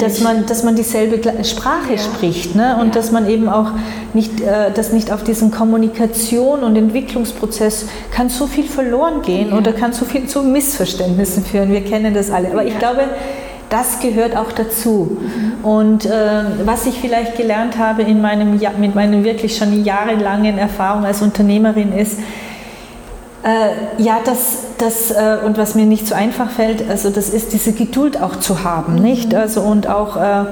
dass 0.00 0.20
man, 0.20 0.46
dass 0.46 0.62
man 0.62 0.76
dieselbe 0.76 1.20
Sprache 1.44 1.92
ja. 1.92 1.98
spricht 1.98 2.54
ne? 2.54 2.76
und 2.80 2.88
ja. 2.88 2.94
dass 2.94 3.12
man 3.12 3.28
eben 3.28 3.48
auch 3.48 3.72
nicht, 4.14 4.40
äh, 4.40 4.70
dass 4.72 4.92
nicht 4.92 5.12
auf 5.12 5.22
diesen 5.22 5.50
Kommunikation 5.50 6.62
und 6.62 6.76
Entwicklungsprozess 6.76 7.86
kann 8.10 8.28
so 8.28 8.46
viel 8.46 8.64
verloren 8.64 9.22
gehen 9.22 9.50
ja. 9.50 9.56
oder 9.56 9.72
kann 9.72 9.92
so 9.92 10.04
viel 10.04 10.26
zu 10.26 10.42
Missverständnissen 10.42 11.44
führen. 11.44 11.70
Wir 11.70 11.84
kennen 11.84 12.14
das 12.14 12.30
alle. 12.30 12.47
Aber 12.50 12.64
ich 12.64 12.78
glaube, 12.78 13.02
das 13.70 14.00
gehört 14.00 14.36
auch 14.36 14.52
dazu. 14.52 15.18
Mhm. 15.20 15.64
Und 15.64 16.06
äh, 16.06 16.44
was 16.64 16.86
ich 16.86 16.98
vielleicht 17.00 17.36
gelernt 17.36 17.78
habe 17.78 18.02
in 18.02 18.20
meinem, 18.20 18.58
mit 18.78 18.94
meinen 18.94 19.24
wirklich 19.24 19.56
schon 19.56 19.84
jahrelangen 19.84 20.58
Erfahrung 20.58 21.04
als 21.04 21.22
Unternehmerin 21.22 21.92
ist, 21.92 22.18
äh, 23.44 24.02
ja, 24.02 24.18
das, 24.24 24.64
das 24.78 25.10
äh, 25.10 25.38
und 25.44 25.58
was 25.58 25.74
mir 25.74 25.86
nicht 25.86 26.08
so 26.08 26.14
einfach 26.14 26.50
fällt, 26.50 26.88
also 26.88 27.10
das 27.10 27.30
ist 27.30 27.52
diese 27.52 27.72
Geduld 27.72 28.20
auch 28.20 28.36
zu 28.36 28.64
haben, 28.64 28.96
mhm. 28.96 29.02
nicht? 29.02 29.34
Also 29.34 29.60
und 29.60 29.86
auch 29.86 30.16
äh, 30.16 30.44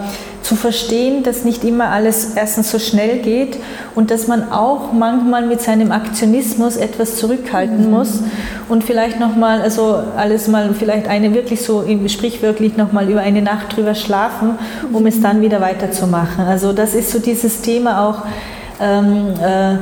zu 0.43 0.55
verstehen, 0.55 1.25
dass 1.25 1.45
nicht 1.45 1.65
immer 1.65 1.87
alles 1.87 2.35
erstens 2.37 2.71
so 2.71 2.79
schnell 2.79 3.19
geht 3.19 3.59
und 3.97 4.13
dass 4.13 4.29
man 4.29 4.53
auch 4.53 4.93
manchmal 4.93 5.45
mit 5.45 5.61
seinem 5.61 5.91
Aktionismus 5.91 6.77
etwas 6.77 7.17
zurückhalten 7.17 7.87
mhm. 7.87 7.91
muss 7.91 8.21
und 8.69 8.85
vielleicht 8.85 9.19
nochmal, 9.19 9.61
also 9.61 9.99
alles 10.17 10.47
mal, 10.47 10.73
vielleicht 10.73 11.09
eine 11.09 11.35
wirklich 11.35 11.63
so 11.63 11.85
sprichwörtlich 12.07 12.77
nochmal 12.77 13.11
über 13.11 13.21
eine 13.21 13.43
Nacht 13.43 13.77
drüber 13.77 13.97
schlafen, 13.97 14.57
um 14.93 15.01
mhm. 15.01 15.09
es 15.09 15.21
dann 15.21 15.41
wieder 15.41 15.61
weiterzumachen. 15.61 16.45
Also 16.45 16.73
das 16.73 16.95
ist 16.95 17.11
so 17.11 17.19
dieses 17.19 17.63
Thema 17.63 18.09
auch, 18.09 18.23
ähm, 18.81 19.35
äh, 19.43 19.77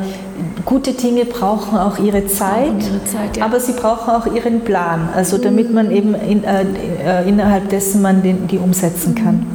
gute 0.64 0.92
Dinge 0.92 1.24
brauchen 1.24 1.76
auch 1.78 1.98
ihre 1.98 2.26
Zeit, 2.26 2.72
ihre 2.78 3.04
Zeit 3.04 3.36
ja. 3.36 3.44
aber 3.44 3.60
sie 3.60 3.72
brauchen 3.72 4.10
auch 4.10 4.26
ihren 4.32 4.60
Plan, 4.62 5.08
also 5.14 5.38
damit 5.38 5.72
man 5.72 5.86
mhm. 5.86 5.92
eben 5.92 6.14
in, 6.14 6.44
äh, 6.44 6.64
äh, 7.04 7.28
innerhalb 7.28 7.68
dessen 7.68 8.02
man 8.02 8.22
den, 8.22 8.46
die 8.46 8.58
umsetzen 8.58 9.14
kann. 9.14 9.46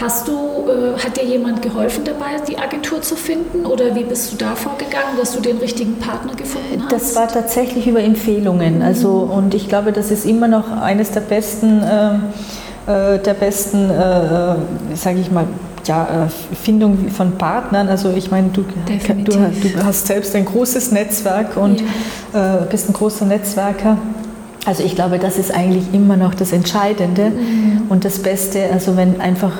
Hast 0.00 0.28
du, 0.28 0.32
äh, 0.32 0.98
hat 0.98 1.16
dir 1.16 1.24
jemand 1.24 1.62
geholfen 1.62 2.04
dabei, 2.04 2.36
die 2.46 2.58
Agentur 2.58 3.02
zu 3.02 3.16
finden 3.16 3.66
oder 3.66 3.94
wie 3.94 4.04
bist 4.04 4.32
du 4.32 4.36
da 4.36 4.54
vorgegangen, 4.54 5.16
dass 5.18 5.32
du 5.32 5.40
den 5.40 5.58
richtigen 5.58 5.96
Partner 5.96 6.34
gefunden 6.34 6.82
hast? 6.82 6.92
Das 6.92 7.16
war 7.16 7.28
tatsächlich 7.28 7.86
über 7.86 8.00
Empfehlungen, 8.00 8.82
also 8.82 9.10
und 9.10 9.54
ich 9.54 9.68
glaube, 9.68 9.92
das 9.92 10.10
ist 10.10 10.26
immer 10.26 10.48
noch 10.48 10.70
eines 10.70 11.10
der 11.10 11.20
besten, 11.20 11.82
ähm, 11.90 12.22
äh, 12.86 13.18
der 13.18 13.34
besten, 13.34 13.90
äh, 13.90 14.52
äh 14.52 14.56
sage 14.94 15.20
ich 15.20 15.30
mal, 15.30 15.46
ja, 15.88 16.26
äh, 16.26 16.54
Findung 16.54 17.08
von 17.10 17.32
Partnern. 17.32 17.88
Also 17.88 18.10
ich 18.10 18.30
meine, 18.30 18.50
du, 18.50 18.62
du, 18.62 19.24
du, 19.24 19.84
hast 19.84 20.06
selbst 20.06 20.36
ein 20.36 20.44
großes 20.44 20.92
Netzwerk 20.92 21.56
und 21.56 21.82
ja. 22.32 22.62
äh, 22.62 22.66
bist 22.70 22.88
ein 22.88 22.92
großer 22.92 23.24
Netzwerker. 23.24 23.98
Also 24.66 24.82
ich 24.84 24.94
glaube, 24.94 25.18
das 25.18 25.38
ist 25.38 25.52
eigentlich 25.52 25.84
immer 25.92 26.16
noch 26.16 26.34
das 26.34 26.52
Entscheidende 26.52 27.30
mhm. 27.30 27.82
und 27.88 28.04
das 28.04 28.20
Beste. 28.20 28.68
Also 28.72 28.96
wenn 28.96 29.20
einfach 29.20 29.52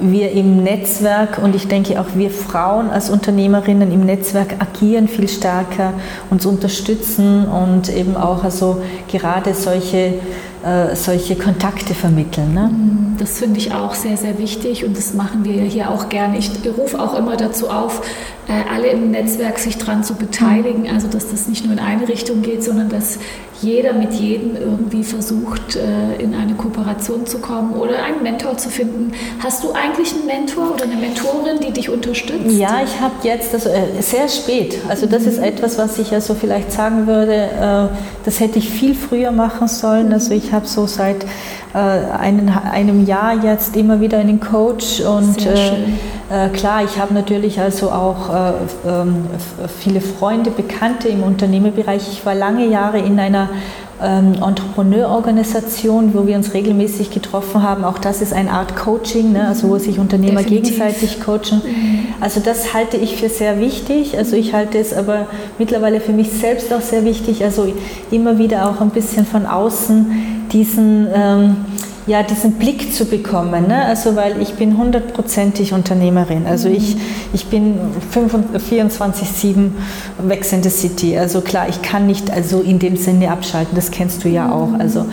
wir 0.00 0.30
im 0.30 0.62
Netzwerk 0.62 1.40
und 1.42 1.56
ich 1.56 1.66
denke 1.66 2.00
auch 2.00 2.06
wir 2.14 2.30
Frauen 2.30 2.88
als 2.90 3.10
Unternehmerinnen 3.10 3.90
im 3.90 4.06
Netzwerk 4.06 4.54
agieren 4.60 5.08
viel 5.08 5.28
stärker, 5.28 5.92
uns 6.30 6.46
unterstützen 6.46 7.46
und 7.46 7.92
eben 7.92 8.16
auch 8.16 8.44
also 8.44 8.80
gerade 9.10 9.54
solche 9.54 10.14
äh, 10.64 10.96
solche 10.96 11.36
Kontakte 11.36 11.94
vermitteln. 11.94 12.54
Ne? 12.54 12.70
Mhm, 12.72 13.16
das 13.18 13.38
finde 13.38 13.58
ich 13.58 13.72
auch 13.72 13.94
sehr, 13.94 14.16
sehr 14.16 14.38
wichtig 14.38 14.84
und 14.84 14.96
das 14.96 15.14
machen 15.14 15.44
wir 15.44 15.62
hier 15.62 15.90
auch 15.90 16.08
gerne. 16.08 16.38
Ich 16.38 16.50
rufe 16.76 17.00
auch 17.00 17.16
immer 17.16 17.36
dazu 17.36 17.68
auf, 17.70 18.02
äh, 18.48 18.52
alle 18.74 18.88
im 18.88 19.10
Netzwerk 19.10 19.58
sich 19.58 19.78
daran 19.78 20.04
zu 20.04 20.14
beteiligen, 20.14 20.88
also 20.88 21.06
dass 21.06 21.30
das 21.30 21.48
nicht 21.48 21.64
nur 21.64 21.74
in 21.74 21.78
eine 21.78 22.08
Richtung 22.08 22.42
geht, 22.42 22.64
sondern 22.64 22.88
dass 22.88 23.18
jeder 23.62 23.92
mit 23.92 24.12
jedem 24.14 24.56
irgendwie 24.56 25.02
versucht, 25.02 25.76
äh, 25.76 26.22
in 26.22 26.34
eine 26.34 26.54
Kooperation 26.54 27.26
zu 27.26 27.38
kommen 27.38 27.74
oder 27.74 28.02
einen 28.02 28.22
Mentor 28.22 28.56
zu 28.56 28.68
finden. 28.68 29.12
Hast 29.42 29.64
du 29.64 29.72
eigentlich 29.72 30.12
einen 30.14 30.26
Mentor 30.26 30.74
oder 30.74 30.84
eine 30.84 30.96
Mentorin, 30.96 31.58
die 31.60 31.72
dich 31.72 31.90
unterstützt? 31.90 32.56
Ja, 32.56 32.80
ich 32.84 33.00
habe 33.00 33.14
jetzt, 33.22 33.54
also 33.54 33.70
sehr 34.00 34.28
spät, 34.28 34.78
also 34.88 35.06
das 35.06 35.24
ist 35.24 35.38
mhm. 35.38 35.44
etwas, 35.44 35.78
was 35.78 35.98
ich 35.98 36.12
also 36.12 36.34
vielleicht 36.34 36.72
sagen 36.72 37.06
würde, 37.06 37.88
das 38.24 38.40
hätte 38.40 38.58
ich 38.58 38.70
viel 38.70 38.94
früher 38.94 39.30
machen 39.30 39.68
sollen. 39.68 40.12
Also 40.12 40.32
ich 40.34 40.52
habe 40.52 40.66
so 40.66 40.86
seit 40.86 41.24
äh, 41.74 41.78
einem 41.78 43.06
Jahr 43.06 43.44
jetzt 43.44 43.76
immer 43.76 44.00
wieder 44.00 44.18
einen 44.18 44.40
Coach 44.40 45.00
und 45.00 45.36
äh, 46.30 46.48
klar, 46.50 46.84
ich 46.84 46.98
habe 46.98 47.14
natürlich 47.14 47.58
also 47.60 47.90
auch 47.90 48.28
äh, 48.28 48.52
ähm, 48.86 49.26
viele 49.78 50.00
Freunde, 50.00 50.50
Bekannte 50.50 51.08
im 51.08 51.22
Unternehmerbereich. 51.22 52.06
Ich 52.12 52.26
war 52.26 52.34
lange 52.34 52.66
Jahre 52.66 52.98
in 52.98 53.18
einer 53.18 53.48
ähm, 54.02 54.34
Entrepreneurorganisation, 54.34 56.14
wo 56.14 56.26
wir 56.26 56.36
uns 56.36 56.54
regelmäßig 56.54 57.10
getroffen 57.10 57.62
haben. 57.62 57.84
Auch 57.84 57.98
das 57.98 58.22
ist 58.22 58.32
eine 58.32 58.50
Art 58.50 58.76
Coaching, 58.76 59.32
ne? 59.32 59.48
also 59.48 59.70
wo 59.70 59.78
sich 59.78 59.98
Unternehmer 59.98 60.42
Definitiv. 60.42 60.78
gegenseitig 60.78 61.20
coachen. 61.20 61.62
Mhm. 61.64 62.06
Also 62.20 62.40
das 62.40 62.74
halte 62.74 62.96
ich 62.96 63.16
für 63.16 63.28
sehr 63.28 63.58
wichtig. 63.58 64.16
Also 64.16 64.36
ich 64.36 64.52
halte 64.52 64.78
es 64.78 64.92
aber 64.92 65.26
mittlerweile 65.58 66.00
für 66.00 66.12
mich 66.12 66.30
selbst 66.30 66.72
auch 66.72 66.80
sehr 66.80 67.04
wichtig, 67.04 67.42
also 67.42 67.72
immer 68.10 68.38
wieder 68.38 68.68
auch 68.68 68.80
ein 68.80 68.90
bisschen 68.90 69.26
von 69.26 69.46
außen 69.46 70.46
diesen 70.52 71.08
ähm, 71.12 71.56
ja, 72.08 72.22
diesen 72.22 72.52
Blick 72.54 72.92
zu 72.94 73.04
bekommen. 73.04 73.68
Ne? 73.68 73.84
Also, 73.84 74.16
weil 74.16 74.40
ich 74.40 74.54
bin 74.54 74.78
hundertprozentig 74.78 75.74
Unternehmerin. 75.74 76.46
Also, 76.46 76.68
ich, 76.68 76.96
ich 77.34 77.46
bin 77.46 77.78
24-7 78.14 79.70
wechselnde 80.22 80.70
City. 80.70 81.16
Also, 81.18 81.42
klar, 81.42 81.68
ich 81.68 81.82
kann 81.82 82.06
nicht 82.06 82.30
also 82.30 82.62
in 82.62 82.78
dem 82.78 82.96
Sinne 82.96 83.30
abschalten. 83.30 83.76
Das 83.76 83.90
kennst 83.90 84.24
du 84.24 84.28
ja 84.28 84.50
auch. 84.50 84.70
Also, 84.78 85.04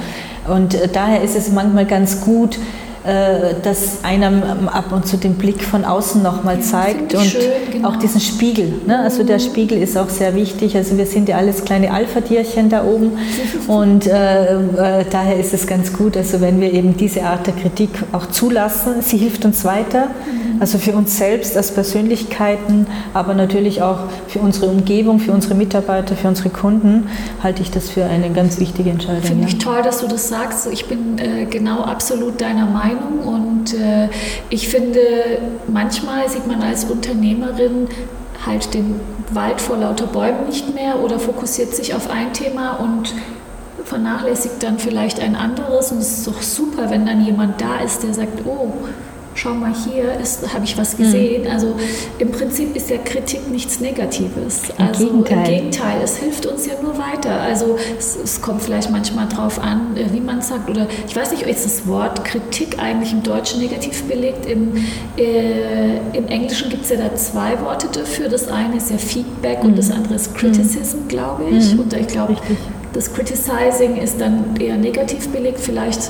und 0.47 0.73
äh, 0.73 0.87
daher 0.87 1.21
ist 1.21 1.35
es 1.35 1.51
manchmal 1.51 1.85
ganz 1.85 2.21
gut, 2.21 2.57
äh, 3.05 3.55
dass 3.61 4.03
einem 4.03 4.41
ab 4.67 4.91
und 4.91 5.07
zu 5.07 5.17
den 5.17 5.35
Blick 5.35 5.63
von 5.63 5.85
außen 5.85 6.21
nochmal 6.23 6.61
zeigt 6.61 7.13
und 7.13 7.25
schön, 7.25 7.41
genau. 7.71 7.89
auch 7.89 7.95
diesen 7.97 8.19
Spiegel. 8.19 8.73
Ne? 8.85 8.99
Also 8.99 9.23
der 9.23 9.39
Spiegel 9.39 9.81
ist 9.81 9.97
auch 9.97 10.09
sehr 10.09 10.35
wichtig. 10.35 10.75
Also 10.75 10.97
wir 10.97 11.05
sind 11.05 11.29
ja 11.29 11.37
alles 11.37 11.63
kleine 11.63 11.91
Alpha-Tierchen 11.91 12.69
da 12.69 12.83
oben 12.83 13.11
und 13.67 14.07
äh, 14.07 14.55
äh, 14.55 15.05
daher 15.09 15.37
ist 15.37 15.53
es 15.53 15.67
ganz 15.67 15.93
gut, 15.93 16.17
also 16.17 16.41
wenn 16.41 16.59
wir 16.59 16.73
eben 16.73 16.97
diese 16.97 17.23
Art 17.23 17.47
der 17.47 17.53
Kritik 17.53 17.89
auch 18.11 18.27
zulassen, 18.27 19.01
sie 19.01 19.17
hilft 19.17 19.45
uns 19.45 19.63
weiter. 19.65 20.07
Mhm 20.07 20.45
Also 20.59 20.77
für 20.77 20.93
uns 20.93 21.17
selbst 21.17 21.57
als 21.57 21.71
Persönlichkeiten, 21.71 22.87
aber 23.13 23.33
natürlich 23.33 23.81
auch 23.81 23.99
für 24.27 24.39
unsere 24.39 24.67
Umgebung, 24.67 25.19
für 25.19 25.31
unsere 25.31 25.53
Mitarbeiter, 25.53 26.15
für 26.15 26.27
unsere 26.29 26.49
Kunden 26.49 27.09
halte 27.43 27.61
ich 27.61 27.71
das 27.71 27.89
für 27.89 28.05
eine 28.05 28.29
ganz 28.29 28.59
wichtige 28.59 28.89
Entscheidung. 28.89 29.23
Finde 29.23 29.43
ja. 29.43 29.47
ich 29.49 29.57
toll, 29.57 29.81
dass 29.83 29.99
du 29.99 30.07
das 30.07 30.29
sagst. 30.29 30.67
Ich 30.71 30.85
bin 30.85 31.17
äh, 31.17 31.45
genau 31.45 31.81
absolut 31.81 32.39
deiner 32.39 32.65
Meinung 32.65 32.94
und 33.23 33.73
äh, 33.73 34.09
ich 34.49 34.67
finde, 34.67 34.99
manchmal 35.67 36.29
sieht 36.29 36.47
man 36.47 36.61
als 36.61 36.85
Unternehmerin 36.85 37.87
halt 38.45 38.73
den 38.73 38.99
Wald 39.31 39.61
vor 39.61 39.77
lauter 39.77 40.07
Bäumen 40.07 40.45
nicht 40.45 40.73
mehr 40.73 40.99
oder 40.99 41.19
fokussiert 41.19 41.75
sich 41.75 41.93
auf 41.93 42.09
ein 42.09 42.33
Thema 42.33 42.73
und 42.73 43.13
vernachlässigt 43.83 44.61
dann 44.61 44.79
vielleicht 44.79 45.19
ein 45.19 45.35
anderes. 45.35 45.91
Und 45.91 45.99
es 45.99 46.19
ist 46.19 46.27
doch 46.27 46.41
super, 46.41 46.89
wenn 46.89 47.05
dann 47.05 47.23
jemand 47.23 47.61
da 47.61 47.79
ist, 47.79 48.03
der 48.03 48.13
sagt, 48.13 48.45
oh, 48.45 48.73
schau 49.35 49.53
mal 49.53 49.73
hier, 49.73 50.17
habe 50.53 50.63
ich 50.63 50.77
was 50.77 50.97
gesehen. 50.97 51.43
Mhm. 51.43 51.51
Also 51.51 51.75
im 52.17 52.31
Prinzip 52.31 52.75
ist 52.75 52.89
ja 52.89 52.97
Kritik 52.97 53.49
nichts 53.51 53.79
Negatives. 53.79 54.63
Im 54.77 54.87
also 54.87 55.05
Gegenteil. 55.05 55.37
im 55.37 55.43
Gegenteil, 55.43 56.01
es 56.03 56.17
hilft 56.17 56.45
uns 56.45 56.65
ja 56.65 56.73
nur 56.81 56.97
weiter. 56.97 57.41
Also 57.41 57.77
es, 57.99 58.15
es 58.15 58.41
kommt 58.41 58.61
vielleicht 58.61 58.89
manchmal 58.89 59.27
darauf 59.27 59.59
an, 59.59 59.95
äh, 59.97 60.11
wie 60.13 60.21
man 60.21 60.39
es 60.39 60.47
sagt. 60.47 60.69
Oder 60.69 60.87
ich 61.07 61.15
weiß 61.15 61.31
nicht, 61.31 61.43
ist 61.43 61.65
das 61.65 61.85
Wort 61.85 62.23
Kritik 62.23 62.79
eigentlich 62.79 63.11
im 63.11 63.23
Deutschen 63.23 63.59
negativ 63.59 64.03
belegt? 64.03 64.45
Im, 64.45 64.73
äh, 65.17 65.97
im 66.13 66.27
Englischen 66.27 66.69
gibt 66.69 66.85
es 66.85 66.89
ja 66.89 66.97
da 66.97 67.13
zwei 67.15 67.59
Worte 67.61 67.87
dafür. 67.91 68.29
Das 68.29 68.47
eine 68.47 68.77
ist 68.77 68.89
ja 68.89 68.97
Feedback 68.97 69.61
mhm. 69.61 69.69
und 69.69 69.77
das 69.77 69.91
andere 69.91 70.15
ist 70.15 70.33
Criticism, 70.33 70.99
mhm. 70.99 71.07
glaube 71.09 71.43
ich. 71.51 71.73
Mhm. 71.73 71.81
Und 71.81 71.93
ich 71.93 72.07
glaube, 72.07 72.37
das 72.93 73.13
Criticizing 73.13 73.97
ist 73.97 74.21
dann 74.21 74.55
eher 74.57 74.77
negativ 74.77 75.27
belegt. 75.27 75.59
Vielleicht 75.59 76.09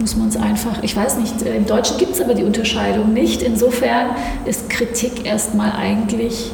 muss 0.00 0.16
man 0.16 0.28
es 0.28 0.36
einfach, 0.36 0.82
ich 0.82 0.96
weiß 0.96 1.18
nicht, 1.18 1.42
äh, 1.42 1.56
im 1.56 1.66
Deutschen 1.66 1.98
gibt 1.98 2.14
es 2.14 2.20
aber 2.20 2.34
die 2.34 2.44
Unterscheidung 2.44 3.12
nicht. 3.12 3.42
Insofern 3.42 4.10
ist 4.44 4.68
Kritik 4.68 5.24
erstmal 5.24 5.72
eigentlich 5.72 6.52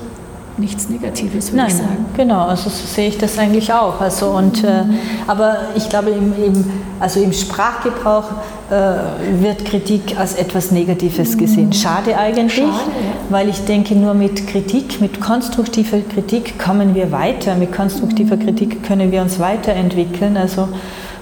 nichts 0.58 0.88
Negatives, 0.88 1.50
würde 1.50 1.56
Nein, 1.56 1.66
ich 1.68 1.74
sagen. 1.74 2.06
Genau, 2.16 2.46
also 2.46 2.68
so 2.68 2.86
sehe 2.86 3.08
ich 3.08 3.18
das 3.18 3.38
eigentlich 3.38 3.72
auch. 3.72 4.00
Also 4.00 4.30
und, 4.30 4.62
mhm. 4.62 4.68
äh, 4.68 4.84
aber 5.26 5.56
ich 5.74 5.88
glaube, 5.88 6.10
im, 6.10 6.32
im, 6.42 6.64
also 7.00 7.20
im 7.20 7.32
Sprachgebrauch 7.32 8.24
äh, 8.70 9.42
wird 9.42 9.64
Kritik 9.64 10.18
als 10.18 10.34
etwas 10.34 10.70
Negatives 10.70 11.34
mhm. 11.34 11.38
gesehen. 11.38 11.72
Schade 11.72 12.16
eigentlich, 12.16 12.54
Schade, 12.54 12.70
ja. 12.70 13.12
weil 13.30 13.48
ich 13.48 13.64
denke, 13.64 13.94
nur 13.94 14.14
mit 14.14 14.46
Kritik, 14.46 15.00
mit 15.00 15.20
konstruktiver 15.20 16.00
Kritik 16.00 16.58
kommen 16.58 16.94
wir 16.94 17.12
weiter. 17.12 17.54
Mit 17.54 17.72
konstruktiver 17.72 18.36
mhm. 18.36 18.44
Kritik 18.44 18.84
können 18.84 19.10
wir 19.10 19.22
uns 19.22 19.38
weiterentwickeln. 19.38 20.36
Also 20.36 20.68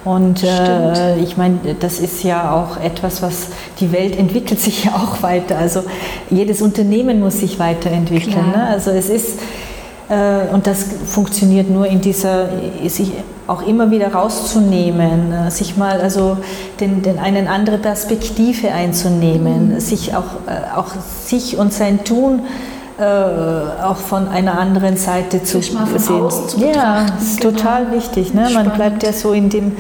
und 0.05 0.43
äh, 0.43 1.19
ich 1.19 1.37
meine, 1.37 1.59
das 1.79 1.99
ist 1.99 2.23
ja 2.23 2.53
auch 2.53 2.83
etwas, 2.83 3.21
was 3.23 3.49
die 3.81 3.93
Welt 3.93 4.19
entwickelt 4.19 4.61
sich 4.61 4.85
ja 4.85 4.93
auch 4.93 5.23
weiter. 5.23 5.59
Also 5.59 5.83
jedes 6.31 6.63
Unternehmen 6.63 7.21
muss 7.21 7.41
sich 7.41 7.59
weiterentwickeln. 7.59 8.51
Ne? 8.51 8.67
Also 8.67 8.91
es 8.91 9.09
ist 9.11 9.39
äh, 10.11 10.53
und 10.53 10.67
das 10.67 10.85
funktioniert 11.07 11.71
nur 11.71 11.87
in 11.87 12.01
dieser, 12.01 12.49
sich 12.87 13.13
auch 13.47 13.63
immer 13.67 13.91
wieder 13.91 14.13
rauszunehmen, 14.13 15.33
äh, 15.33 15.51
sich 15.51 15.77
mal 15.77 16.01
also 16.01 16.39
den, 16.81 17.03
den 17.03 17.19
eine 17.19 17.49
andere 17.49 17.79
Perspektive 17.79 18.73
einzunehmen, 18.73 19.75
mhm. 19.75 19.81
sich 19.81 20.15
auch, 20.15 20.47
äh, 20.47 20.77
auch 20.77 20.93
sich 21.25 21.59
und 21.59 21.73
sein 21.73 22.05
Tun 22.05 22.41
äh, 22.41 22.80
auch 23.01 23.97
von 23.97 24.29
einer 24.29 24.59
anderen 24.59 24.97
Seite 24.97 25.43
zu 25.43 25.61
sehen. 25.63 25.79
Ja, 26.75 27.07
das 27.07 27.23
ist 27.23 27.41
genau. 27.41 27.57
total 27.57 27.93
wichtig. 27.93 28.35
Ne? 28.35 28.49
Man 28.53 28.71
bleibt 28.71 29.03
ja 29.03 29.13
so 29.13 29.33
in 29.33 29.49
dem, 29.49 29.77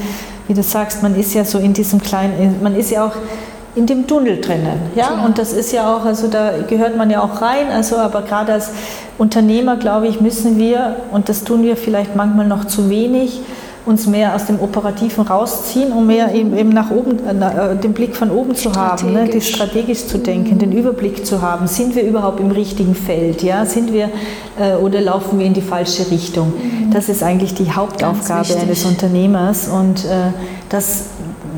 wie 0.48 0.54
du 0.54 0.62
sagst, 0.62 1.02
man 1.02 1.14
ist 1.14 1.34
ja 1.34 1.44
so 1.44 1.58
in 1.58 1.72
diesem 1.72 2.00
kleinen, 2.00 2.62
man 2.62 2.74
ist 2.74 2.90
ja 2.90 3.06
auch 3.06 3.12
in 3.74 3.86
dem 3.86 4.06
Tunnel 4.06 4.40
drinnen. 4.40 4.80
Ja? 4.94 5.08
Klar. 5.08 5.24
Und 5.24 5.38
das 5.38 5.52
ist 5.52 5.72
ja 5.72 5.94
auch, 5.94 6.04
also 6.04 6.28
da 6.28 6.52
gehört 6.68 6.96
man 6.96 7.10
ja 7.10 7.22
auch 7.22 7.40
rein, 7.40 7.70
also 7.70 7.96
aber 7.98 8.22
gerade 8.22 8.54
als 8.54 8.70
Unternehmer, 9.18 9.76
glaube 9.76 10.08
ich, 10.08 10.20
müssen 10.20 10.58
wir, 10.58 10.96
und 11.12 11.28
das 11.28 11.44
tun 11.44 11.62
wir 11.62 11.76
vielleicht 11.76 12.16
manchmal 12.16 12.46
noch 12.46 12.64
zu 12.64 12.90
wenig, 12.90 13.40
uns 13.86 14.06
mehr 14.06 14.34
aus 14.34 14.46
dem 14.46 14.60
Operativen 14.60 15.26
rausziehen, 15.26 15.92
um 15.92 16.06
mehr 16.06 16.34
eben, 16.34 16.56
eben 16.56 16.68
nach 16.70 16.90
oben, 16.90 17.18
äh, 17.26 17.76
den 17.76 17.92
Blick 17.92 18.14
von 18.14 18.30
oben 18.30 18.54
zu 18.54 18.72
haben, 18.74 19.12
ne? 19.12 19.28
die 19.28 19.40
strategisch 19.40 20.06
zu 20.06 20.18
denken, 20.18 20.54
mhm. 20.54 20.58
den 20.58 20.72
Überblick 20.72 21.24
zu 21.24 21.40
haben. 21.40 21.66
Sind 21.66 21.94
wir 21.94 22.02
überhaupt 22.02 22.40
im 22.40 22.50
richtigen 22.50 22.94
Feld? 22.94 23.42
Ja? 23.42 23.64
Sind 23.64 23.92
wir 23.92 24.10
äh, 24.58 24.74
oder 24.74 25.00
laufen 25.00 25.38
wir 25.38 25.46
in 25.46 25.54
die 25.54 25.62
falsche 25.62 26.10
Richtung? 26.10 26.48
Mhm. 26.48 26.90
Das 26.92 27.08
ist 27.08 27.22
eigentlich 27.22 27.54
die 27.54 27.72
Hauptaufgabe 27.72 28.54
eines 28.56 28.84
Unternehmers 28.84 29.68
und 29.68 30.04
äh, 30.04 30.32
das 30.68 31.06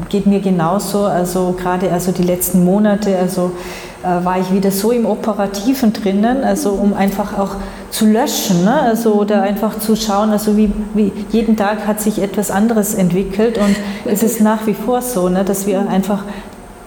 geht 0.08 0.26
mir 0.26 0.40
genauso. 0.40 1.04
Also 1.04 1.56
gerade 1.58 1.90
also 1.90 2.12
die 2.12 2.22
letzten 2.22 2.64
Monate, 2.64 3.18
also 3.18 3.46
äh, 3.46 3.91
war 4.02 4.40
ich 4.40 4.52
wieder 4.52 4.70
so 4.70 4.90
im 4.90 5.06
Operativen 5.06 5.92
drinnen, 5.92 6.42
also 6.44 6.70
um 6.70 6.94
einfach 6.94 7.38
auch 7.38 7.56
zu 7.90 8.06
löschen, 8.06 8.64
ne? 8.64 8.80
also 8.80 9.14
oder 9.14 9.42
einfach 9.42 9.78
zu 9.78 9.94
schauen, 9.96 10.30
also 10.30 10.56
wie, 10.56 10.72
wie 10.94 11.12
jeden 11.30 11.56
Tag 11.56 11.86
hat 11.86 12.00
sich 12.00 12.20
etwas 12.20 12.50
anderes 12.50 12.94
entwickelt 12.94 13.58
und 13.58 13.76
es 14.04 14.22
ist 14.22 14.40
nach 14.40 14.66
wie 14.66 14.74
vor 14.74 15.02
so, 15.02 15.28
ne? 15.28 15.44
dass 15.44 15.66
wir 15.66 15.88
einfach 15.88 16.24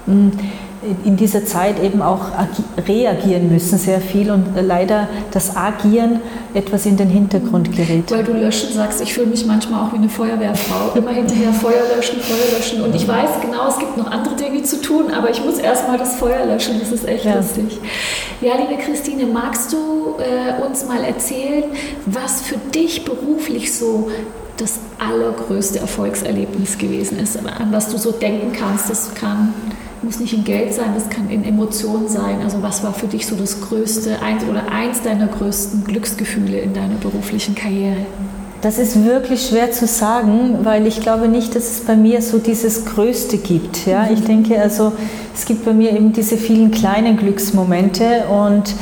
mh, 0.07 0.13
hm, 0.13 0.31
in 1.03 1.17
dieser 1.17 1.45
Zeit 1.45 1.81
eben 1.81 2.01
auch 2.01 2.31
reagieren 2.87 3.51
müssen, 3.51 3.77
sehr 3.77 3.99
viel 3.99 4.31
und 4.31 4.45
leider 4.61 5.07
das 5.31 5.55
Agieren 5.55 6.19
etwas 6.53 6.85
in 6.85 6.97
den 6.97 7.09
Hintergrund 7.09 7.75
gerät. 7.75 8.11
Weil 8.11 8.23
du 8.23 8.33
löschen 8.33 8.71
sagst, 8.73 9.01
ich 9.01 9.13
fühle 9.13 9.27
mich 9.27 9.45
manchmal 9.45 9.85
auch 9.85 9.93
wie 9.93 9.97
eine 9.97 10.09
Feuerwehrfrau, 10.09 10.97
immer 10.97 11.11
hinterher 11.11 11.51
Feuer 11.53 11.83
löschen, 11.95 12.19
Feuer 12.19 12.57
löschen 12.57 12.81
und 12.81 12.95
ich 12.95 13.07
weiß 13.07 13.41
genau, 13.41 13.67
es 13.67 13.77
gibt 13.77 13.97
noch 13.97 14.09
andere 14.09 14.35
Dinge 14.35 14.63
zu 14.63 14.81
tun, 14.81 15.11
aber 15.11 15.29
ich 15.29 15.43
muss 15.43 15.57
erstmal 15.57 15.97
das 15.97 16.15
Feuer 16.15 16.45
löschen, 16.45 16.79
das 16.79 16.91
ist 16.91 17.07
echt 17.07 17.25
ja. 17.25 17.35
lustig. 17.35 17.79
Ja, 18.41 18.53
liebe 18.55 18.81
Christine, 18.81 19.25
magst 19.25 19.73
du 19.73 20.15
äh, 20.19 20.63
uns 20.65 20.85
mal 20.85 21.03
erzählen, 21.03 21.65
was 22.05 22.41
für 22.41 22.57
dich 22.57 23.05
beruflich 23.05 23.75
so 23.75 24.09
das 24.57 24.79
allergrößte 24.99 25.79
Erfolgserlebnis 25.79 26.77
gewesen 26.77 27.19
ist, 27.19 27.37
an 27.37 27.71
was 27.71 27.91
du 27.91 27.97
so 27.97 28.11
denken 28.11 28.53
kannst, 28.53 28.89
das 28.89 29.13
kann 29.13 29.53
muss 30.05 30.19
nicht 30.19 30.33
in 30.33 30.43
Geld 30.43 30.73
sein, 30.73 30.91
das 30.93 31.09
kann 31.09 31.29
in 31.29 31.43
Emotionen 31.43 32.07
sein. 32.07 32.41
Also 32.43 32.61
was 32.61 32.83
war 32.83 32.93
für 32.93 33.07
dich 33.07 33.25
so 33.25 33.35
das 33.35 33.59
größte 33.59 34.21
eins 34.21 34.43
oder 34.43 34.71
eins 34.71 35.01
deiner 35.01 35.27
größten 35.27 35.83
Glücksgefühle 35.83 36.59
in 36.59 36.73
deiner 36.73 36.95
beruflichen 36.95 37.55
Karriere? 37.55 38.05
Das 38.61 38.79
ist 38.79 39.03
wirklich 39.03 39.47
schwer 39.47 39.71
zu 39.71 39.85
sagen, 39.85 40.59
weil 40.63 40.87
ich 40.87 41.01
glaube 41.01 41.27
nicht, 41.27 41.55
dass 41.55 41.69
es 41.69 41.81
bei 41.81 41.95
mir 41.95 42.21
so 42.21 42.39
dieses 42.39 42.85
Größte 42.85 43.37
gibt. 43.37 43.85
Ja? 43.85 44.09
Ich 44.11 44.23
denke 44.23 44.59
also, 44.59 44.93
es 45.35 45.45
gibt 45.45 45.65
bei 45.65 45.73
mir 45.73 45.91
eben 45.91 46.13
diese 46.13 46.37
vielen 46.37 46.71
kleinen 46.71 47.17
Glücksmomente 47.17 48.25
und 48.27 48.73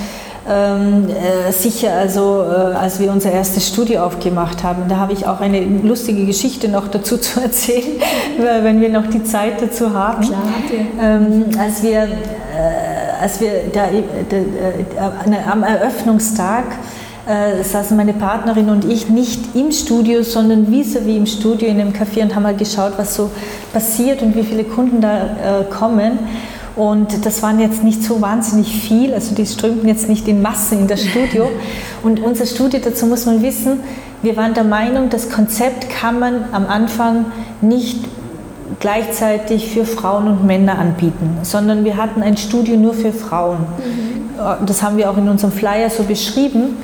ähm, 0.49 1.07
äh, 1.09 1.51
sicher, 1.53 1.93
also 1.93 2.43
äh, 2.43 2.75
als 2.75 2.99
wir 2.99 3.11
unser 3.11 3.31
erstes 3.31 3.67
Studio 3.67 4.03
aufgemacht 4.03 4.61
haben, 4.63 4.83
da 4.89 4.97
habe 4.97 5.13
ich 5.13 5.25
auch 5.25 5.39
eine 5.39 5.61
lustige 5.61 6.25
Geschichte 6.25 6.67
noch 6.67 6.89
dazu 6.89 7.17
zu 7.19 7.39
erzählen, 7.39 8.01
wenn 8.37 8.81
wir 8.81 8.89
noch 8.89 9.07
die 9.07 9.23
Zeit 9.23 9.61
dazu 9.61 9.93
haben. 9.93 10.21
Klar, 10.21 10.43
ähm, 11.01 11.45
als 11.57 11.81
wir, 11.81 12.03
äh, 12.03 13.21
als 13.21 13.39
wir 13.39 13.51
da, 13.71 13.85
äh, 13.85 13.99
äh, 13.99 15.49
am 15.49 15.63
Eröffnungstag 15.63 16.65
äh, 17.25 17.63
saßen 17.63 17.95
meine 17.95 18.13
Partnerin 18.13 18.69
und 18.69 18.83
ich 18.83 19.07
nicht 19.07 19.55
im 19.55 19.71
Studio, 19.71 20.23
sondern 20.23 20.67
vis-à-vis 20.67 21.05
-vis 21.05 21.17
im 21.17 21.25
Studio 21.25 21.69
in 21.69 21.77
dem 21.77 21.93
Café 21.93 22.21
und 22.21 22.35
haben 22.35 22.43
mal 22.43 22.55
geschaut, 22.55 22.93
was 22.97 23.15
so 23.15 23.31
passiert 23.71 24.21
und 24.21 24.35
wie 24.35 24.43
viele 24.43 24.65
Kunden 24.65 24.99
da 24.99 25.61
äh, 25.61 25.63
kommen. 25.69 26.19
Und 26.75 27.25
das 27.25 27.43
waren 27.43 27.59
jetzt 27.59 27.83
nicht 27.83 28.03
so 28.03 28.21
wahnsinnig 28.21 28.81
viel, 28.81 29.13
also 29.13 29.35
die 29.35 29.45
strömten 29.45 29.87
jetzt 29.87 30.09
nicht 30.09 30.27
in 30.27 30.41
Massen 30.41 30.79
in 30.79 30.87
das 30.87 31.03
Studio. 31.05 31.49
Und 32.01 32.19
unser 32.19 32.45
Studio, 32.45 32.79
dazu 32.83 33.05
muss 33.05 33.25
man 33.25 33.41
wissen, 33.41 33.79
wir 34.21 34.37
waren 34.37 34.53
der 34.53 34.63
Meinung, 34.63 35.09
das 35.09 35.29
Konzept 35.29 35.89
kann 35.89 36.17
man 36.19 36.45
am 36.51 36.65
Anfang 36.65 37.25
nicht 37.61 37.99
gleichzeitig 38.79 39.71
für 39.71 39.85
Frauen 39.85 40.27
und 40.27 40.45
Männer 40.45 40.79
anbieten, 40.79 41.37
sondern 41.43 41.83
wir 41.83 41.97
hatten 41.97 42.23
ein 42.23 42.37
Studio 42.37 42.77
nur 42.77 42.93
für 42.93 43.11
Frauen. 43.11 43.59
Mhm. 43.59 44.65
Das 44.65 44.81
haben 44.81 44.97
wir 44.97 45.11
auch 45.11 45.17
in 45.17 45.29
unserem 45.29 45.51
Flyer 45.51 45.89
so 45.89 46.03
beschrieben. 46.03 46.77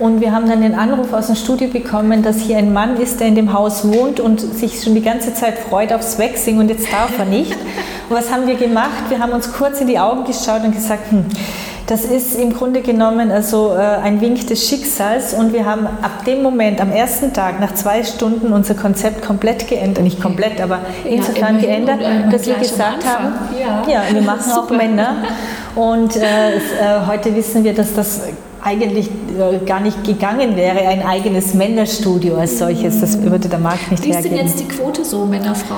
Und 0.00 0.22
wir 0.22 0.32
haben 0.32 0.48
dann 0.48 0.62
den 0.62 0.74
Anruf 0.74 1.12
aus 1.12 1.26
dem 1.26 1.36
Studio 1.36 1.68
bekommen, 1.68 2.22
dass 2.22 2.38
hier 2.38 2.56
ein 2.56 2.72
Mann 2.72 2.96
ist, 2.96 3.20
der 3.20 3.28
in 3.28 3.34
dem 3.34 3.52
Haus 3.52 3.86
wohnt 3.86 4.18
und 4.18 4.40
sich 4.40 4.82
schon 4.82 4.94
die 4.94 5.02
ganze 5.02 5.34
Zeit 5.34 5.58
freut 5.58 5.92
aufs 5.92 6.18
Waxing 6.18 6.58
und 6.58 6.70
jetzt 6.70 6.90
darf 6.90 7.18
er 7.18 7.26
nicht. 7.26 7.52
Und 8.08 8.16
was 8.16 8.32
haben 8.32 8.46
wir 8.46 8.54
gemacht? 8.54 9.10
Wir 9.10 9.18
haben 9.18 9.32
uns 9.32 9.52
kurz 9.52 9.78
in 9.82 9.86
die 9.86 9.98
Augen 9.98 10.24
geschaut 10.24 10.64
und 10.64 10.72
gesagt, 10.72 11.10
hm, 11.10 11.26
das 11.86 12.06
ist 12.06 12.34
im 12.36 12.54
Grunde 12.54 12.80
genommen 12.80 13.30
also 13.30 13.74
äh, 13.74 13.78
ein 13.78 14.22
Wink 14.22 14.46
des 14.46 14.66
Schicksals 14.66 15.34
und 15.34 15.52
wir 15.52 15.66
haben 15.66 15.86
ab 15.86 16.24
dem 16.24 16.42
Moment, 16.42 16.80
am 16.80 16.92
ersten 16.92 17.34
Tag, 17.34 17.60
nach 17.60 17.74
zwei 17.74 18.02
Stunden 18.02 18.54
unser 18.54 18.74
Konzept 18.74 19.22
komplett 19.22 19.68
geändert, 19.68 20.02
nicht 20.02 20.22
komplett, 20.22 20.62
aber 20.62 20.78
ja, 21.04 21.10
insofern 21.10 21.60
geändert, 21.60 21.98
dass 22.32 22.46
wir 22.46 22.54
gesagt 22.54 23.04
haben, 23.04 23.34
ja. 23.60 23.82
ja, 23.86 24.02
wir 24.10 24.22
machen 24.22 24.40
Super. 24.54 24.60
auch 24.62 24.70
Männer 24.70 25.16
und 25.74 26.16
äh, 26.16 26.54
äh, 26.54 26.60
heute 27.06 27.34
wissen 27.36 27.64
wir, 27.64 27.74
dass 27.74 27.92
das 27.92 28.22
eigentlich 28.62 29.08
äh, 29.08 29.64
gar 29.64 29.80
nicht 29.80 30.04
gegangen 30.04 30.56
wäre, 30.56 30.80
ein 30.80 31.02
eigenes 31.02 31.54
Männerstudio 31.54 32.36
als 32.36 32.58
solches. 32.58 33.00
Das 33.00 33.20
würde 33.22 33.48
der 33.48 33.58
Markt 33.58 33.90
nicht 33.90 34.04
Wie 34.04 34.12
hergeben. 34.12 34.36
Wie 34.36 34.40
ist 34.40 34.58
denn 34.58 34.58
jetzt 34.58 34.60
die 34.60 34.76
Quote 34.76 35.04
so, 35.04 35.24
Männer-Frau? 35.26 35.74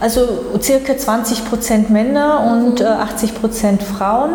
Also 0.00 0.20
circa 0.60 0.96
20 0.96 1.44
Prozent 1.48 1.90
Männer 1.90 2.50
und 2.52 2.82
80 2.82 3.30
mhm. 3.30 3.36
äh, 3.36 3.40
Prozent 3.40 3.82
Frauen. 3.82 4.30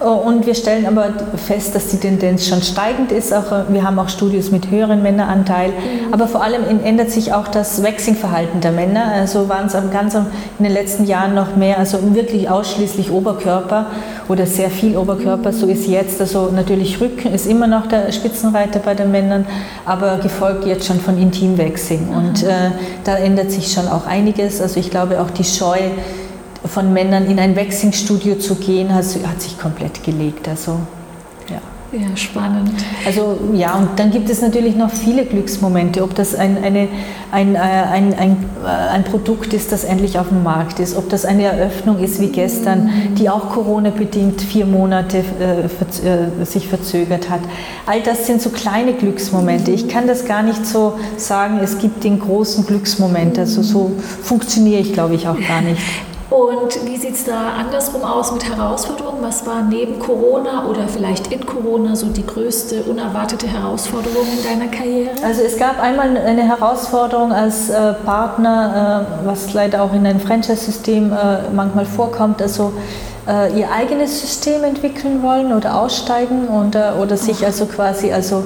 Und 0.00 0.46
wir 0.46 0.54
stellen 0.54 0.86
aber 0.86 1.12
fest, 1.36 1.74
dass 1.74 1.88
die 1.88 1.98
Tendenz 1.98 2.46
schon 2.46 2.62
steigend 2.62 3.12
ist. 3.12 3.34
Auch, 3.34 3.52
äh, 3.52 3.64
wir 3.68 3.84
haben 3.84 3.98
auch 3.98 4.08
Studios 4.08 4.50
mit 4.50 4.70
höheren 4.70 5.02
Männeranteil. 5.02 5.68
Mhm. 5.68 6.14
Aber 6.14 6.26
vor 6.26 6.42
allem 6.42 6.62
ändert 6.82 7.10
sich 7.10 7.34
auch 7.34 7.48
das 7.48 7.82
Waxing-Verhalten 7.82 8.62
der 8.62 8.72
Männer. 8.72 9.12
Also 9.12 9.50
waren 9.50 9.66
es 9.66 9.74
ganz 9.92 10.14
in 10.14 10.24
den 10.64 10.72
letzten 10.72 11.04
Jahren 11.04 11.34
noch 11.34 11.54
mehr, 11.54 11.78
also 11.78 11.98
wirklich 12.14 12.48
ausschließlich 12.48 13.10
Oberkörper 13.10 13.86
oder 14.28 14.46
sehr 14.46 14.70
viel 14.70 14.96
Oberkörper. 14.96 15.52
So 15.52 15.66
ist 15.66 15.86
jetzt, 15.86 16.18
also 16.18 16.50
natürlich 16.50 16.98
Rücken 16.98 17.34
ist 17.34 17.46
immer 17.46 17.66
noch 17.66 17.86
der 17.86 18.10
Spitzenreiter 18.10 18.78
bei 18.78 18.94
den 18.94 19.10
Männern, 19.10 19.44
aber 19.84 20.16
gefolgt 20.16 20.64
jetzt 20.64 20.86
schon 20.86 21.00
von 21.00 21.20
Intimwaxing. 21.20 22.08
Mhm. 22.08 22.16
Und 22.16 22.42
äh, 22.42 22.70
da 23.04 23.16
ändert 23.16 23.50
sich 23.50 23.70
schon 23.70 23.86
auch 23.86 24.06
einiges. 24.06 24.62
Also 24.62 24.80
ich 24.80 24.90
glaube 24.90 25.20
auch 25.20 25.30
die 25.30 25.44
Scheu, 25.44 25.78
von 26.64 26.92
Männern 26.92 27.26
in 27.26 27.38
ein 27.38 27.56
Waxing-Studio 27.56 28.36
zu 28.36 28.56
gehen, 28.56 28.94
hat, 28.94 29.04
hat 29.26 29.40
sich 29.40 29.58
komplett 29.58 30.04
gelegt. 30.04 30.48
Also, 30.48 30.80
ja. 31.92 32.16
Spannend. 32.16 32.70
Also 33.04 33.36
ja, 33.52 33.74
und 33.74 33.98
dann 33.98 34.12
gibt 34.12 34.30
es 34.30 34.40
natürlich 34.40 34.76
noch 34.76 34.90
viele 34.90 35.24
Glücksmomente, 35.24 36.04
ob 36.04 36.14
das 36.14 36.36
ein, 36.36 36.62
eine, 36.62 36.86
ein, 37.32 37.56
äh, 37.56 37.58
ein, 37.58 38.14
ein, 38.14 38.44
äh, 38.64 38.68
ein 38.68 39.02
Produkt 39.02 39.52
ist, 39.52 39.72
das 39.72 39.82
endlich 39.82 40.16
auf 40.16 40.28
dem 40.28 40.44
Markt 40.44 40.78
ist, 40.78 40.96
ob 40.96 41.08
das 41.08 41.24
eine 41.24 41.42
Eröffnung 41.44 41.98
ist 41.98 42.20
wie 42.20 42.28
gestern, 42.28 42.90
die 43.18 43.28
auch 43.28 43.50
Corona-bedingt 43.50 44.40
vier 44.40 44.66
Monate 44.66 45.24
äh, 45.40 45.62
äh, 45.64 46.44
sich 46.44 46.68
verzögert 46.68 47.28
hat. 47.28 47.40
All 47.86 48.00
das 48.02 48.24
sind 48.24 48.40
so 48.40 48.50
kleine 48.50 48.92
Glücksmomente. 48.92 49.72
Ich 49.72 49.88
kann 49.88 50.06
das 50.06 50.24
gar 50.26 50.44
nicht 50.44 50.64
so 50.66 50.92
sagen, 51.16 51.58
es 51.60 51.78
gibt 51.78 52.04
den 52.04 52.20
großen 52.20 52.66
Glücksmoment. 52.66 53.36
Also 53.36 53.62
so 53.62 53.90
funktioniere 54.22 54.80
ich, 54.80 54.92
glaube 54.92 55.16
ich, 55.16 55.26
auch 55.26 55.40
gar 55.40 55.60
nicht. 55.60 55.82
Und 56.30 56.86
wie 56.86 56.96
sieht 56.96 57.14
es 57.16 57.24
da 57.24 57.54
andersrum 57.58 58.04
aus 58.04 58.30
mit 58.32 58.48
Herausforderungen? 58.48 59.18
Was 59.20 59.44
war 59.46 59.62
neben 59.62 59.98
Corona 59.98 60.64
oder 60.66 60.86
vielleicht 60.86 61.32
in 61.32 61.44
Corona 61.44 61.96
so 61.96 62.06
die 62.06 62.24
größte 62.24 62.84
unerwartete 62.84 63.48
Herausforderung 63.48 64.26
in 64.38 64.44
deiner 64.44 64.70
Karriere? 64.70 65.10
Also 65.24 65.42
es 65.42 65.56
gab 65.56 65.82
einmal 65.82 66.16
eine 66.16 66.42
Herausforderung 66.42 67.32
als 67.32 67.68
äh, 67.68 67.94
Partner, 68.04 69.06
äh, 69.22 69.26
was 69.26 69.52
leider 69.54 69.82
auch 69.82 69.92
in 69.92 70.06
einem 70.06 70.20
Franchise-System 70.20 71.12
äh, 71.12 71.50
manchmal 71.52 71.84
vorkommt, 71.84 72.40
also 72.40 72.74
äh, 73.26 73.58
ihr 73.58 73.70
eigenes 73.72 74.20
System 74.20 74.62
entwickeln 74.62 75.24
wollen 75.24 75.52
oder 75.52 75.80
aussteigen 75.80 76.46
und, 76.46 76.76
äh, 76.76 76.92
oder 77.00 77.16
sich 77.16 77.44
also 77.44 77.66
quasi 77.66 78.12
also 78.12 78.44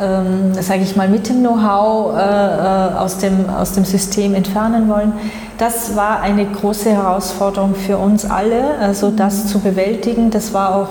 ähm, 0.00 0.52
sage 0.54 0.82
ich 0.82 0.96
mal, 0.96 1.08
mit 1.08 1.28
dem 1.28 1.40
Know-how 1.40 2.16
äh, 2.16 2.20
äh, 2.20 2.98
aus, 2.98 3.18
dem, 3.18 3.48
aus 3.48 3.72
dem 3.72 3.84
System 3.84 4.34
entfernen 4.34 4.88
wollen. 4.88 5.12
Das 5.58 5.96
war 5.96 6.20
eine 6.20 6.44
große 6.44 6.90
Herausforderung 6.90 7.74
für 7.74 7.96
uns 7.96 8.24
alle, 8.24 8.78
also 8.78 9.10
das 9.10 9.46
zu 9.46 9.60
bewältigen. 9.60 10.30
Das 10.30 10.52
war 10.52 10.74
auch 10.76 10.88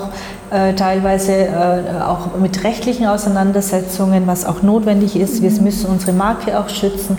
äh, 0.52 0.74
teilweise 0.74 1.34
äh, 1.34 2.02
auch 2.04 2.38
mit 2.40 2.64
rechtlichen 2.64 3.06
Auseinandersetzungen, 3.06 4.26
was 4.26 4.46
auch 4.46 4.64
notwendig 4.64 5.16
ist. 5.16 5.42
Wir 5.42 5.52
müssen 5.62 5.88
unsere 5.90 6.14
Marke 6.14 6.60
auch 6.60 6.70
schützen. 6.70 7.18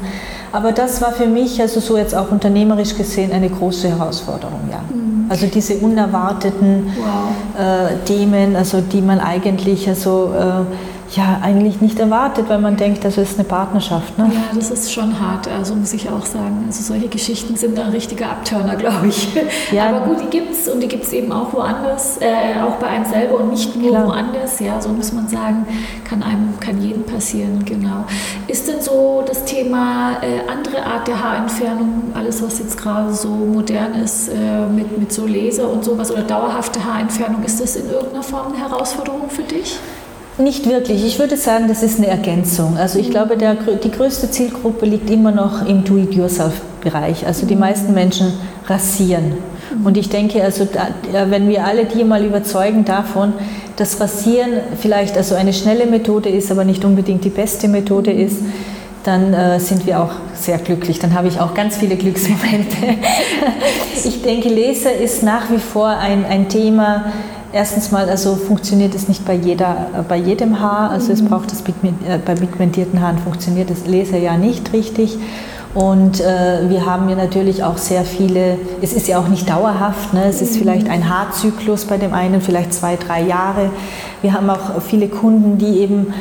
Aber 0.52 0.72
das 0.72 1.02
war 1.02 1.12
für 1.12 1.26
mich, 1.26 1.60
also 1.60 1.80
so 1.80 1.96
jetzt 1.96 2.14
auch 2.14 2.30
unternehmerisch 2.30 2.96
gesehen, 2.96 3.30
eine 3.32 3.48
große 3.50 3.88
Herausforderung, 3.88 4.60
ja. 4.70 4.78
Mhm. 4.88 5.26
Also 5.28 5.46
diese 5.48 5.74
unerwarteten 5.74 6.86
wow. 6.96 7.60
äh, 7.60 7.96
Themen, 8.04 8.54
also 8.56 8.80
die 8.80 9.02
man 9.02 9.18
eigentlich 9.18 9.88
also 9.88 10.32
äh, 10.38 10.64
ja 11.14 11.40
eigentlich 11.42 11.80
nicht 11.80 11.98
erwartet, 11.98 12.48
weil 12.48 12.58
man 12.58 12.76
denkt, 12.76 13.04
das 13.04 13.16
ist 13.16 13.38
eine 13.38 13.46
Partnerschaft. 13.46 14.18
Ne? 14.18 14.30
Ja, 14.32 14.40
das 14.54 14.70
ist 14.70 14.92
schon 14.92 15.20
hart, 15.20 15.48
also 15.48 15.74
muss 15.74 15.92
ich 15.92 16.08
auch 16.10 16.24
sagen. 16.24 16.64
Also 16.66 16.82
solche 16.82 17.08
Geschichten 17.08 17.56
sind 17.56 17.78
ein 17.78 17.90
richtiger 17.90 18.30
Abturner, 18.30 18.76
glaube 18.76 19.08
ich. 19.08 19.28
Ja. 19.72 19.88
Aber 19.88 20.06
gut, 20.06 20.20
die 20.20 20.30
gibt 20.38 20.52
es 20.52 20.68
und 20.68 20.80
die 20.80 20.88
gibt 20.88 21.04
es 21.04 21.12
eben 21.12 21.32
auch 21.32 21.52
woanders, 21.52 22.18
äh, 22.20 22.60
auch 22.60 22.76
bei 22.76 22.86
einem 22.86 23.04
selber 23.04 23.40
und 23.40 23.50
nicht 23.50 23.76
nur 23.76 23.90
Klar. 23.90 24.06
woanders. 24.06 24.60
Ja, 24.60 24.80
so 24.80 24.88
muss 24.90 25.12
man 25.12 25.28
sagen, 25.28 25.66
kann 26.04 26.22
einem, 26.22 26.58
kann 26.60 26.80
jedem 26.80 27.04
passieren, 27.04 27.64
genau. 27.64 28.04
Ist 28.46 28.68
denn 28.68 28.80
so 28.80 29.22
das 29.26 29.44
Thema 29.44 30.18
äh, 30.22 30.50
andere 30.50 30.84
Art 30.84 31.06
der 31.08 31.22
Haarentfernung, 31.22 32.12
alles 32.14 32.42
was 32.42 32.58
jetzt 32.58 32.78
gerade 32.78 33.12
so 33.12 33.28
modern 33.28 33.94
ist, 33.94 34.28
äh, 34.28 34.66
mit, 34.66 34.98
mit 34.98 35.12
so 35.12 35.26
Laser 35.26 35.70
und 35.70 35.84
sowas 35.84 36.10
oder 36.10 36.22
dauerhafte 36.22 36.84
Haarentfernung, 36.84 37.42
ist 37.44 37.60
das 37.60 37.76
in 37.76 37.90
irgendeiner 37.90 38.22
Form 38.22 38.52
eine 38.52 38.58
Herausforderung 38.58 39.28
für 39.28 39.42
dich? 39.42 39.78
Nicht 40.38 40.68
wirklich. 40.68 41.02
Ich 41.06 41.18
würde 41.18 41.36
sagen, 41.38 41.66
das 41.66 41.82
ist 41.82 41.96
eine 41.98 42.08
Ergänzung. 42.08 42.76
Also 42.76 42.98
ich 42.98 43.10
glaube, 43.10 43.38
der, 43.38 43.54
die 43.54 43.90
größte 43.90 44.30
Zielgruppe 44.30 44.84
liegt 44.84 45.08
immer 45.08 45.30
noch 45.30 45.66
im 45.66 45.84
Do-it-yourself-Bereich. 45.84 47.26
Also 47.26 47.46
die 47.46 47.56
meisten 47.56 47.94
Menschen 47.94 48.34
rasieren. 48.66 49.32
Und 49.82 49.96
ich 49.96 50.10
denke, 50.10 50.42
also 50.42 50.66
da, 50.66 51.30
wenn 51.30 51.48
wir 51.48 51.64
alle 51.64 51.86
die 51.86 52.04
mal 52.04 52.22
überzeugen 52.22 52.84
davon, 52.84 53.32
dass 53.76 53.98
Rasieren 53.98 54.50
vielleicht 54.78 55.16
also 55.16 55.34
eine 55.34 55.54
schnelle 55.54 55.86
Methode 55.86 56.28
ist, 56.28 56.50
aber 56.50 56.64
nicht 56.64 56.84
unbedingt 56.84 57.24
die 57.24 57.30
beste 57.30 57.66
Methode 57.68 58.12
ist, 58.12 58.38
dann 59.04 59.32
äh, 59.32 59.58
sind 59.60 59.86
wir 59.86 60.00
auch 60.00 60.12
sehr 60.34 60.58
glücklich. 60.58 60.98
Dann 60.98 61.14
habe 61.14 61.28
ich 61.28 61.40
auch 61.40 61.54
ganz 61.54 61.76
viele 61.76 61.96
Glücksmomente. 61.96 62.76
ich 64.04 64.22
denke, 64.22 64.48
Laser 64.48 64.92
ist 64.92 65.22
nach 65.22 65.50
wie 65.50 65.58
vor 65.58 65.88
ein, 65.88 66.24
ein 66.26 66.48
Thema, 66.48 67.12
Erstens 67.52 67.92
mal, 67.92 68.08
also 68.08 68.34
funktioniert 68.34 68.94
es 68.94 69.08
nicht 69.08 69.24
bei, 69.24 69.34
jeder, 69.34 69.88
äh, 69.96 70.02
bei 70.06 70.16
jedem 70.16 70.60
Haar. 70.60 70.90
Also 70.90 71.12
es 71.12 71.22
mhm. 71.22 71.28
braucht 71.28 71.50
das 71.50 71.60
äh, 71.60 72.18
bei 72.24 72.34
pigmentierten 72.34 73.00
Haaren 73.00 73.18
funktioniert 73.18 73.70
das 73.70 73.86
Laser 73.86 74.18
ja 74.18 74.36
nicht 74.36 74.72
richtig. 74.72 75.18
Und 75.74 76.20
äh, 76.20 76.70
wir 76.70 76.86
haben 76.86 77.08
ja 77.10 77.16
natürlich 77.16 77.62
auch 77.62 77.76
sehr 77.76 78.04
viele, 78.04 78.56
es 78.80 78.94
ist 78.94 79.08
ja 79.08 79.18
auch 79.18 79.28
nicht 79.28 79.48
dauerhaft, 79.50 80.14
ne? 80.14 80.24
es 80.24 80.40
ist 80.40 80.54
mhm. 80.54 80.60
vielleicht 80.60 80.88
ein 80.88 81.08
Haarzyklus 81.08 81.84
bei 81.84 81.98
dem 81.98 82.14
einen, 82.14 82.40
vielleicht 82.40 82.72
zwei, 82.72 82.96
drei 82.96 83.22
Jahre. 83.22 83.70
Wir 84.22 84.32
haben 84.32 84.48
auch 84.48 84.80
viele 84.80 85.08
Kunden, 85.08 85.58
die 85.58 85.80
eben 85.80 86.14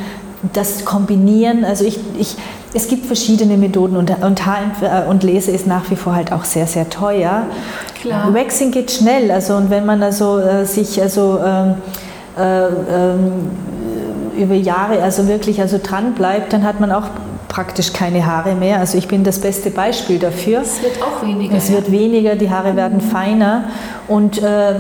das 0.54 0.86
kombinieren. 0.86 1.66
Also 1.66 1.86
ich, 1.86 2.00
ich, 2.18 2.36
es 2.74 2.88
gibt 2.88 3.06
verschiedene 3.06 3.58
Methoden 3.58 3.98
und, 3.98 4.12
und, 4.24 4.46
Haar 4.46 4.60
äh, 4.82 5.10
und 5.10 5.24
Laser 5.24 5.52
ist 5.52 5.68
nach 5.68 5.90
wie 5.90 5.96
vor 5.96 6.16
halt 6.16 6.32
auch 6.32 6.44
sehr, 6.44 6.68
sehr 6.68 6.90
teuer. 6.90 7.44
Klar. 8.02 8.34
Waxing 8.34 8.72
geht 8.72 8.92
schnell, 8.92 9.32
also 9.32 9.56
und 9.56 9.70
wenn 9.70 9.86
man 9.86 10.04
also 10.04 10.40
äh, 10.40 10.66
sich 10.66 11.02
also 11.02 11.40
ähm, 11.44 11.76
äh, 12.38 12.66
ähm, 12.66 13.50
über 14.38 14.56
Jahre 14.56 15.02
also 15.02 15.28
wirklich 15.28 15.62
also 15.62 15.80
dran 15.82 16.14
bleibt, 16.14 16.54
dann 16.54 16.64
hat 16.64 16.80
man 16.80 16.92
auch 16.92 17.06
praktisch 17.48 17.94
keine 17.94 18.26
Haare 18.26 18.54
mehr. 18.54 18.80
Also 18.80 18.98
ich 18.98 19.08
bin 19.08 19.24
das 19.24 19.40
beste 19.40 19.70
Beispiel 19.70 20.20
dafür. 20.20 20.62
Es 20.62 20.82
wird 20.84 21.02
auch 21.02 21.26
weniger. 21.26 21.56
Es 21.56 21.72
wird 21.72 21.90
weniger, 21.90 22.36
die 22.36 22.50
Haare 22.50 22.76
werden 22.76 22.98
mhm. 22.98 23.10
feiner 23.10 23.64
und 24.08 24.42
äh, 24.44 24.76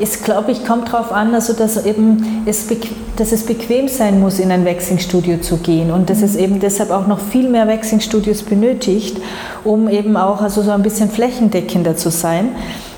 es, 0.00 0.22
glaube 0.22 0.52
ich, 0.52 0.64
kommt 0.64 0.92
darauf 0.92 1.12
an, 1.12 1.34
also 1.34 1.52
dass, 1.52 1.84
eben 1.84 2.42
es 2.46 2.66
dass 3.16 3.32
es 3.32 3.44
bequem 3.44 3.88
sein 3.88 4.20
muss, 4.20 4.38
in 4.38 4.50
ein 4.50 4.64
Waxing-Studio 4.64 5.38
zu 5.38 5.58
gehen 5.58 5.90
und 5.90 6.10
dass 6.10 6.22
es 6.22 6.36
eben 6.36 6.60
deshalb 6.60 6.90
auch 6.90 7.06
noch 7.06 7.20
viel 7.20 7.48
mehr 7.48 7.68
Waxing-Studios 7.68 8.42
benötigt, 8.42 9.18
um 9.62 9.88
eben 9.88 10.16
auch 10.16 10.40
also 10.40 10.62
so 10.62 10.70
ein 10.70 10.82
bisschen 10.82 11.10
flächendeckender 11.10 11.96
zu 11.96 12.10
sein. 12.10 12.50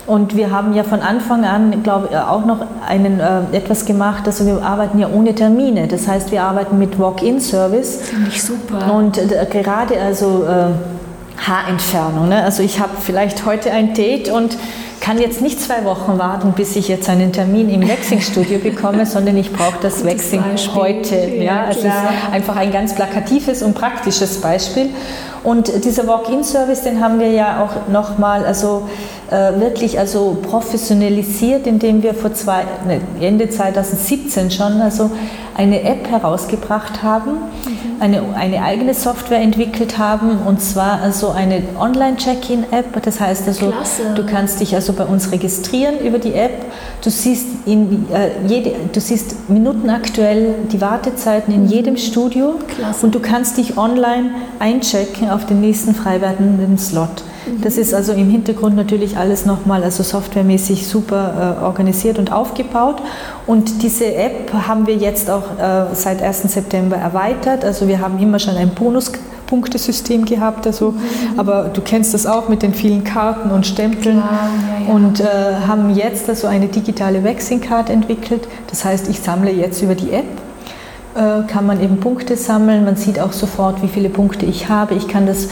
Und 0.07 0.37
wir 0.37 0.53
haben 0.53 0.73
ja 0.75 0.85
von 0.85 1.01
Anfang 1.01 1.45
an, 1.45 1.83
glaube 1.83 2.09
ich, 2.11 2.17
auch 2.17 2.47
noch 2.47 2.65
einen, 2.87 3.19
äh, 3.19 3.41
etwas 3.53 3.87
gemacht, 3.87 4.23
also 4.27 4.47
wir 4.47 4.63
arbeiten 4.63 5.01
ja 5.01 5.09
ohne 5.13 5.35
Termine. 5.35 5.89
Das 5.89 6.07
heißt, 6.07 6.31
wir 6.31 6.45
arbeiten 6.45 6.79
mit 6.79 6.99
Walk-in-Service. 6.99 8.03
Finde 8.03 8.29
ich 8.29 8.41
super. 8.41 8.95
Und 8.95 9.19
äh, 9.19 9.47
gerade 9.51 10.01
also 10.01 10.45
äh, 10.45 11.43
Haarentfernung. 11.45 12.29
Ne? 12.29 12.43
Also 12.43 12.63
ich 12.63 12.79
habe 12.79 12.93
vielleicht 13.01 13.45
heute 13.47 13.73
ein 13.73 13.95
Date 13.95 14.31
und 14.31 14.57
kann 15.01 15.19
jetzt 15.19 15.41
nicht 15.41 15.61
zwei 15.61 15.85
Wochen 15.85 16.19
warten, 16.19 16.53
bis 16.53 16.77
ich 16.77 16.89
jetzt 16.89 17.09
einen 17.09 17.33
Termin 17.33 17.69
im 17.69 17.89
Waxing-Studio 17.89 18.59
bekomme, 18.59 19.07
sondern 19.07 19.37
ich 19.37 19.53
brauche 19.53 19.79
das 19.81 20.05
Waxing 20.05 20.43
heute. 20.75 21.17
Ja, 21.17 21.43
ja 21.43 21.71
es 21.71 21.79
ist 21.79 21.87
einfach 22.33 22.57
ein 22.57 22.73
ganz 22.73 22.95
plakatives 22.95 23.63
und 23.63 23.75
praktisches 23.75 24.41
Beispiel. 24.41 24.91
Und 25.45 25.85
dieser 25.85 26.09
Walk-in-Service, 26.09 26.83
den 26.83 27.01
haben 27.01 27.21
wir 27.21 27.31
ja 27.31 27.63
auch 27.63 27.89
nochmal 27.89 28.45
also, 28.45 28.89
äh, 29.31 29.61
wirklich 29.61 29.99
also 29.99 30.37
professionalisiert, 30.43 31.69
indem 31.69 32.03
wir 32.03 32.15
vor 32.15 32.35
zwei, 32.35 32.65
ne, 32.87 33.01
Ende 33.21 33.49
2017 33.49 34.51
schon 34.51 34.81
also 34.81 35.11
eine 35.57 35.83
App 35.83 36.11
herausgebracht 36.11 37.03
haben, 37.03 37.33
mhm. 37.33 37.76
Eine, 38.01 38.23
eine 38.35 38.63
eigene 38.63 38.95
Software 38.95 39.41
entwickelt 39.41 39.99
haben 39.99 40.39
und 40.47 40.61
zwar 40.61 41.01
also 41.01 41.31
eine 41.31 41.63
Online-Check-in-App. 41.79 43.03
Das 43.03 43.21
heißt 43.21 43.47
also, 43.49 43.71
Klasse. 43.71 44.15
du 44.15 44.25
kannst 44.27 44.61
dich 44.61 44.75
also 44.75 44.93
bei 44.93 45.05
uns 45.05 45.33
registrieren 45.33 45.99
über 46.01 46.19
die 46.19 46.35
App. 46.35 46.65
Du 47.03 47.11
siehst, 47.11 47.47
in, 47.67 48.07
äh, 48.13 48.31
jede, 48.47 48.73
du 48.93 49.01
siehst 49.01 49.49
minutenaktuell 49.49 50.55
die 50.73 50.81
Wartezeiten 50.81 51.55
in 51.55 51.65
mhm. 51.65 51.69
jedem 51.69 51.97
Studio 51.97 52.55
Klasse. 52.69 53.07
und 53.07 53.15
du 53.15 53.21
kannst 53.21 53.59
dich 53.59 53.77
online 53.77 54.31
einchecken 54.59 55.31
auf 55.31 55.47
den 55.47 55.61
nächsten 55.61 55.95
frei 55.95 56.21
werdenden 56.21 56.79
Slot. 56.79 57.23
Das 57.63 57.77
ist 57.77 57.95
also 57.95 58.13
im 58.13 58.29
Hintergrund 58.29 58.77
natürlich 58.77 59.17
alles 59.17 59.47
nochmal, 59.47 59.85
also 59.85 60.03
softwaremäßig 60.03 60.87
super 60.87 61.59
äh, 61.61 61.65
organisiert 61.65 62.19
und 62.19 62.33
aufgebaut. 62.33 62.97
Und 63.47 63.83
diese 63.83 64.15
App 64.15 64.53
haben 64.53 64.87
wir 64.87 64.97
jetzt 64.97 65.31
auch 65.31 65.59
äh, 65.59 65.95
seit 65.95 66.23
1. 66.23 66.43
September 66.53 66.97
erweitert. 66.97 67.65
Also 67.65 67.89
wir 67.89 68.01
haben 68.01 68.19
immer 68.19 68.39
schon 68.39 68.57
ein 68.57 68.71
Bonus 68.71 69.13
Punktesystem 69.47 70.25
gehabt. 70.25 70.67
Also, 70.67 70.91
mhm. 70.91 70.99
Aber 71.37 71.71
du 71.73 71.81
kennst 71.81 72.15
das 72.15 72.27
auch 72.27 72.49
mit 72.49 72.63
den 72.63 72.75
vielen 72.75 73.05
Karten 73.05 73.51
und 73.51 73.67
Stempeln. 73.67 74.19
Ja, 74.19 74.23
ja, 74.23 74.87
ja. 74.89 74.93
Und 74.93 75.21
äh, 75.21 75.25
haben 75.67 75.95
jetzt 75.95 76.29
also 76.29 76.49
eine 76.49 76.67
digitale 76.67 77.25
Waxing-Card 77.25 77.91
entwickelt. 77.91 78.49
Das 78.69 78.85
heißt, 78.85 79.09
ich 79.09 79.21
sammle 79.21 79.53
jetzt 79.53 79.83
über 79.83 79.95
die 79.95 80.11
App 80.11 80.27
äh, 81.15 81.47
kann 81.47 81.67
man 81.67 81.83
eben 81.83 81.99
Punkte 81.99 82.37
sammeln. 82.37 82.85
Man 82.85 82.97
sieht 82.97 83.19
auch 83.19 83.33
sofort, 83.33 83.83
wie 83.83 83.89
viele 83.89 84.11
Punkte 84.11 84.47
ich 84.47 84.69
habe. 84.69 84.95
Ich 84.95 85.09
kann 85.09 85.27
das 85.27 85.49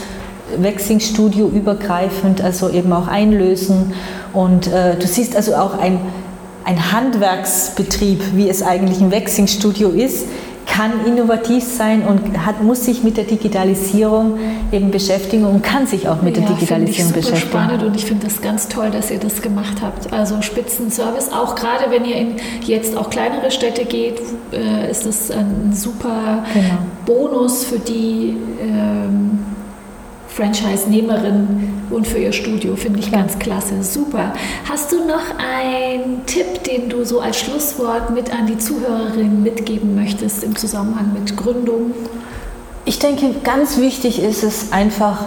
Waxing-Studio 0.57 1.47
übergreifend 1.47 2.41
also 2.41 2.69
eben 2.69 2.91
auch 2.93 3.07
einlösen. 3.07 3.93
Und 4.33 4.67
äh, 4.67 4.95
du 4.95 5.07
siehst 5.07 5.35
also 5.35 5.55
auch 5.55 5.77
ein, 5.77 5.99
ein 6.63 6.91
Handwerksbetrieb, 6.91 8.21
wie 8.35 8.49
es 8.49 8.61
eigentlich 8.61 9.01
ein 9.01 9.11
Waxing-Studio 9.11 9.89
ist, 9.89 10.25
kann 10.65 11.05
innovativ 11.05 11.63
sein 11.63 12.01
und 12.01 12.45
hat, 12.45 12.61
muss 12.61 12.85
sich 12.85 13.03
mit 13.03 13.17
der 13.17 13.23
Digitalisierung 13.23 14.37
eben 14.71 14.91
beschäftigen 14.91 15.45
und 15.45 15.63
kann 15.63 15.87
sich 15.87 16.09
auch 16.09 16.21
mit 16.21 16.35
ja, 16.35 16.43
der 16.43 16.55
Digitalisierung 16.55 17.11
ich 17.11 17.15
super 17.15 17.19
beschäftigen. 17.21 17.63
spannend 17.63 17.83
und 17.83 17.95
ich 17.95 18.05
finde 18.05 18.25
das 18.25 18.41
ganz 18.41 18.67
toll, 18.67 18.89
dass 18.89 19.11
ihr 19.11 19.19
das 19.19 19.41
gemacht 19.41 19.77
habt. 19.81 20.11
Also 20.11 20.41
Spitzenservice, 20.41 21.31
auch 21.31 21.55
gerade 21.55 21.91
wenn 21.91 22.03
ihr 22.03 22.15
in 22.17 22.35
jetzt 22.65 22.97
auch 22.97 23.09
kleinere 23.09 23.51
Städte 23.51 23.85
geht, 23.85 24.19
äh, 24.51 24.89
ist 24.89 25.05
das 25.05 25.31
ein 25.31 25.71
super 25.73 26.43
genau. 26.53 26.77
Bonus 27.05 27.63
für 27.63 27.79
die 27.79 28.35
ähm, 28.61 29.44
Franchise-Nehmerin 30.35 31.87
und 31.89 32.05
für 32.05 32.17
ihr 32.17 32.33
Studio. 32.33 32.75
Finde 32.75 32.99
ich 32.99 33.11
ganz 33.11 33.39
klasse. 33.39 33.81
Super. 33.81 34.33
Hast 34.69 34.91
du 34.91 35.05
noch 35.05 35.23
einen 35.39 36.25
Tipp, 36.25 36.63
den 36.65 36.89
du 36.89 37.05
so 37.05 37.21
als 37.21 37.39
Schlusswort 37.39 38.09
mit 38.09 38.33
an 38.33 38.45
die 38.45 38.57
Zuhörerinnen 38.57 39.41
mitgeben 39.41 39.95
möchtest 39.95 40.43
im 40.43 40.55
Zusammenhang 40.55 41.13
mit 41.13 41.37
Gründung? 41.37 41.93
Ich 42.83 42.99
denke, 42.99 43.33
ganz 43.43 43.77
wichtig 43.77 44.21
ist 44.21 44.43
es 44.43 44.73
einfach 44.73 45.23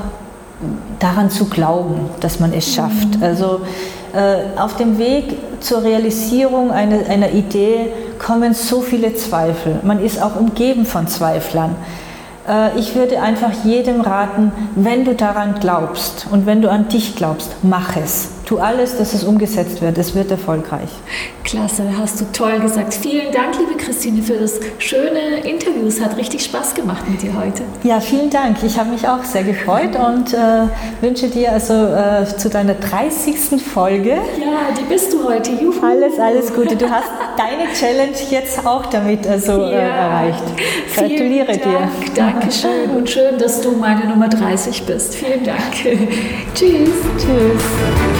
daran 0.98 1.30
zu 1.30 1.46
glauben, 1.46 2.10
dass 2.20 2.38
man 2.38 2.52
es 2.52 2.74
schafft. 2.74 3.16
Mhm. 3.16 3.22
Also 3.22 3.62
äh, 4.12 4.58
auf 4.60 4.76
dem 4.76 4.98
Weg 4.98 5.36
zur 5.60 5.84
Realisierung 5.84 6.70
einer, 6.70 7.08
einer 7.08 7.32
Idee 7.32 7.92
kommen 8.18 8.52
so 8.52 8.82
viele 8.82 9.14
Zweifel. 9.14 9.80
Man 9.84 10.04
ist 10.04 10.20
auch 10.20 10.36
umgeben 10.36 10.84
von 10.84 11.06
Zweiflern. 11.06 11.76
Äh, 12.48 12.78
ich 12.78 12.94
würde 12.94 13.20
einfach 13.20 13.52
jedem 13.64 14.00
raten, 14.00 14.52
wenn 14.74 15.04
du 15.04 15.14
daran 15.14 15.56
glaubst 15.60 16.26
und 16.30 16.46
wenn 16.46 16.62
du 16.62 16.70
an 16.70 16.88
dich 16.88 17.14
glaubst, 17.16 17.56
mach 17.62 17.96
es. 17.96 18.37
Tu 18.48 18.58
alles, 18.58 18.96
dass 18.96 19.12
es 19.12 19.24
umgesetzt 19.24 19.82
wird. 19.82 19.98
Es 19.98 20.14
wird 20.14 20.30
erfolgreich. 20.30 20.88
Klasse, 21.44 21.82
hast 21.98 22.18
du 22.18 22.24
toll 22.32 22.58
gesagt. 22.60 22.94
Vielen 22.94 23.30
Dank, 23.30 23.58
liebe 23.58 23.76
Christine, 23.76 24.22
für 24.22 24.38
das 24.38 24.58
schöne 24.78 25.40
Interview. 25.44 25.86
Es 25.86 26.00
hat 26.00 26.16
richtig 26.16 26.44
Spaß 26.44 26.74
gemacht 26.74 27.06
mit 27.10 27.20
dir 27.20 27.34
heute. 27.38 27.64
Ja, 27.82 28.00
vielen 28.00 28.30
Dank. 28.30 28.56
Ich 28.62 28.78
habe 28.78 28.88
mich 28.88 29.06
auch 29.06 29.22
sehr 29.22 29.42
gefreut 29.42 29.94
und 29.96 30.32
äh, 30.32 30.66
wünsche 31.02 31.28
dir 31.28 31.52
also 31.52 31.74
äh, 31.74 32.24
zu 32.38 32.48
deiner 32.48 32.72
30. 32.72 33.60
Folge. 33.62 34.12
Ja, 34.12 34.74
die 34.78 34.84
bist 34.88 35.12
du 35.12 35.28
heute. 35.28 35.50
Juhu. 35.50 35.84
Alles, 35.84 36.18
alles 36.18 36.54
Gute. 36.54 36.74
Du 36.74 36.88
hast 36.88 37.10
deine 37.36 37.70
Challenge 37.74 38.16
jetzt 38.30 38.66
auch 38.66 38.86
damit 38.86 39.26
also, 39.26 39.60
äh, 39.60 39.72
ja. 39.72 39.78
erreicht. 39.78 40.44
Gratuliere 40.96 41.48
Dank. 41.48 41.62
dir. 41.62 41.88
Dankeschön 42.14 42.96
und 42.96 43.10
schön, 43.10 43.36
dass 43.36 43.60
du 43.60 43.72
meine 43.72 44.06
Nummer 44.06 44.28
30 44.30 44.84
bist. 44.84 45.16
Vielen 45.16 45.44
Dank. 45.44 45.74
Tschüss. 46.54 46.88
Tschüss. 47.18 48.17